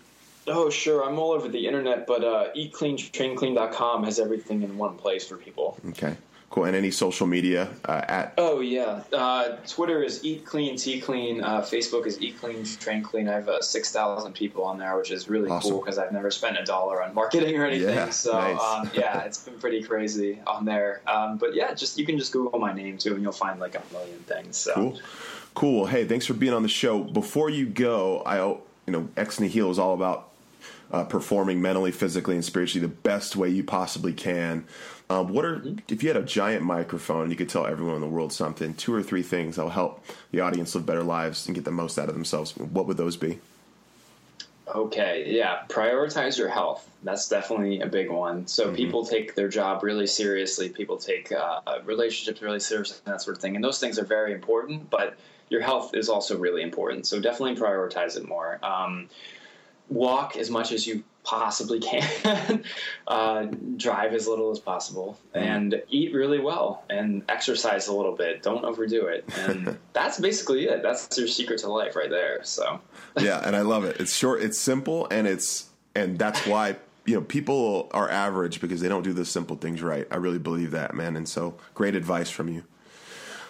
Oh, 0.47 0.69
sure. 0.69 1.03
I'm 1.03 1.19
all 1.19 1.31
over 1.31 1.47
the 1.47 1.67
internet, 1.67 2.07
but 2.07 2.23
uh, 2.23 2.47
eatcleantrainclean.com 2.55 4.03
has 4.03 4.19
everything 4.19 4.61
in 4.61 4.77
one 4.77 4.95
place 4.95 5.27
for 5.27 5.37
people. 5.37 5.77
Okay. 5.89 6.15
Cool. 6.55 6.63
And 6.63 6.73
any 6.73 6.89
social 6.89 7.27
media 7.27 7.67
uh, 7.83 8.01
at? 8.07 8.33
Oh 8.37 8.61
yeah, 8.61 9.03
uh, 9.11 9.57
Twitter 9.67 10.01
is 10.01 10.23
Eat 10.23 10.45
Clean, 10.45 10.77
T 10.77 11.01
Clean. 11.01 11.43
Uh, 11.43 11.59
Facebook 11.59 12.07
is 12.07 12.21
Eat 12.21 12.39
Clean, 12.39 12.63
Train 12.63 13.03
Clean. 13.03 13.27
I 13.27 13.33
have 13.33 13.49
uh, 13.49 13.61
six 13.61 13.91
thousand 13.91 14.31
people 14.31 14.63
on 14.63 14.77
there, 14.77 14.97
which 14.97 15.11
is 15.11 15.27
really 15.27 15.49
awesome. 15.49 15.69
cool 15.69 15.81
because 15.81 15.97
I've 15.97 16.13
never 16.13 16.31
spent 16.31 16.57
a 16.57 16.63
dollar 16.63 17.03
on 17.03 17.13
marketing 17.13 17.57
or 17.57 17.65
anything. 17.65 17.93
Yeah, 17.93 18.09
so 18.09 18.31
nice. 18.31 18.57
um, 18.61 18.89
yeah, 18.93 19.23
it's 19.23 19.39
been 19.39 19.59
pretty 19.59 19.83
crazy 19.83 20.39
on 20.47 20.63
there. 20.63 21.01
Um, 21.07 21.37
but 21.37 21.55
yeah, 21.55 21.73
just 21.73 21.99
you 21.99 22.05
can 22.05 22.17
just 22.17 22.31
Google 22.31 22.57
my 22.57 22.71
name 22.71 22.97
too, 22.97 23.15
and 23.15 23.21
you'll 23.21 23.33
find 23.33 23.59
like 23.59 23.75
a 23.75 23.83
million 23.91 24.19
things. 24.19 24.55
So. 24.55 24.73
Cool. 24.75 24.99
Cool. 25.55 25.85
Hey, 25.87 26.05
thanks 26.05 26.25
for 26.25 26.35
being 26.35 26.53
on 26.53 26.63
the 26.63 26.69
show. 26.69 27.03
Before 27.03 27.49
you 27.49 27.65
go, 27.65 28.21
I 28.25 28.37
you 28.37 28.61
know 28.87 29.09
Ex 29.17 29.41
Nihilo 29.41 29.71
is 29.71 29.77
all 29.77 29.93
about 29.93 30.29
uh, 30.91 31.03
performing 31.03 31.61
mentally, 31.61 31.91
physically, 31.91 32.35
and 32.35 32.45
spiritually 32.45 32.87
the 32.87 32.93
best 32.93 33.35
way 33.35 33.49
you 33.49 33.63
possibly 33.63 34.13
can. 34.13 34.65
Um, 35.09 35.27
what 35.27 35.45
are 35.45 35.61
if 35.87 36.01
you 36.01 36.09
had 36.09 36.17
a 36.17 36.25
giant 36.25 36.63
microphone 36.63 37.23
and 37.23 37.31
you 37.31 37.37
could 37.37 37.49
tell 37.49 37.67
everyone 37.67 37.95
in 37.95 38.01
the 38.01 38.07
world 38.07 38.33
something, 38.33 38.73
two 38.73 38.93
or 38.93 39.03
three 39.03 39.21
things 39.21 39.55
that 39.55 39.63
will 39.63 39.69
help 39.69 40.03
the 40.31 40.39
audience 40.39 40.73
live 40.73 40.85
better 40.85 41.03
lives 41.03 41.45
and 41.45 41.53
get 41.53 41.63
the 41.63 41.71
most 41.71 41.99
out 41.99 42.09
of 42.09 42.15
themselves? 42.15 42.57
What 42.57 42.87
would 42.87 42.97
those 42.97 43.15
be? 43.15 43.39
Okay, 44.73 45.25
yeah, 45.27 45.59
prioritize 45.69 46.39
your 46.39 46.49
health. 46.49 46.89
That's 47.03 47.29
definitely 47.29 47.81
a 47.81 47.85
big 47.85 48.09
one. 48.09 48.47
So 48.47 48.65
mm-hmm. 48.65 48.75
people 48.75 49.05
take 49.05 49.35
their 49.35 49.47
job 49.47 49.83
really 49.83 50.07
seriously. 50.07 50.69
People 50.69 50.97
take 50.97 51.31
uh, 51.31 51.61
relationships 51.85 52.41
really 52.41 52.59
seriously, 52.59 52.97
and 53.05 53.13
that 53.13 53.21
sort 53.21 53.37
of 53.37 53.41
thing. 53.41 53.55
And 53.55 53.63
those 53.63 53.79
things 53.79 53.99
are 53.99 54.05
very 54.05 54.33
important. 54.33 54.89
But 54.89 55.17
your 55.49 55.61
health 55.61 55.93
is 55.93 56.09
also 56.09 56.37
really 56.37 56.63
important. 56.63 57.05
So 57.05 57.19
definitely 57.19 57.55
prioritize 57.55 58.17
it 58.17 58.27
more. 58.27 58.59
Um, 58.63 59.07
walk 59.89 60.35
as 60.35 60.49
much 60.49 60.71
as 60.71 60.87
you 60.87 61.03
possibly 61.25 61.79
can, 61.79 62.63
uh, 63.07 63.47
drive 63.75 64.13
as 64.13 64.27
little 64.27 64.51
as 64.51 64.59
possible, 64.59 65.19
mm. 65.33 65.41
and 65.41 65.81
eat 65.89 66.13
really 66.13 66.39
well 66.39 66.83
and 66.89 67.23
exercise 67.27 67.87
a 67.87 67.93
little 67.93 68.13
bit. 68.13 68.41
Don't 68.41 68.63
overdo 68.63 69.07
it. 69.07 69.25
And 69.39 69.77
that's 69.93 70.19
basically 70.19 70.65
it. 70.65 70.81
That's 70.81 71.17
your 71.17 71.27
secret 71.27 71.59
to 71.59 71.69
life 71.69 71.95
right 71.95 72.09
there. 72.09 72.43
So 72.43 72.79
yeah, 73.19 73.41
and 73.45 73.55
I 73.55 73.61
love 73.61 73.83
it. 73.83 73.99
It's 73.99 74.15
short, 74.15 74.41
it's 74.41 74.59
simple, 74.59 75.07
and 75.11 75.27
it's 75.27 75.69
and 75.95 76.17
that's 76.17 76.45
why 76.45 76.77
you 77.05 77.15
know 77.15 77.21
people 77.21 77.89
are 77.91 78.09
average 78.09 78.61
because 78.61 78.79
they 78.79 78.87
don't 78.87 79.03
do 79.03 79.13
the 79.13 79.25
simple 79.25 79.55
things 79.57 79.81
right. 79.81 80.07
I 80.11 80.17
really 80.17 80.39
believe 80.39 80.71
that, 80.71 80.93
man. 80.93 81.17
And 81.17 81.27
so 81.27 81.55
great 81.73 81.95
advice 81.95 82.29
from 82.29 82.47
you. 82.49 82.63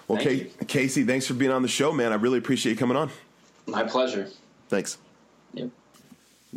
Well, 0.07 0.21
Kay, 0.21 0.51
Casey, 0.67 1.03
thanks 1.03 1.25
for 1.25 1.33
being 1.33 1.51
on 1.51 1.63
the 1.63 1.67
show, 1.67 1.91
man. 1.91 2.11
I 2.11 2.15
really 2.15 2.37
appreciate 2.37 2.73
you 2.73 2.77
coming 2.77 2.95
on. 2.95 3.09
My 3.65 3.83
pleasure. 3.83 4.29
Thanks. 4.69 4.99
Yep. 5.53 5.69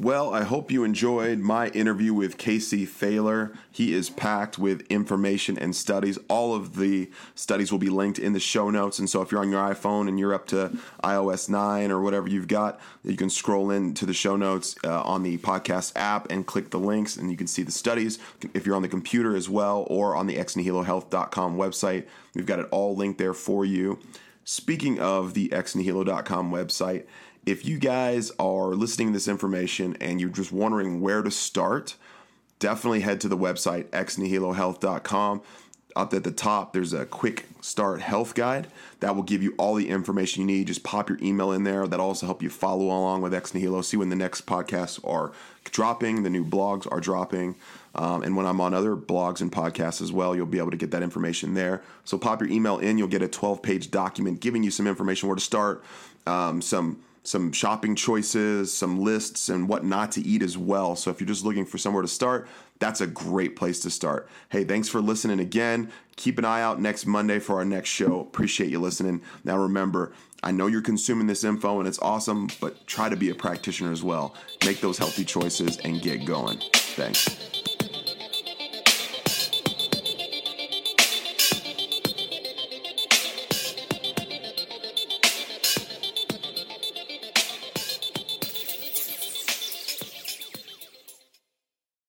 Well, 0.00 0.32
I 0.32 0.44
hope 0.44 0.70
you 0.70 0.84
enjoyed 0.84 1.40
my 1.40 1.70
interview 1.70 2.14
with 2.14 2.38
Casey 2.38 2.86
Thaler. 2.86 3.52
He 3.68 3.92
is 3.92 4.10
packed 4.10 4.56
with 4.56 4.82
information 4.82 5.58
and 5.58 5.74
studies. 5.74 6.20
All 6.28 6.54
of 6.54 6.76
the 6.76 7.10
studies 7.34 7.72
will 7.72 7.80
be 7.80 7.88
linked 7.88 8.16
in 8.16 8.32
the 8.32 8.38
show 8.38 8.70
notes. 8.70 9.00
And 9.00 9.10
so 9.10 9.22
if 9.22 9.32
you're 9.32 9.40
on 9.40 9.50
your 9.50 9.60
iPhone 9.60 10.06
and 10.06 10.16
you're 10.16 10.32
up 10.34 10.46
to 10.48 10.70
iOS 11.02 11.48
9 11.48 11.90
or 11.90 12.00
whatever 12.00 12.28
you've 12.28 12.46
got, 12.46 12.78
you 13.02 13.16
can 13.16 13.28
scroll 13.28 13.72
into 13.72 14.06
the 14.06 14.14
show 14.14 14.36
notes 14.36 14.76
uh, 14.84 15.02
on 15.02 15.24
the 15.24 15.36
podcast 15.38 15.94
app 15.96 16.30
and 16.30 16.46
click 16.46 16.70
the 16.70 16.78
links 16.78 17.16
and 17.16 17.28
you 17.28 17.36
can 17.36 17.48
see 17.48 17.64
the 17.64 17.72
studies. 17.72 18.20
If 18.54 18.66
you're 18.66 18.76
on 18.76 18.82
the 18.82 18.88
computer 18.88 19.34
as 19.34 19.48
well 19.48 19.84
or 19.90 20.14
on 20.14 20.28
the 20.28 20.36
exnihilohealth.com 20.36 21.56
website, 21.56 22.06
we've 22.36 22.46
got 22.46 22.60
it 22.60 22.68
all 22.70 22.94
linked 22.94 23.18
there 23.18 23.34
for 23.34 23.64
you. 23.64 23.98
Speaking 24.44 24.98
of 24.98 25.34
the 25.34 25.50
exnihilo.com 25.50 26.50
website, 26.50 27.04
if 27.50 27.64
you 27.64 27.78
guys 27.78 28.30
are 28.38 28.74
listening 28.74 29.08
to 29.08 29.12
this 29.14 29.26
information 29.26 29.96
and 30.02 30.20
you're 30.20 30.28
just 30.28 30.52
wondering 30.52 31.00
where 31.00 31.22
to 31.22 31.30
start, 31.30 31.96
definitely 32.58 33.00
head 33.00 33.22
to 33.22 33.28
the 33.28 33.38
website 33.38 33.84
exnihilohealth.com. 33.86 35.40
Up 35.96 36.12
at 36.12 36.24
the 36.24 36.30
top, 36.30 36.74
there's 36.74 36.92
a 36.92 37.06
quick 37.06 37.46
start 37.62 38.02
health 38.02 38.34
guide 38.34 38.68
that 39.00 39.16
will 39.16 39.22
give 39.22 39.42
you 39.42 39.54
all 39.56 39.74
the 39.74 39.88
information 39.88 40.42
you 40.42 40.46
need. 40.46 40.66
Just 40.66 40.82
pop 40.82 41.08
your 41.08 41.18
email 41.22 41.50
in 41.50 41.64
there. 41.64 41.86
That'll 41.86 42.06
also 42.06 42.26
help 42.26 42.42
you 42.42 42.50
follow 42.50 42.84
along 42.84 43.22
with 43.22 43.32
Ex 43.32 43.54
Nihilo, 43.54 43.80
see 43.80 43.96
when 43.96 44.10
the 44.10 44.14
next 44.14 44.44
podcasts 44.44 45.00
are 45.08 45.32
dropping, 45.64 46.24
the 46.24 46.30
new 46.30 46.44
blogs 46.44 46.86
are 46.92 47.00
dropping. 47.00 47.56
Um, 47.94 48.22
and 48.22 48.36
when 48.36 48.44
I'm 48.44 48.60
on 48.60 48.74
other 48.74 48.94
blogs 48.94 49.40
and 49.40 49.50
podcasts 49.50 50.02
as 50.02 50.12
well, 50.12 50.36
you'll 50.36 50.46
be 50.46 50.58
able 50.58 50.70
to 50.70 50.76
get 50.76 50.90
that 50.90 51.02
information 51.02 51.54
there. 51.54 51.82
So 52.04 52.18
pop 52.18 52.42
your 52.42 52.50
email 52.50 52.78
in, 52.78 52.98
you'll 52.98 53.08
get 53.08 53.22
a 53.22 53.28
12 53.28 53.62
page 53.62 53.90
document 53.90 54.40
giving 54.40 54.62
you 54.62 54.70
some 54.70 54.86
information 54.86 55.28
where 55.28 55.36
to 55.36 55.42
start, 55.42 55.82
um, 56.26 56.60
some 56.60 56.98
some 57.28 57.52
shopping 57.52 57.94
choices, 57.94 58.72
some 58.72 59.00
lists, 59.00 59.48
and 59.48 59.68
what 59.68 59.84
not 59.84 60.12
to 60.12 60.22
eat 60.22 60.42
as 60.42 60.56
well. 60.56 60.96
So 60.96 61.10
if 61.10 61.20
you're 61.20 61.28
just 61.28 61.44
looking 61.44 61.66
for 61.66 61.76
somewhere 61.76 62.02
to 62.02 62.08
start, 62.08 62.48
that's 62.78 63.00
a 63.00 63.06
great 63.06 63.56
place 63.56 63.80
to 63.80 63.90
start. 63.90 64.28
Hey, 64.48 64.64
thanks 64.64 64.88
for 64.88 65.00
listening 65.00 65.40
again. 65.40 65.90
Keep 66.16 66.38
an 66.38 66.44
eye 66.44 66.62
out 66.62 66.80
next 66.80 67.06
Monday 67.06 67.38
for 67.38 67.56
our 67.56 67.64
next 67.64 67.90
show. 67.90 68.20
Appreciate 68.20 68.70
you 68.70 68.80
listening. 68.80 69.22
Now 69.44 69.58
remember, 69.58 70.12
I 70.42 70.52
know 70.52 70.68
you're 70.68 70.80
consuming 70.80 71.26
this 71.26 71.44
info 71.44 71.78
and 71.78 71.88
it's 71.88 71.98
awesome, 71.98 72.48
but 72.60 72.86
try 72.86 73.08
to 73.08 73.16
be 73.16 73.30
a 73.30 73.34
practitioner 73.34 73.92
as 73.92 74.02
well. 74.02 74.34
Make 74.64 74.80
those 74.80 74.98
healthy 74.98 75.24
choices 75.24 75.76
and 75.78 76.00
get 76.00 76.24
going. 76.24 76.60
Thanks. 76.72 77.67